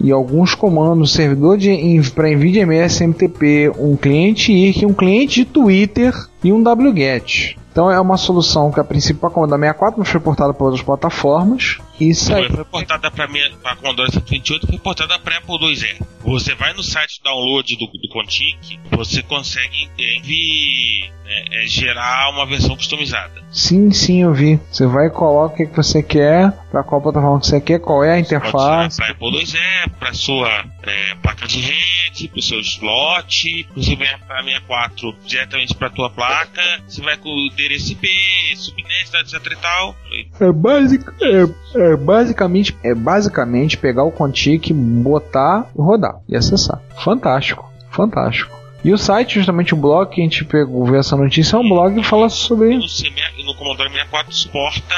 e 0.04 0.12
alguns 0.12 0.54
comandos, 0.54 1.14
servidor 1.14 1.56
de 1.56 1.70
para 2.14 2.30
envio 2.30 2.52
de 2.52 2.58
e-mail 2.58 2.84
SMTP, 2.84 3.72
um 3.78 3.96
cliente 3.96 4.52
IRC, 4.52 4.84
um 4.84 4.92
cliente 4.92 5.36
de 5.36 5.44
Twitter 5.46 6.14
e 6.44 6.52
um 6.52 6.62
wget. 6.62 7.58
Então 7.72 7.90
é 7.90 7.98
uma 7.98 8.18
solução 8.18 8.70
que 8.70 8.78
a 8.78 8.84
princípio 8.84 9.16
para 9.16 9.30
Commodore 9.30 9.58
64 9.62 9.98
mas 9.98 10.08
foi 10.10 10.20
portada 10.20 10.52
para 10.52 10.64
outras 10.64 10.84
plataformas 10.84 11.78
e 11.98 12.14
sai. 12.14 12.50
Foi 12.50 12.64
portada 12.66 13.10
para 13.10 13.24
a 13.24 13.76
Commodore 13.76 14.12
128 14.12 14.66
foi 14.66 14.78
portada 14.78 15.18
para 15.18 15.38
Apple 15.38 15.56
IIe. 15.56 16.13
Você 16.24 16.54
vai 16.54 16.72
no 16.72 16.82
site 16.82 17.20
download 17.22 17.76
do, 17.76 17.86
do 17.86 18.08
Contic, 18.08 18.78
você 18.90 19.22
consegue 19.22 19.88
é, 19.98 20.16
envi- 20.16 21.04
é, 21.26 21.64
é, 21.64 21.66
gerar 21.66 22.30
uma 22.30 22.46
versão 22.46 22.74
customizada. 22.76 23.42
Sim, 23.50 23.90
sim, 23.90 24.22
eu 24.22 24.32
vi. 24.32 24.58
Você 24.70 24.86
vai 24.86 25.06
e 25.06 25.10
coloca 25.10 25.54
o 25.54 25.56
que 25.56 25.66
que 25.66 25.76
você 25.76 26.02
quer, 26.02 26.50
para 26.70 26.82
qual 26.82 27.00
plataforma 27.02 27.40
que 27.40 27.46
você 27.46 27.60
quer, 27.60 27.78
qual 27.78 28.02
é 28.02 28.14
a 28.14 28.18
interface. 28.18 28.96
para 28.96 29.10
Apple 29.10 29.36
IIe, 29.36 29.90
para 29.98 30.12
sua 30.14 30.48
é, 30.82 31.14
placa 31.16 31.46
de 31.46 31.60
rede, 31.60 31.93
para 32.28 32.38
o 32.38 32.42
seu 32.42 32.60
slot. 32.60 33.66
Você 33.76 33.96
vem 33.96 34.18
para 34.26 34.42
64 34.42 35.14
diretamente 35.26 35.74
para 35.74 35.90
tua 35.90 36.10
placa. 36.10 36.62
Você 36.86 37.02
vai 37.02 37.16
com 37.16 37.28
o 37.28 37.46
endereço 37.46 37.92
IP, 37.92 38.08
subnet, 38.56 39.10
etc 39.20 39.52
e 39.52 39.56
tal. 39.56 39.96
É, 40.40 40.52
basic, 40.52 41.04
é, 41.22 41.92
é 41.92 41.96
basicamente 41.96 42.76
é 42.82 42.94
basicamente 42.94 43.76
pegar 43.76 44.04
o 44.04 44.12
Contic, 44.12 44.70
botar 44.72 45.70
rodar 45.76 46.14
e 46.28 46.36
acessar. 46.36 46.80
Fantástico, 47.02 47.68
fantástico. 47.90 48.54
E 48.84 48.92
o 48.92 48.98
site, 48.98 49.36
justamente 49.36 49.72
o 49.72 49.78
blog 49.78 50.10
que 50.14 50.20
a 50.20 50.24
gente 50.24 50.44
pegou, 50.44 50.84
ver 50.84 50.98
essa 51.00 51.16
notícia, 51.16 51.56
é 51.56 51.58
um 51.58 51.68
blog 51.68 51.94
que 51.94 52.06
fala 52.06 52.28
sobre 52.28 52.76
no, 52.76 52.86
C- 52.88 53.10
no 53.44 53.54
Commodore 53.54 53.88
64 53.90 54.32
suporta 54.34 54.94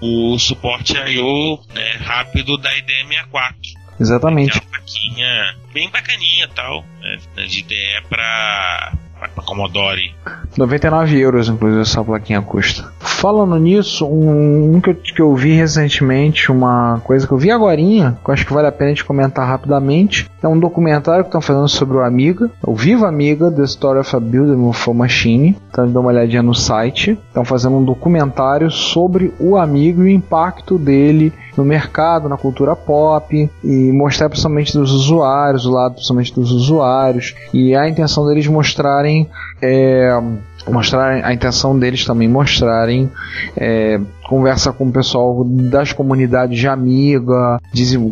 o 0.00 0.38
suporte 0.38 0.92
I.O. 0.96 1.58
né, 1.74 1.96
rápido 2.00 2.56
da 2.58 2.72
IDE 2.78 2.92
64. 3.08 3.58
Exatamente. 4.00 4.58
É 4.58 4.60
uma 4.60 4.70
plaquinha 4.70 5.54
bem 5.72 5.90
bacaninha 5.90 6.48
tal, 6.54 6.84
né, 7.00 7.44
de 7.46 7.60
IDE 7.60 8.02
pra, 8.08 8.92
pra, 9.18 9.42
Commodore. 9.44 10.14
99 10.56 11.18
euros, 11.18 11.48
inclusive, 11.48 11.82
essa 11.82 12.02
plaquinha 12.02 12.42
custa. 12.42 12.92
Falando 13.00 13.56
nisso, 13.58 14.06
um, 14.06 14.74
um 14.74 14.80
que, 14.80 14.90
eu, 14.90 14.94
que 14.94 15.22
eu 15.22 15.34
vi 15.34 15.52
recentemente, 15.52 16.50
uma 16.50 17.00
coisa 17.04 17.26
que 17.26 17.32
eu 17.32 17.38
vi 17.38 17.50
agora, 17.50 17.76
que 17.76 18.02
eu 18.02 18.34
acho 18.34 18.46
que 18.46 18.52
vale 18.52 18.66
a 18.66 18.72
pena 18.72 18.90
a 18.90 18.94
gente 18.94 19.04
comentar 19.04 19.46
rapidamente, 19.46 20.28
é 20.42 20.48
um 20.48 20.58
documentário 20.58 21.24
que 21.24 21.28
estão 21.28 21.40
fazendo 21.40 21.68
sobre 21.68 21.96
o 21.96 22.00
Amiga, 22.00 22.50
o 22.62 22.74
Viva 22.74 23.08
Amiga, 23.08 23.50
The 23.50 23.62
Story 23.64 24.00
of 24.00 24.14
a 24.14 24.20
Beautiful 24.20 24.94
Machine. 24.94 25.56
Então 25.70 25.90
dá 25.90 26.00
uma 26.00 26.10
olhadinha 26.10 26.42
no 26.42 26.54
site. 26.54 27.18
Estão 27.28 27.44
fazendo 27.44 27.76
um 27.76 27.84
documentário 27.84 28.70
sobre 28.70 29.32
o 29.38 29.56
Amiga 29.56 30.02
e 30.02 30.04
o 30.04 30.08
impacto 30.08 30.78
dele 30.78 31.32
no 31.58 31.64
mercado, 31.64 32.28
na 32.28 32.36
cultura 32.36 32.76
pop 32.76 33.50
e 33.64 33.92
mostrar 33.92 34.28
principalmente 34.28 34.72
dos 34.72 34.92
usuários, 34.92 35.66
o 35.66 35.70
lado 35.70 35.94
principalmente 35.94 36.32
dos 36.32 36.52
usuários 36.52 37.34
e 37.52 37.74
a 37.74 37.88
intenção 37.88 38.24
deles 38.26 38.46
mostrarem 38.46 39.28
é, 39.60 40.08
a 41.24 41.32
intenção 41.32 41.78
deles 41.78 42.04
também 42.04 42.28
mostrarem 42.28 43.10
é, 43.56 43.98
conversa 44.28 44.72
com 44.72 44.84
o 44.84 44.92
pessoal 44.92 45.42
das 45.44 45.92
comunidades 45.92 46.58
de 46.58 46.68
Amiga, 46.68 47.58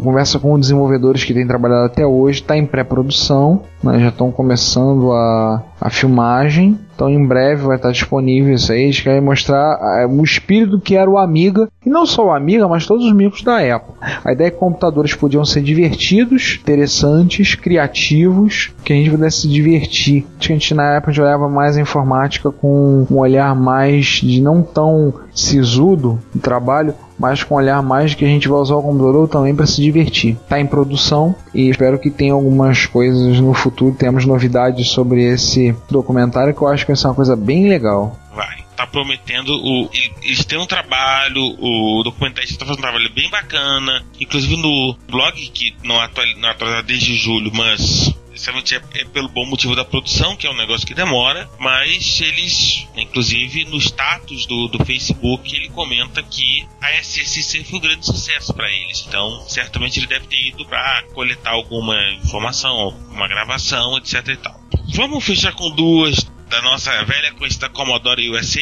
conversa 0.02 0.38
com 0.38 0.58
desenvolvedores 0.58 1.22
que 1.22 1.34
têm 1.34 1.46
trabalhado 1.46 1.84
até 1.84 2.06
hoje, 2.06 2.40
está 2.40 2.56
em 2.56 2.64
pré-produção, 2.64 3.62
né, 3.82 4.00
já 4.00 4.08
estão 4.08 4.32
começando 4.32 5.12
a, 5.12 5.62
a 5.80 5.90
filmagem, 5.90 6.78
então 6.94 7.08
em 7.08 7.26
breve 7.26 7.66
vai 7.66 7.76
estar 7.76 7.90
disponível 7.90 8.54
isso 8.54 8.72
aí, 8.72 8.84
eles 8.84 9.00
querem 9.00 9.20
mostrar 9.20 9.78
é, 10.00 10.06
o 10.06 10.22
espírito 10.22 10.80
que 10.80 10.96
era 10.96 11.10
o 11.10 11.18
Amiga, 11.18 11.68
e 11.84 11.90
não 11.90 12.06
só 12.06 12.26
o 12.26 12.32
Amiga, 12.32 12.66
mas 12.66 12.86
todos 12.86 13.04
os 13.04 13.12
micros 13.12 13.42
da 13.42 13.60
época. 13.60 13.94
A 14.24 14.32
ideia 14.32 14.48
é 14.48 14.50
que 14.50 14.56
computadores 14.56 15.14
podiam 15.14 15.44
ser 15.44 15.62
divertidos, 15.62 16.58
interessantes, 16.62 17.54
criativos, 17.54 18.72
que 18.82 18.92
a 18.92 18.96
gente 18.96 19.10
pudesse 19.10 19.42
se 19.42 19.48
divertir. 19.48 20.26
A 20.40 20.42
gente 20.42 20.74
na 20.74 20.94
época 20.94 21.12
já 21.12 21.22
olhava 21.22 21.48
mais 21.48 21.76
a 21.76 21.80
informática 21.80 22.50
com 22.50 23.06
um 23.10 23.16
olhar 23.16 23.54
mais 23.54 24.06
de 24.06 24.40
não 24.40 24.62
tão 24.62 25.14
sisudo 25.34 26.18
do 26.34 26.40
trabalho, 26.40 26.94
mas 27.18 27.42
com 27.42 27.54
um 27.54 27.58
olhar 27.58 27.82
mais 27.82 28.14
que 28.14 28.24
a 28.24 28.28
gente 28.28 28.48
vai 28.48 28.58
usar 28.58 28.76
o 28.76 28.82
computador 28.82 29.28
também 29.28 29.54
para 29.54 29.66
se 29.66 29.80
divertir. 29.80 30.36
Está 30.42 30.60
em 30.60 30.66
produção 30.66 31.34
e 31.54 31.68
espero 31.68 31.98
que 31.98 32.10
tenha 32.10 32.32
algumas 32.32 32.86
coisas 32.86 33.40
no 33.40 33.54
futuro, 33.54 33.94
temos 33.94 34.24
novidades 34.24 34.88
sobre 34.88 35.22
esse 35.24 35.74
documentário 35.90 36.54
que 36.54 36.62
eu 36.62 36.68
acho 36.68 36.84
que 36.84 36.92
vai 36.92 36.96
ser 36.96 37.08
uma 37.08 37.14
coisa 37.14 37.36
bem 37.36 37.68
legal. 37.68 38.16
Vai 38.34 38.66
tá 38.76 38.86
prometendo 38.86 39.48
o 39.52 39.88
eles 40.22 40.44
têm 40.44 40.58
um 40.58 40.66
trabalho 40.66 41.42
o 41.58 42.02
documentarista 42.04 42.58
tá 42.58 42.66
fazendo 42.66 42.80
um 42.80 42.82
trabalho 42.82 43.10
bem 43.14 43.30
bacana 43.30 44.04
inclusive 44.20 44.54
no 44.58 44.94
blog 45.08 45.34
que 45.48 45.74
não 45.82 45.98
atualiza 45.98 46.82
desde 46.84 47.16
julho 47.16 47.50
mas 47.54 48.14
Sinceramente 48.36 48.74
é, 48.74 48.82
é, 48.94 49.04
pelo 49.04 49.28
bom 49.28 49.46
motivo 49.46 49.74
da 49.74 49.84
produção, 49.84 50.36
que 50.36 50.46
é 50.46 50.50
um 50.50 50.56
negócio 50.56 50.86
que 50.86 50.94
demora, 50.94 51.48
mas 51.58 52.20
eles, 52.20 52.86
inclusive 52.96 53.64
no 53.64 53.78
status 53.78 54.46
do, 54.46 54.68
do 54.68 54.84
Facebook, 54.84 55.54
ele 55.54 55.68
comenta 55.70 56.22
que 56.22 56.66
a 56.80 56.92
SSC 57.00 57.64
foi 57.64 57.78
um 57.78 57.82
grande 57.82 58.04
sucesso 58.04 58.52
para 58.52 58.70
eles. 58.70 59.04
Então, 59.08 59.44
certamente 59.48 59.98
ele 59.98 60.06
deve 60.06 60.26
ter 60.26 60.48
ido 60.48 60.66
para 60.66 61.02
coletar 61.14 61.52
alguma 61.52 61.96
informação, 62.12 62.88
uma 63.10 63.26
gravação, 63.26 63.96
etc 63.98 64.28
e 64.28 64.36
tal. 64.36 64.60
Vamos 64.94 65.24
fechar 65.24 65.52
com 65.52 65.70
duas 65.70 66.24
da 66.48 66.62
nossa 66.62 67.04
velha 67.04 67.32
conhecida 67.32 67.68
Commodore 67.68 68.30
USA. 68.30 68.60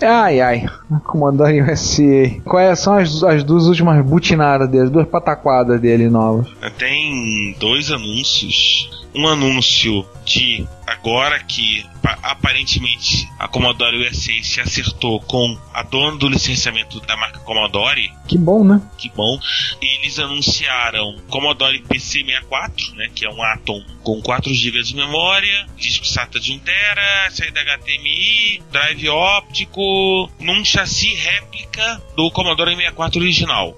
Ai, 0.00 0.40
ai. 0.40 0.66
Commodore 1.04 1.62
USA. 1.62 2.40
Quais 2.44 2.78
são 2.78 2.94
as, 2.94 3.22
as 3.22 3.44
duas 3.44 3.66
últimas 3.66 4.04
butinadas 4.04 4.68
dele, 4.68 4.84
as 4.84 4.90
duas 4.90 5.08
pataquadas 5.08 5.80
dele 5.80 6.08
novas? 6.08 6.46
Tem 6.78 7.54
dois 7.58 7.90
anúncios. 7.90 9.03
Um 9.14 9.28
anúncio 9.28 10.06
de 10.24 10.66
agora 10.86 11.38
que 11.44 11.86
aparentemente 12.22 13.28
a 13.38 13.48
Commodore 13.48 14.08
USA 14.08 14.32
se 14.42 14.60
acertou 14.60 15.20
com 15.20 15.58
a 15.72 15.82
dona 15.82 16.16
do 16.16 16.28
licenciamento 16.28 17.00
da 17.00 17.16
marca 17.16 17.38
Commodore. 17.40 18.12
Que 18.26 18.36
bom, 18.36 18.64
né? 18.64 18.80
Que 18.98 19.10
bom. 19.10 19.38
Eles 19.80 20.18
anunciaram 20.18 21.16
Commodore 21.28 21.82
PC64, 21.82 22.94
né, 22.94 23.10
que 23.14 23.24
é 23.24 23.30
um 23.30 23.42
Atom 23.42 23.82
com 24.02 24.20
4 24.20 24.52
GB 24.52 24.82
de 24.82 24.96
memória, 24.96 25.66
disco 25.76 26.06
SATA 26.06 26.38
de 26.38 26.52
1 26.52 26.58
TB, 26.58 27.30
saída 27.30 27.60
HDMI, 27.60 28.62
drive 28.70 29.08
óptico, 29.08 30.30
num 30.40 30.64
chassi 30.64 31.14
réplica 31.14 32.02
do 32.16 32.30
Commodore 32.30 32.74
64 32.74 33.20
original. 33.20 33.76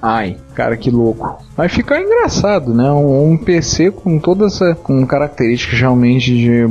Ai, 0.00 0.36
cara, 0.54 0.76
que 0.76 0.90
louco. 0.90 1.42
Vai 1.56 1.68
ficar 1.68 2.00
engraçado, 2.00 2.72
né? 2.72 2.90
Um, 2.90 3.32
um 3.32 3.36
PC 3.36 3.90
com 3.90 4.18
todas 4.18 4.54
essa, 4.54 4.74
com 4.76 5.04
características 5.04 5.80
realmente 5.80 6.32
de 6.32 6.66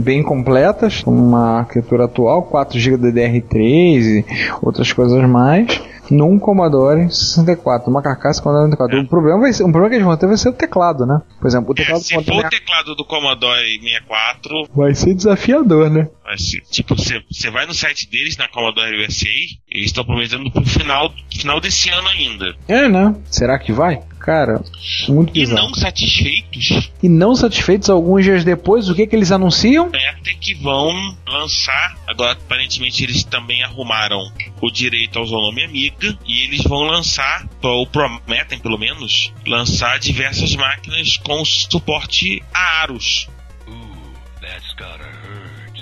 bem 0.00 0.22
completas, 0.22 1.02
uma 1.06 1.58
arquitetura 1.58 2.04
atual, 2.04 2.42
4 2.44 2.78
GB 2.78 3.12
DDR3 3.12 3.54
e 3.54 4.24
outras 4.62 4.90
coisas 4.92 5.22
mais 5.28 5.82
num 6.10 6.38
Commodore 6.38 7.10
64, 7.10 7.90
uma 7.90 8.02
carcaça 8.02 8.42
Commodore 8.42 8.70
64. 8.70 8.98
É. 8.98 9.00
O 9.02 9.08
problema 9.08 9.40
vai 9.40 9.52
ser, 9.52 9.62
o 9.62 9.66
problema 9.70 9.88
que 9.88 9.94
eles 9.96 10.06
vão 10.06 10.16
ter 10.16 10.26
vai 10.26 10.36
ser 10.36 10.48
o 10.48 10.52
teclado, 10.52 11.06
né? 11.06 11.20
Por 11.40 11.46
exemplo, 11.46 11.70
o 11.70 11.72
é, 11.72 11.76
teclado 11.76 12.00
é, 12.00 12.04
se 12.04 12.14
for 12.14 12.46
o 12.46 12.48
teclado 12.48 12.94
do 12.94 13.04
Commodore 13.04 13.80
64, 13.80 14.68
vai 14.74 14.94
ser 14.94 15.14
desafiador, 15.14 15.90
né? 15.90 16.08
Vai 16.24 16.38
ser, 16.38 16.60
tipo, 16.62 16.94
você 16.96 17.50
vai 17.50 17.66
no 17.66 17.74
site 17.74 18.08
deles 18.10 18.36
na 18.36 18.48
Commodore 18.48 19.04
USA, 19.04 19.28
eles 19.70 19.86
estão 19.86 20.04
prometendo 20.04 20.50
pro 20.50 20.64
final, 20.64 21.12
final 21.30 21.60
desse 21.60 21.88
ano 21.90 22.08
ainda. 22.08 22.54
É, 22.68 22.88
né? 22.88 23.14
Será 23.30 23.58
que 23.58 23.72
vai? 23.72 24.02
Cara, 24.18 24.62
muito 25.08 25.32
bizarro. 25.32 25.60
E 25.60 25.62
não 25.62 25.74
satisfeitos. 25.74 26.90
E 27.02 27.08
não 27.08 27.36
satisfeitos, 27.36 27.90
alguns 27.90 28.24
dias 28.24 28.44
depois, 28.44 28.88
o 28.88 28.94
que 28.94 29.06
que 29.06 29.14
eles 29.14 29.30
anunciam? 29.30 29.90
É 29.94 30.34
que 30.34 30.54
vão 30.54 31.16
lançar, 31.26 31.96
agora 32.06 32.32
aparentemente 32.32 33.02
eles 33.02 33.24
também 33.24 33.62
arrumaram 33.62 34.30
o 34.60 34.70
direito 34.70 35.18
ao 35.18 35.26
nome 35.26 35.64
Amiga, 35.64 36.16
e 36.24 36.44
eles 36.44 36.62
vão 36.62 36.82
lançar, 36.82 37.48
ou 37.62 37.86
prometem 37.86 38.58
pelo 38.58 38.78
menos, 38.78 39.32
lançar 39.46 39.98
diversas 39.98 40.54
máquinas 40.54 41.16
com 41.16 41.44
suporte 41.44 42.42
a 42.54 42.82
aros. 42.82 43.28
Ooh, 43.68 44.40
that's 44.40 44.72
gotta 44.74 45.25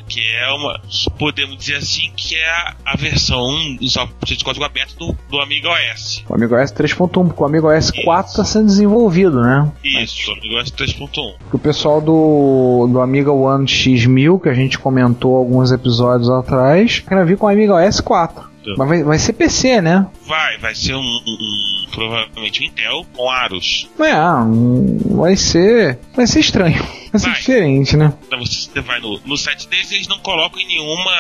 que 0.09 0.21
é 0.21 0.49
uma, 0.53 0.81
podemos 1.19 1.57
dizer 1.57 1.77
assim, 1.77 2.11
que 2.17 2.37
é 2.37 2.49
a, 2.49 2.75
a 2.87 2.97
versão 2.97 3.77
de 3.79 4.45
código 4.45 4.65
aberto 4.65 4.97
do, 4.97 5.17
do 5.31 5.41
Amiga 5.41 5.71
OS. 5.71 6.25
O 6.29 6.35
Amiga 6.35 6.63
OS 6.63 6.73
3.1, 6.73 7.27
porque 7.29 7.43
o 7.43 7.47
Amiga 7.47 7.67
OS 7.69 7.91
4 7.91 8.31
está 8.31 8.45
sendo 8.45 8.67
desenvolvido, 8.67 9.41
né? 9.41 9.71
Isso, 9.83 10.31
o 10.31 10.35
Amiga 10.35 10.61
OS 10.61 10.71
3.1. 10.71 11.35
O 11.53 11.59
pessoal 11.59 12.01
do, 12.01 12.89
do 12.91 13.01
Amiga 13.01 13.33
One 13.33 13.67
X1000, 13.67 14.43
que 14.43 14.49
a 14.49 14.55
gente 14.55 14.79
comentou 14.79 15.37
alguns 15.37 15.73
episódios 15.73 16.31
atrás, 16.31 17.01
quer 17.01 17.25
vir 17.25 17.37
com 17.37 17.47
o 17.47 17.49
Amiga 17.49 17.75
OS 17.75 18.01
4. 18.01 18.54
Mas 18.77 18.89
vai, 18.89 19.03
vai 19.03 19.19
ser 19.19 19.33
PC, 19.35 19.81
né? 19.81 20.07
Vai, 20.27 20.59
vai 20.59 20.75
ser 20.75 20.95
um, 20.95 21.01
um, 21.01 21.87
provavelmente 21.93 22.63
um 22.63 22.67
Intel 22.67 23.07
com 23.15 23.31
aros. 23.31 23.89
É, 23.99 25.15
vai 25.15 25.37
ser. 25.37 25.99
Vai 26.15 26.27
ser 26.27 26.41
estranho. 26.41 26.83
Vai 27.13 27.21
ser 27.21 27.29
vai. 27.29 27.39
diferente, 27.39 27.97
né? 27.97 28.13
Então 28.27 28.41
você 28.41 28.81
vai 28.81 29.01
no, 29.01 29.21
no 29.25 29.37
site 29.37 29.69
deles 29.69 29.93
eles 29.93 30.09
não 30.09 30.19
colocam 30.19 30.59
em 30.61 30.67
nenhuma 30.67 31.13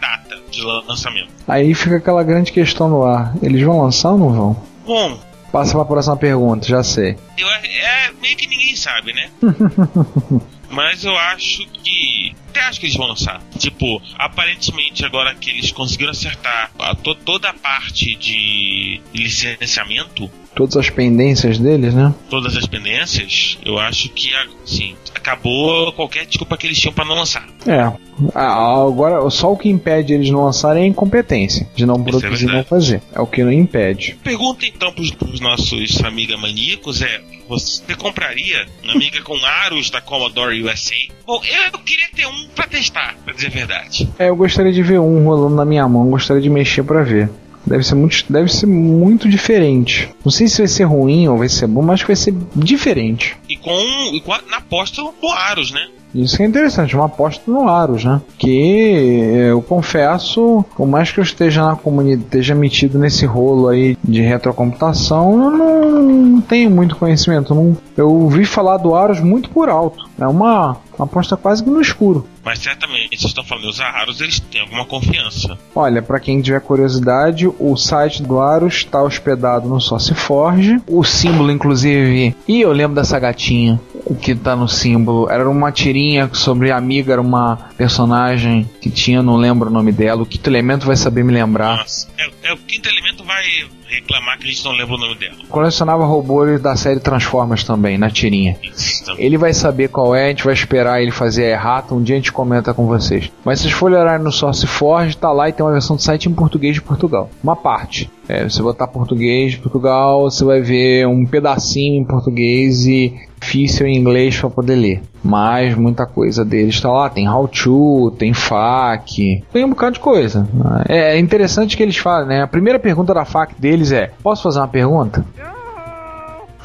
data 0.00 0.36
de 0.50 0.62
lançamento. 0.62 1.28
Aí 1.46 1.74
fica 1.74 1.96
aquela 1.96 2.22
grande 2.22 2.52
questão 2.52 2.88
no 2.88 3.04
ar. 3.04 3.34
Eles 3.42 3.62
vão 3.62 3.80
lançar 3.80 4.10
ou 4.12 4.18
não 4.18 4.32
vão? 4.32 4.62
Bom. 4.84 5.28
Passa 5.52 5.72
pra 5.72 5.84
próxima 5.84 6.16
pergunta, 6.16 6.66
já 6.66 6.82
sei. 6.82 7.16
Eu, 7.36 7.48
é, 7.48 8.12
meio 8.20 8.36
que 8.36 8.46
ninguém 8.46 8.76
sabe, 8.76 9.14
né? 9.14 9.30
Mas 10.70 11.04
eu 11.04 11.16
acho 11.16 11.66
que. 11.82 12.34
Até 12.58 12.66
acho 12.66 12.80
que 12.80 12.86
eles 12.86 12.96
vão 12.96 13.06
lançar. 13.06 13.40
Tipo, 13.56 14.02
aparentemente 14.18 15.04
agora 15.04 15.32
que 15.34 15.48
eles 15.48 15.70
conseguiram 15.70 16.10
acertar 16.10 16.72
a, 16.76 16.92
to, 16.92 17.14
toda 17.14 17.50
a 17.50 17.54
parte 17.54 18.16
de 18.16 19.00
licenciamento. 19.14 20.28
Todas 20.56 20.76
as 20.76 20.90
pendências 20.90 21.56
deles, 21.56 21.94
né? 21.94 22.12
Todas 22.28 22.56
as 22.56 22.66
pendências, 22.66 23.56
eu 23.64 23.78
acho 23.78 24.08
que 24.08 24.32
assim, 24.64 24.96
acabou 25.14 25.92
qualquer 25.92 26.26
desculpa 26.26 26.56
que 26.56 26.66
eles 26.66 26.78
tinham 26.78 26.92
para 26.92 27.04
não 27.04 27.14
lançar. 27.14 27.46
É. 27.64 27.92
Agora, 28.34 29.30
só 29.30 29.52
o 29.52 29.56
que 29.56 29.68
impede 29.68 30.14
eles 30.14 30.28
não 30.28 30.44
lançarem 30.44 30.82
é 30.82 30.86
a 30.86 30.88
incompetência 30.88 31.68
de 31.76 31.86
não 31.86 31.94
é 31.94 32.02
produzir 32.02 32.46
e 32.46 32.50
é 32.50 32.54
não 32.54 32.64
fazer. 32.64 33.00
É 33.12 33.20
o 33.20 33.26
que 33.26 33.44
não 33.44 33.52
impede. 33.52 34.18
Pergunta 34.24 34.66
então 34.66 34.92
pros, 34.92 35.12
pros 35.12 35.38
nossos 35.38 36.02
amiga 36.02 36.36
maníacos 36.36 37.02
é 37.02 37.20
você 37.48 37.94
compraria 37.96 38.66
uma 38.84 38.92
amiga 38.92 39.22
com 39.22 39.34
aros 39.44 39.90
da 39.90 40.00
Commodore 40.00 40.62
USA? 40.62 40.94
Bom, 41.26 41.40
eu 41.72 41.78
queria 41.80 42.08
ter 42.14 42.26
um 42.26 42.48
pra 42.54 42.66
testar, 42.66 43.16
pra 43.24 43.32
dizer 43.32 43.46
a 43.46 43.50
verdade. 43.50 44.08
É, 44.18 44.28
eu 44.28 44.36
gostaria 44.36 44.72
de 44.72 44.82
ver 44.82 45.00
um 45.00 45.24
rolando 45.24 45.56
na 45.56 45.64
minha 45.64 45.88
mão, 45.88 46.10
gostaria 46.10 46.42
de 46.42 46.50
mexer 46.50 46.82
para 46.82 47.02
ver. 47.02 47.30
Deve 47.66 47.84
ser, 47.84 47.94
muito, 47.96 48.24
deve 48.30 48.52
ser 48.52 48.66
muito 48.66 49.28
diferente. 49.28 50.08
Não 50.24 50.30
sei 50.30 50.48
se 50.48 50.58
vai 50.58 50.68
ser 50.68 50.84
ruim 50.84 51.28
ou 51.28 51.36
vai 51.36 51.48
ser 51.48 51.66
bom, 51.66 51.82
mas 51.82 52.02
vai 52.02 52.16
ser 52.16 52.34
diferente. 52.54 53.36
E 53.48 53.56
com, 53.56 54.10
e 54.14 54.20
com 54.20 54.32
a, 54.32 54.40
na 54.48 54.56
aposta 54.56 55.02
do 55.02 55.28
Aros, 55.28 55.70
né? 55.70 55.86
Isso 56.14 56.36
que 56.36 56.42
é 56.42 56.46
interessante, 56.46 56.96
uma 56.96 57.06
aposta 57.06 57.50
no 57.50 57.68
Aros, 57.68 58.04
né? 58.04 58.20
Que 58.38 59.48
eu 59.50 59.60
confesso, 59.62 60.64
por 60.76 60.86
mais 60.86 61.10
que 61.12 61.20
eu 61.20 61.24
esteja 61.24 61.64
na 61.64 61.76
comunidade, 61.76 62.24
esteja 62.24 62.54
metido 62.54 62.98
nesse 62.98 63.26
rolo 63.26 63.68
aí 63.68 63.96
de 64.02 64.22
retrocomputação, 64.22 65.44
eu 65.44 66.02
não 66.02 66.40
tenho 66.40 66.70
muito 66.70 66.96
conhecimento. 66.96 67.54
Não, 67.54 67.76
eu 67.98 68.08
ouvi 68.08 68.44
falar 68.44 68.76
do 68.76 68.94
Aros 68.94 69.20
muito 69.20 69.50
por 69.50 69.68
alto. 69.68 70.08
É 70.20 70.26
uma, 70.26 70.76
uma 70.96 71.04
aposta 71.04 71.36
quase 71.36 71.64
que 71.64 71.68
no 71.68 71.80
escuro. 71.80 72.26
Mas 72.44 72.60
certamente, 72.60 73.08
vocês 73.08 73.24
estão 73.24 73.44
falando, 73.44 73.68
os 73.68 73.80
Aharos 73.80 74.20
eles 74.20 74.40
têm 74.40 74.60
alguma 74.60 74.84
confiança. 74.84 75.58
Olha, 75.74 76.00
para 76.00 76.20
quem 76.20 76.40
tiver 76.40 76.60
curiosidade, 76.60 77.46
o 77.46 77.76
site 77.76 78.22
do 78.22 78.40
Aros 78.40 78.74
está 78.74 79.02
hospedado 79.02 79.68
no 79.68 79.80
SourceForge. 79.80 80.80
O 80.86 81.04
símbolo, 81.04 81.50
inclusive, 81.50 82.34
e 82.46 82.60
eu 82.60 82.72
lembro 82.72 82.94
dessa 82.94 83.18
gatinha 83.18 83.80
que 84.22 84.34
tá 84.34 84.56
no 84.56 84.68
símbolo. 84.68 85.28
Era 85.30 85.48
uma 85.48 85.70
tirinha 85.72 86.30
sobre 86.32 86.70
a 86.70 86.76
amiga, 86.76 87.12
era 87.12 87.20
uma 87.20 87.56
personagem 87.76 88.68
que 88.80 88.90
tinha, 88.90 89.22
não 89.22 89.36
lembro 89.36 89.68
o 89.68 89.72
nome 89.72 89.92
dela. 89.92 90.22
O 90.22 90.26
quinto 90.26 90.48
elemento 90.48 90.86
vai 90.86 90.96
saber 90.96 91.24
me 91.24 91.32
lembrar. 91.32 91.78
Nossa, 91.78 92.07
é, 92.18 92.50
é, 92.50 92.52
o 92.52 92.56
quinto 92.56 92.88
elemento 92.88 93.22
vai 93.24 93.44
reclamar 93.86 94.38
que 94.38 94.44
a 94.44 94.50
gente 94.50 94.64
não 94.64 94.72
lembra 94.72 94.96
o 94.96 94.98
nome 94.98 95.14
dela. 95.14 95.36
Colecionava 95.48 96.04
robôs 96.04 96.60
da 96.60 96.74
série 96.74 96.98
Transformers 96.98 97.62
também, 97.62 97.96
na 97.96 98.10
tirinha. 98.10 98.58
Isso, 98.62 99.04
também. 99.04 99.24
Ele 99.24 99.38
vai 99.38 99.54
saber 99.54 99.88
qual 99.88 100.14
é, 100.14 100.26
a 100.26 100.28
gente 100.30 100.44
vai 100.44 100.52
esperar 100.52 101.00
ele 101.00 101.12
fazer 101.12 101.44
a 101.44 101.50
errata, 101.50 101.94
um 101.94 102.02
dia 102.02 102.16
a 102.16 102.18
gente 102.18 102.32
comenta 102.32 102.74
com 102.74 102.86
vocês. 102.86 103.30
Mas 103.44 103.60
se 103.60 103.64
vocês 103.64 103.74
forem 103.74 103.96
olhar 103.96 104.18
no 104.18 104.32
SourceForge, 104.32 105.16
tá 105.16 105.30
lá 105.30 105.48
e 105.48 105.52
tem 105.52 105.64
uma 105.64 105.72
versão 105.72 105.94
do 105.94 106.02
site 106.02 106.28
em 106.28 106.34
português 106.34 106.74
de 106.74 106.82
Portugal. 106.82 107.30
Uma 107.42 107.54
parte. 107.54 108.10
É, 108.28 108.44
você 108.44 108.60
botar 108.60 108.88
português 108.88 109.52
de 109.52 109.58
Portugal, 109.58 110.30
você 110.30 110.44
vai 110.44 110.60
ver 110.60 111.06
um 111.06 111.24
pedacinho 111.24 112.02
em 112.02 112.04
português 112.04 112.84
e 112.84 113.14
difícil 113.40 113.86
em 113.86 113.96
inglês 113.96 114.38
para 114.38 114.50
poder 114.50 114.74
ler. 114.74 115.02
Mas 115.22 115.74
muita 115.74 116.06
coisa 116.06 116.44
deles 116.44 116.76
está 116.76 116.90
lá. 116.90 117.10
Tem 117.10 117.28
how 117.28 117.48
to, 117.48 118.14
tem 118.18 118.32
FAQ, 118.32 119.42
tem 119.52 119.64
um 119.64 119.70
bocado 119.70 119.94
de 119.94 120.00
coisa. 120.00 120.48
É 120.88 121.18
interessante 121.18 121.76
que 121.76 121.82
eles 121.82 121.96
falam, 121.96 122.26
né? 122.26 122.42
A 122.42 122.46
primeira 122.46 122.78
pergunta 122.78 123.12
da 123.12 123.24
FAQ 123.24 123.54
deles 123.58 123.92
é: 123.92 124.10
Posso 124.22 124.42
fazer 124.42 124.60
uma 124.60 124.68
pergunta? 124.68 125.24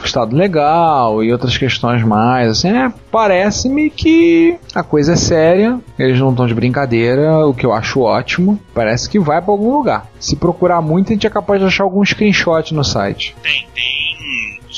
estado 0.05 0.35
legal 0.35 1.23
e 1.23 1.31
outras 1.31 1.57
questões 1.57 2.03
mais. 2.03 2.49
Assim, 2.49 2.69
é, 2.69 2.91
parece-me 3.11 3.89
que 3.89 4.57
a 4.73 4.83
coisa 4.83 5.13
é 5.13 5.15
séria, 5.15 5.79
eles 5.97 6.19
não 6.19 6.31
estão 6.31 6.45
de 6.45 6.53
brincadeira, 6.53 7.45
o 7.45 7.53
que 7.53 7.65
eu 7.65 7.73
acho 7.73 8.01
ótimo. 8.01 8.59
Parece 8.73 9.09
que 9.09 9.19
vai 9.19 9.41
para 9.41 9.51
algum 9.51 9.71
lugar. 9.71 10.07
Se 10.19 10.35
procurar 10.35 10.81
muito, 10.81 11.11
a 11.11 11.13
gente 11.13 11.27
é 11.27 11.29
capaz 11.29 11.59
de 11.59 11.67
achar 11.67 11.83
algum 11.83 12.03
screenshot 12.03 12.73
no 12.73 12.83
site. 12.83 13.35
Tem, 13.41 13.67
tem. 13.73 13.92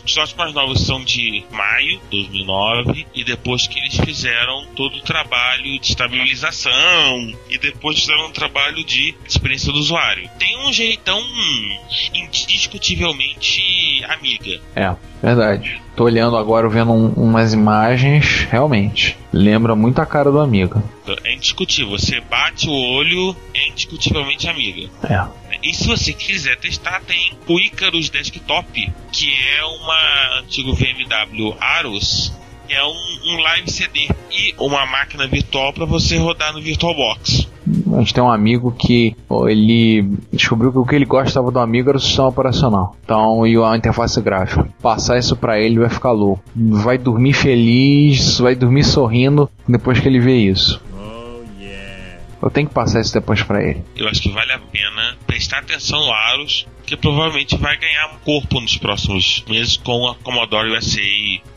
Os 0.06 0.12
episódios 0.12 0.38
mais 0.38 0.54
novos 0.54 0.86
são 0.86 1.04
de 1.04 1.44
maio 1.52 2.00
de 2.12 2.28
2009 2.28 3.08
e 3.16 3.24
depois 3.24 3.66
que 3.66 3.80
eles 3.80 3.98
fizeram 3.98 4.68
todo 4.76 4.98
o 4.98 5.02
trabalho 5.02 5.80
de 5.80 5.90
estabilização 5.90 7.34
e 7.50 7.58
depois 7.58 8.00
fizeram 8.00 8.28
um 8.28 8.32
trabalho 8.32 8.84
de 8.84 9.16
experiência 9.28 9.74
do 9.74 9.80
usuário. 9.80 10.30
Tem 10.38 10.60
um 10.60 10.72
jeitão 10.72 11.20
indiscutivelmente 12.14 14.06
amiga. 14.08 14.62
É, 14.76 14.96
verdade. 15.24 15.82
Tô 15.96 16.04
olhando 16.04 16.38
agora, 16.38 16.70
vendo 16.70 16.92
um, 16.92 17.08
umas 17.14 17.54
imagens, 17.54 18.48
realmente. 18.52 19.18
Lembra 19.34 19.76
muito 19.76 20.00
a 20.02 20.06
cara 20.06 20.30
do 20.30 20.40
amigo. 20.40 20.84
É 21.24 21.34
indiscutível. 21.34 21.98
Você 21.98 22.22
bate 22.22 22.70
o 22.70 22.74
olho, 22.74 23.36
é 23.56 23.70
indiscutivelmente 23.70 24.48
amiga. 24.48 24.88
É. 25.04 25.45
E 25.66 25.74
se 25.74 25.88
você 25.88 26.14
quiser 26.14 26.58
testar, 26.58 27.02
tem 27.02 27.34
o 27.48 27.60
Icarus 27.60 28.08
Desktop, 28.08 28.94
que 29.12 29.34
é 29.58 29.66
uma 29.66 30.40
antigo 30.42 30.76
VMW 30.76 31.56
que 32.68 32.74
é 32.74 32.84
um, 32.84 33.34
um 33.34 33.42
live 33.42 33.72
CD 33.72 34.08
e 34.32 34.54
uma 34.60 34.86
máquina 34.86 35.28
virtual 35.28 35.74
para 35.74 35.86
você 35.86 36.18
rodar 36.18 36.54
no 36.54 36.62
VirtualBox. 36.62 37.48
A 37.96 38.00
gente 38.00 38.14
tem 38.14 38.24
um 38.24 38.32
amigo 38.32 38.72
que 38.72 39.16
ele 39.48 40.08
descobriu 40.32 40.72
que 40.72 40.78
o 40.78 40.86
que 40.86 40.96
ele 40.96 41.06
gostava 41.06 41.50
do 41.52 41.60
amigo 41.60 41.90
era 41.90 41.98
o 41.98 42.02
sistema 42.02 42.28
operacional. 42.28 42.96
Então, 43.04 43.48
e 43.48 43.58
a 43.58 43.76
interface 43.76 44.22
gráfica. 44.22 44.68
Passar 44.84 45.18
isso 45.18 45.36
para 45.36 45.60
ele 45.60 45.80
vai 45.80 45.90
ficar 45.90 46.12
louco. 46.12 46.44
Vai 46.56 47.00
dormir 47.00 47.34
feliz, 47.34 48.38
vai 48.38 48.54
dormir 48.54 48.84
sorrindo 48.84 49.50
depois 49.68 50.00
que 50.00 50.08
ele 50.08 50.20
vê 50.20 50.36
isso. 50.36 50.80
Eu 52.46 52.52
tenho 52.52 52.68
que 52.68 52.74
passar 52.76 53.02
isso 53.02 53.12
depois 53.12 53.42
para 53.42 53.64
ele. 53.64 53.84
Eu 53.96 54.08
acho 54.08 54.22
que 54.22 54.30
vale 54.30 54.52
a 54.52 54.60
pena 54.60 55.18
prestar 55.26 55.60
atenção 55.60 56.00
no 56.00 56.14
Aros, 56.14 56.68
que 56.86 56.96
provavelmente 56.96 57.58
vai 57.58 57.76
ganhar 57.76 58.14
um 58.14 58.20
corpo 58.24 58.62
nos 58.62 58.78
próximos 58.78 59.44
meses 59.50 59.78
com 59.78 60.08
a 60.08 60.14
Commodore 60.14 60.70
USA. 60.70 61.02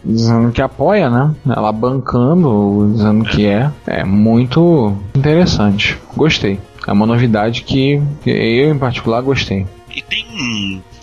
Dizendo 0.02 0.50
que 0.50 0.62
apoia, 0.62 1.10
né? 1.10 1.34
Ela 1.46 1.70
bancando, 1.72 2.90
dizendo 2.90 3.28
é. 3.28 3.30
que 3.30 3.46
é. 3.46 3.70
É 3.86 4.02
muito 4.02 4.96
interessante. 5.14 5.98
Gostei. 6.16 6.58
É 6.86 6.92
uma 6.92 7.04
novidade 7.04 7.64
que 7.64 8.02
eu, 8.24 8.74
em 8.74 8.78
particular, 8.78 9.20
gostei. 9.20 9.66
E 9.94 10.00
tem 10.00 10.24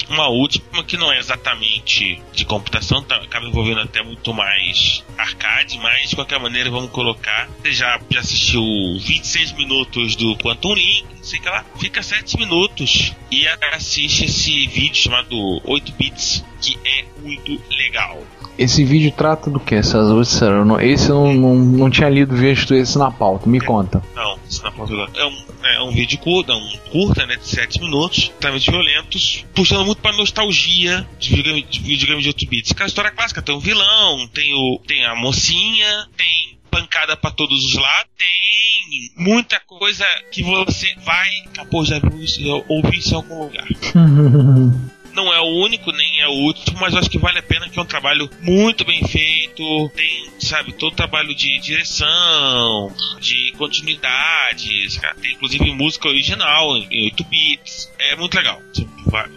uma 0.09 0.27
última 0.27 0.83
que 0.83 0.97
não 0.97 1.11
é 1.11 1.17
exatamente 1.17 2.21
de 2.33 2.45
computação, 2.45 3.03
tá, 3.03 3.15
acaba 3.17 3.45
envolvendo 3.45 3.81
até 3.81 4.03
muito 4.03 4.33
mais 4.33 5.03
arcade, 5.17 5.77
mas 5.79 6.09
de 6.09 6.15
qualquer 6.15 6.39
maneira 6.39 6.69
vamos 6.69 6.91
colocar. 6.91 7.49
Você 7.61 7.73
já, 7.73 7.99
já 8.09 8.19
assistiu 8.19 8.63
26 8.99 9.53
minutos 9.53 10.15
do 10.15 10.35
Quantum 10.37 10.73
Link, 10.73 11.05
não 11.17 11.23
sei 11.23 11.39
o 11.39 11.41
que 11.41 11.49
lá, 11.49 11.65
fica 11.79 12.03
7 12.03 12.37
minutos 12.37 13.13
e 13.31 13.47
assiste 13.73 14.25
esse 14.25 14.67
vídeo 14.67 14.95
chamado 14.95 15.61
8 15.63 15.91
bits, 15.93 16.43
que 16.61 16.77
é 16.85 17.05
muito 17.21 17.61
legal. 17.69 18.23
Esse 18.57 18.85
vídeo 18.85 19.11
trata 19.11 19.49
do 19.49 19.59
que, 19.59 19.81
César? 19.83 20.15
Esse 20.21 21.09
eu 21.09 21.25
não, 21.25 21.33
não, 21.33 21.55
não 21.55 21.89
tinha 21.89 22.09
lido 22.09 22.35
visto 22.35 22.73
esse 22.73 22.97
na 22.97 23.11
pauta, 23.11 23.49
me 23.49 23.59
conta. 23.59 24.01
Não, 24.15 24.39
esse 24.49 24.63
na 24.63 24.71
pauta 24.71 24.93
é 24.93 25.25
um, 25.25 25.45
é 25.63 25.81
um 25.81 25.91
vídeo 25.91 26.17
curto, 26.19 26.51
é 26.51 26.55
um 26.55 26.77
curta, 26.91 27.25
né, 27.25 27.35
de 27.35 27.47
7 27.47 27.81
minutos, 27.81 28.31
extremamente 28.33 28.71
violentos, 28.71 29.45
puxando 29.53 29.85
muito 29.85 30.01
pra 30.01 30.13
nostalgia 30.13 31.07
de 31.19 31.29
videogame 31.29 31.63
de, 31.63 31.79
videogame 31.79 32.21
de 32.21 32.27
8 32.29 32.47
bits. 32.47 32.71
Aquela 32.71 32.87
história 32.87 33.11
clássica, 33.11 33.41
tem 33.41 33.53
o 33.53 33.59
vilão, 33.59 34.27
tem, 34.33 34.53
o, 34.53 34.79
tem 34.87 35.05
a 35.05 35.15
mocinha, 35.15 36.07
tem 36.15 36.55
pancada 36.71 37.15
para 37.15 37.31
todos 37.31 37.65
os 37.65 37.73
lados, 37.75 38.11
tem 38.17 39.11
muita 39.17 39.59
coisa 39.61 40.05
que 40.31 40.43
você 40.43 40.93
vai, 41.05 41.29
capô, 41.53 41.83
já 41.83 41.99
viu, 41.99 42.63
ouvir 42.67 42.97
isso 42.97 43.13
em 43.13 43.15
algum 43.15 43.43
lugar. 43.43 43.65
não 45.15 45.33
é 45.33 45.39
o 45.39 45.63
único, 45.63 45.91
nem 45.91 46.21
é 46.21 46.27
o 46.27 46.31
último, 46.31 46.77
mas 46.79 46.95
acho 46.95 47.09
que 47.09 47.17
vale 47.17 47.39
a 47.39 47.43
pena 47.43 47.69
que 47.69 47.79
é 47.79 47.81
um 47.81 47.85
trabalho 47.85 48.29
muito 48.41 48.83
bem 48.85 49.03
feito, 49.07 49.89
tem, 49.95 50.29
sabe, 50.39 50.73
todo 50.73 50.93
o 50.93 50.95
trabalho 50.95 51.33
de 51.33 51.59
direção, 51.59 52.91
de 53.19 53.53
continuidade, 53.57 54.99
tem 55.21 55.33
inclusive 55.33 55.71
música 55.73 56.07
original 56.07 56.75
em 56.77 57.05
8 57.05 57.23
bits, 57.23 57.91
é 57.97 58.15
muito 58.15 58.35
legal. 58.35 58.61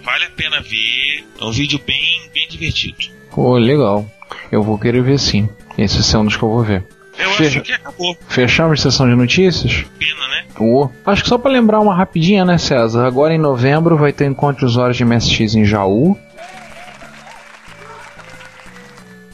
Vale 0.02 0.24
a 0.24 0.30
pena 0.30 0.60
ver, 0.60 1.24
é 1.40 1.44
um 1.44 1.52
vídeo 1.52 1.80
bem, 1.86 2.28
bem 2.34 2.48
divertido. 2.48 2.98
Pô, 3.30 3.56
legal. 3.56 4.10
Eu 4.50 4.62
vou 4.62 4.78
querer 4.78 5.02
ver 5.02 5.18
sim. 5.18 5.48
Esse 5.76 6.14
é 6.14 6.18
um 6.18 6.24
dos 6.24 6.36
que 6.36 6.42
eu 6.42 6.50
vou 6.50 6.64
ver. 6.64 6.84
Eu 7.18 7.30
Fecha... 7.30 7.58
acho 7.58 7.62
que 7.62 7.72
acabou. 7.72 8.16
Fechamos 8.28 8.80
a 8.80 8.82
sessão 8.82 9.08
de 9.08 9.16
notícias? 9.16 9.84
Pena, 9.98 10.28
né? 10.28 10.44
Oh. 10.58 10.88
Acho 11.04 11.22
que 11.22 11.28
só 11.28 11.36
para 11.36 11.50
lembrar 11.50 11.80
uma 11.80 11.94
rapidinha, 11.94 12.44
né, 12.44 12.58
César? 12.58 13.06
Agora 13.06 13.34
em 13.34 13.38
novembro 13.38 13.96
vai 13.96 14.12
ter 14.12 14.26
encontro 14.26 14.60
de 14.60 14.66
usuários 14.66 14.96
de 14.96 15.04
MSX 15.04 15.54
em 15.56 15.64
Jaú. 15.64 16.16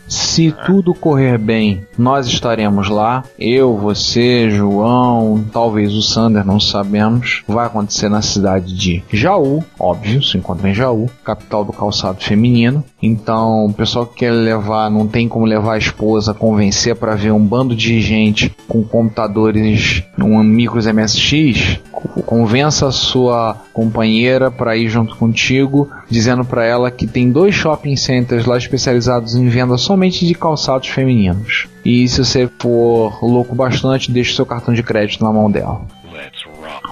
Se 0.09 0.53
tudo 0.67 0.95
correr 0.95 1.39
bem, 1.39 1.87
nós 1.97 2.27
estaremos 2.27 2.89
lá. 2.89 3.25
Eu, 3.39 3.77
você, 3.77 4.51
João, 4.51 5.45
talvez 5.53 5.93
o 5.95 6.03
Sander, 6.03 6.45
não 6.45 6.61
sabemos. 6.61 7.43
Vai 7.47 7.67
acontecer 7.67 8.09
na 8.09 8.23
cidade 8.23 8.75
de 8.75 9.03
Jaú, 9.13 9.65
óbvio, 9.79 10.23
se 10.23 10.37
encontra 10.37 10.69
em 10.69 10.75
Jaú, 10.75 11.09
capital 11.25 11.65
do 11.65 11.73
calçado 11.73 12.23
feminino. 12.23 12.85
Então, 13.03 13.67
o 13.67 13.73
pessoal 13.73 14.07
que 14.07 14.17
quer 14.17 14.33
levar, 14.33 14.91
não 14.91 15.07
tem 15.07 15.29
como 15.29 15.45
levar 15.45 15.75
a 15.75 15.79
esposa, 15.79 16.35
convencer 16.35 16.97
para 16.97 17.15
ver 17.15 17.33
um 17.33 17.45
bando 17.45 17.75
de 17.75 18.01
gente 18.01 18.55
com 18.69 18.83
computadores, 18.83 20.03
um 20.19 20.43
micros 20.43 20.87
MSX, 20.87 21.81
convença 22.27 22.89
a 22.89 22.93
sua 22.93 23.57
companheira 23.73 24.51
para 24.51 24.77
ir 24.77 24.89
junto 24.89 25.17
contigo, 25.17 25.91
dizendo 26.09 26.45
para 26.45 26.65
ela 26.65 26.91
que 26.91 27.07
tem 27.07 27.31
dois 27.31 27.55
shopping 27.55 27.97
centers 27.97 28.47
lá 28.47 28.57
especializados 28.57 29.35
em 29.35 29.49
venda 29.49 29.77
somente 29.77 30.27
de 30.27 30.35
calçados 30.35 30.89
femininos. 30.89 31.69
E 31.85 32.09
se 32.09 32.25
você 32.25 32.49
for 32.59 33.23
louco 33.23 33.55
bastante, 33.55 34.11
deixe 34.11 34.35
seu 34.35 34.47
cartão 34.47 34.73
de 34.73 34.83
crédito 34.83 35.23
na 35.23 35.33
mão 35.33 35.51
dela. 35.51 35.83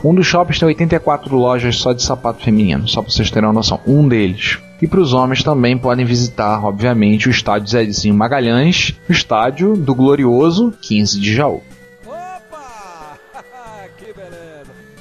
Um 0.05 0.15
dos 0.15 0.27
shoppings 0.27 0.59
tem 0.59 0.67
84 0.67 1.35
lojas 1.37 1.77
só 1.77 1.93
de 1.93 2.03
sapato 2.03 2.43
feminino, 2.43 2.89
só 2.89 3.01
para 3.01 3.11
vocês 3.11 3.31
terem 3.31 3.49
uma 3.49 3.55
noção. 3.55 3.81
Um 3.87 4.07
deles. 4.07 4.59
E 4.81 4.87
para 4.87 5.01
os 5.01 5.13
homens 5.13 5.45
também 5.45 5.79
podem 5.79 6.05
visitar, 6.05 6.65
obviamente, 6.65 7.29
o 7.29 7.31
estádio 7.31 7.69
Zezinho 7.69 8.15
Magalhães, 8.15 8.95
o 9.09 9.13
estádio 9.13 9.77
do 9.77 9.95
glorioso 9.95 10.75
15 10.83 11.21
de 11.21 11.33
Jaú. 11.33 11.63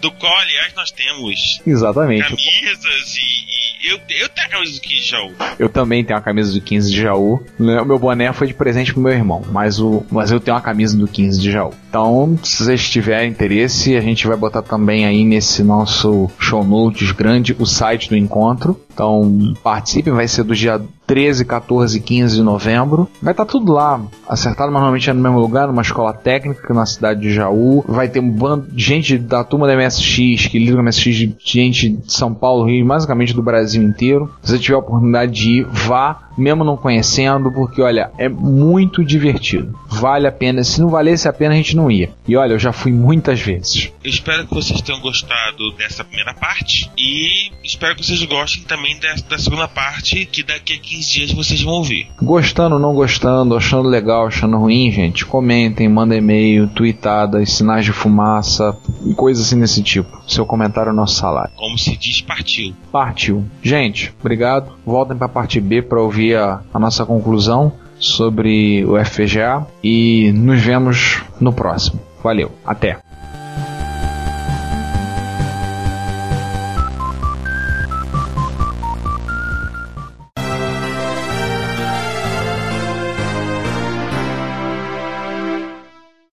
Do 0.02 0.12
qual, 0.12 0.36
aliás, 0.40 0.74
nós 0.76 0.92
temos 0.92 1.62
Exatamente. 1.66 2.24
camisas 2.24 3.16
e, 3.16 3.88
e 3.88 3.92
Eu, 3.92 4.00
eu 4.10 4.30
tenho 4.30 4.48
a 4.48 4.50
camisa 4.50 4.74
do 4.74 4.82
15 4.82 5.02
de 5.02 5.10
Jaú. 5.10 5.34
Eu 5.60 5.70
também 5.70 6.04
tenho 6.04 6.20
a 6.20 6.22
camisa 6.22 6.54
do 6.54 6.62
15 6.62 6.92
de 6.92 7.02
Jaú. 7.02 7.44
Né, 7.60 7.82
O 7.82 7.86
meu 7.86 7.98
boné 8.00 8.32
foi 8.34 8.48
de 8.48 8.54
presente 8.54 8.94
pro 8.94 9.02
meu 9.02 9.14
irmão, 9.14 9.44
mas, 9.52 9.80
o, 9.80 10.06
mas 10.12 10.32
eu 10.32 10.40
tenho 10.40 10.58
a 10.58 10.62
camisa 10.62 10.98
do 10.98 11.08
15 11.08 11.40
de 11.40 11.52
Jaú. 11.52 11.74
Então, 11.90 12.38
se 12.44 12.64
vocês 12.64 12.90
tiverem 12.90 13.30
interesse, 13.30 13.96
a 13.96 14.02
gente 14.02 14.28
vai 14.28 14.38
botar 14.38 14.62
também 14.62 15.06
aí 15.06 15.24
nesse 15.24 15.64
nosso 15.64 16.30
show 16.40 16.64
notes 16.64 17.12
grande 17.12 17.56
o 17.58 17.66
site 17.66 18.10
do 18.10 18.18
encontro. 18.18 18.80
Então, 18.94 19.54
participem, 19.64 20.14
vai 20.14 20.28
ser 20.28 20.44
do 20.44 20.56
dia 20.56 20.82
13, 21.12 21.44
14 21.44 21.98
e 21.98 22.00
15 22.00 22.36
de 22.38 22.42
novembro. 22.42 23.06
Vai 23.22 23.34
estar 23.34 23.46
tudo 23.46 23.74
lá, 23.74 24.00
acertado, 24.30 24.72
mas 24.72 24.80
normalmente 24.80 25.10
é 25.10 25.14
no 25.14 25.22
mesmo 25.22 25.40
lugar, 25.42 25.68
numa 25.68 25.82
escola 25.82 26.14
técnica 26.14 26.74
na 26.74 26.86
cidade 26.86 27.20
de 27.20 27.34
Jaú. 27.34 27.84
Vai 27.86 28.08
ter 28.08 28.22
um 28.22 28.32
bando 28.32 28.68
de 28.72 28.82
gente 28.82 29.18
da 29.18 29.44
turma 29.44 29.68
da 29.68 29.76
MSX, 29.76 30.48
que 30.48 30.58
lida 30.58 30.78
com 30.78 30.82
MSX, 30.82 31.04
de 31.04 31.36
gente 31.44 31.90
de 31.90 32.14
São 32.14 32.34
Paulo, 32.34 32.66
Rio, 32.66 32.88
basicamente 32.88 33.34
do 33.34 33.44
Brasil 33.44 33.84
inteiro. 33.84 34.32
Se 34.42 34.54
você 34.54 34.60
tiver 34.60 34.76
a 34.76 34.80
oportunidade 34.80 35.34
de 35.34 35.50
ir, 35.60 35.68
vá, 35.70 36.30
mesmo 36.38 36.64
não 36.64 36.78
conhecendo, 36.78 37.52
porque 37.52 37.82
olha, 37.82 38.12
é 38.18 38.30
muito 38.30 39.04
divertido. 39.04 39.78
Vale 39.88 40.28
a 40.28 40.32
pena. 40.32 40.64
Se 40.64 40.82
não 40.82 40.90
valesse 40.90 41.28
a 41.28 41.34
pena, 41.34 41.54
a 41.54 41.58
gente 41.58 41.76
não 41.76 41.90
ia. 41.90 42.12
E 42.28 42.36
olha, 42.36 42.54
eu 42.54 42.60
já 42.60 42.72
fui 42.72 42.92
muitas 42.92 43.40
vezes. 43.40 43.92
Eu 44.04 44.10
espero 44.10 44.48
que 44.48 44.54
vocês 44.54 44.82
tenham 44.82 45.00
gostado 45.02 45.72
dessa 45.78 46.04
primeira 46.04 46.34
parte 46.34 46.90
e 46.98 47.52
espero 47.64 47.96
que 47.96 48.06
vocês 48.06 48.24
gostem 48.24 48.64
também 48.64 48.98
dessa, 49.00 49.24
da 49.28 49.38
segunda 49.38 49.68
parte, 49.68 50.26
que 50.26 50.44
daqui 50.44 50.74
a 50.74 50.80
15 50.80 51.12
dias 51.12 51.32
vocês 51.32 51.62
vão 51.62 51.74
ouvir. 51.74 52.08
Gostando, 52.22 52.80
não 52.80 52.94
gostando, 52.94 53.56
achando 53.56 53.88
legal, 53.88 54.28
achando 54.28 54.58
ruim, 54.58 54.92
gente, 54.92 55.26
comentem, 55.26 55.88
mandem 55.88 56.20
e-mail, 56.20 56.68
tweetadas, 56.68 57.54
sinais 57.54 57.86
de 57.86 57.92
fumaça, 57.92 58.76
coisas 59.16 59.46
assim 59.46 59.60
desse 59.60 59.84
tipo. 59.84 60.22
Seu 60.28 60.46
comentário 60.46 60.92
é 60.92 60.94
nosso 60.94 61.16
salário. 61.16 61.52
Como 61.56 61.78
se 61.78 61.96
diz, 61.98 62.22
partiu. 62.22 62.74
Partiu. 62.92 63.46
Gente, 63.62 64.14
obrigado. 64.20 64.74
Voltem 64.86 65.18
para 65.18 65.26
a 65.26 65.30
parte 65.30 65.60
B 65.60 65.82
para 65.82 66.00
ouvir 66.22 66.36
a, 66.36 66.62
a 66.74 66.80
nossa 66.80 67.06
conclusão 67.06 67.74
sobre 68.00 68.86
o 68.86 68.98
FPGA 69.04 69.66
e 69.84 70.32
nos 70.34 70.62
vemos 70.62 71.24
no 71.40 71.52
próximo. 71.52 72.00
Valeu, 72.24 72.52
até. 72.66 73.00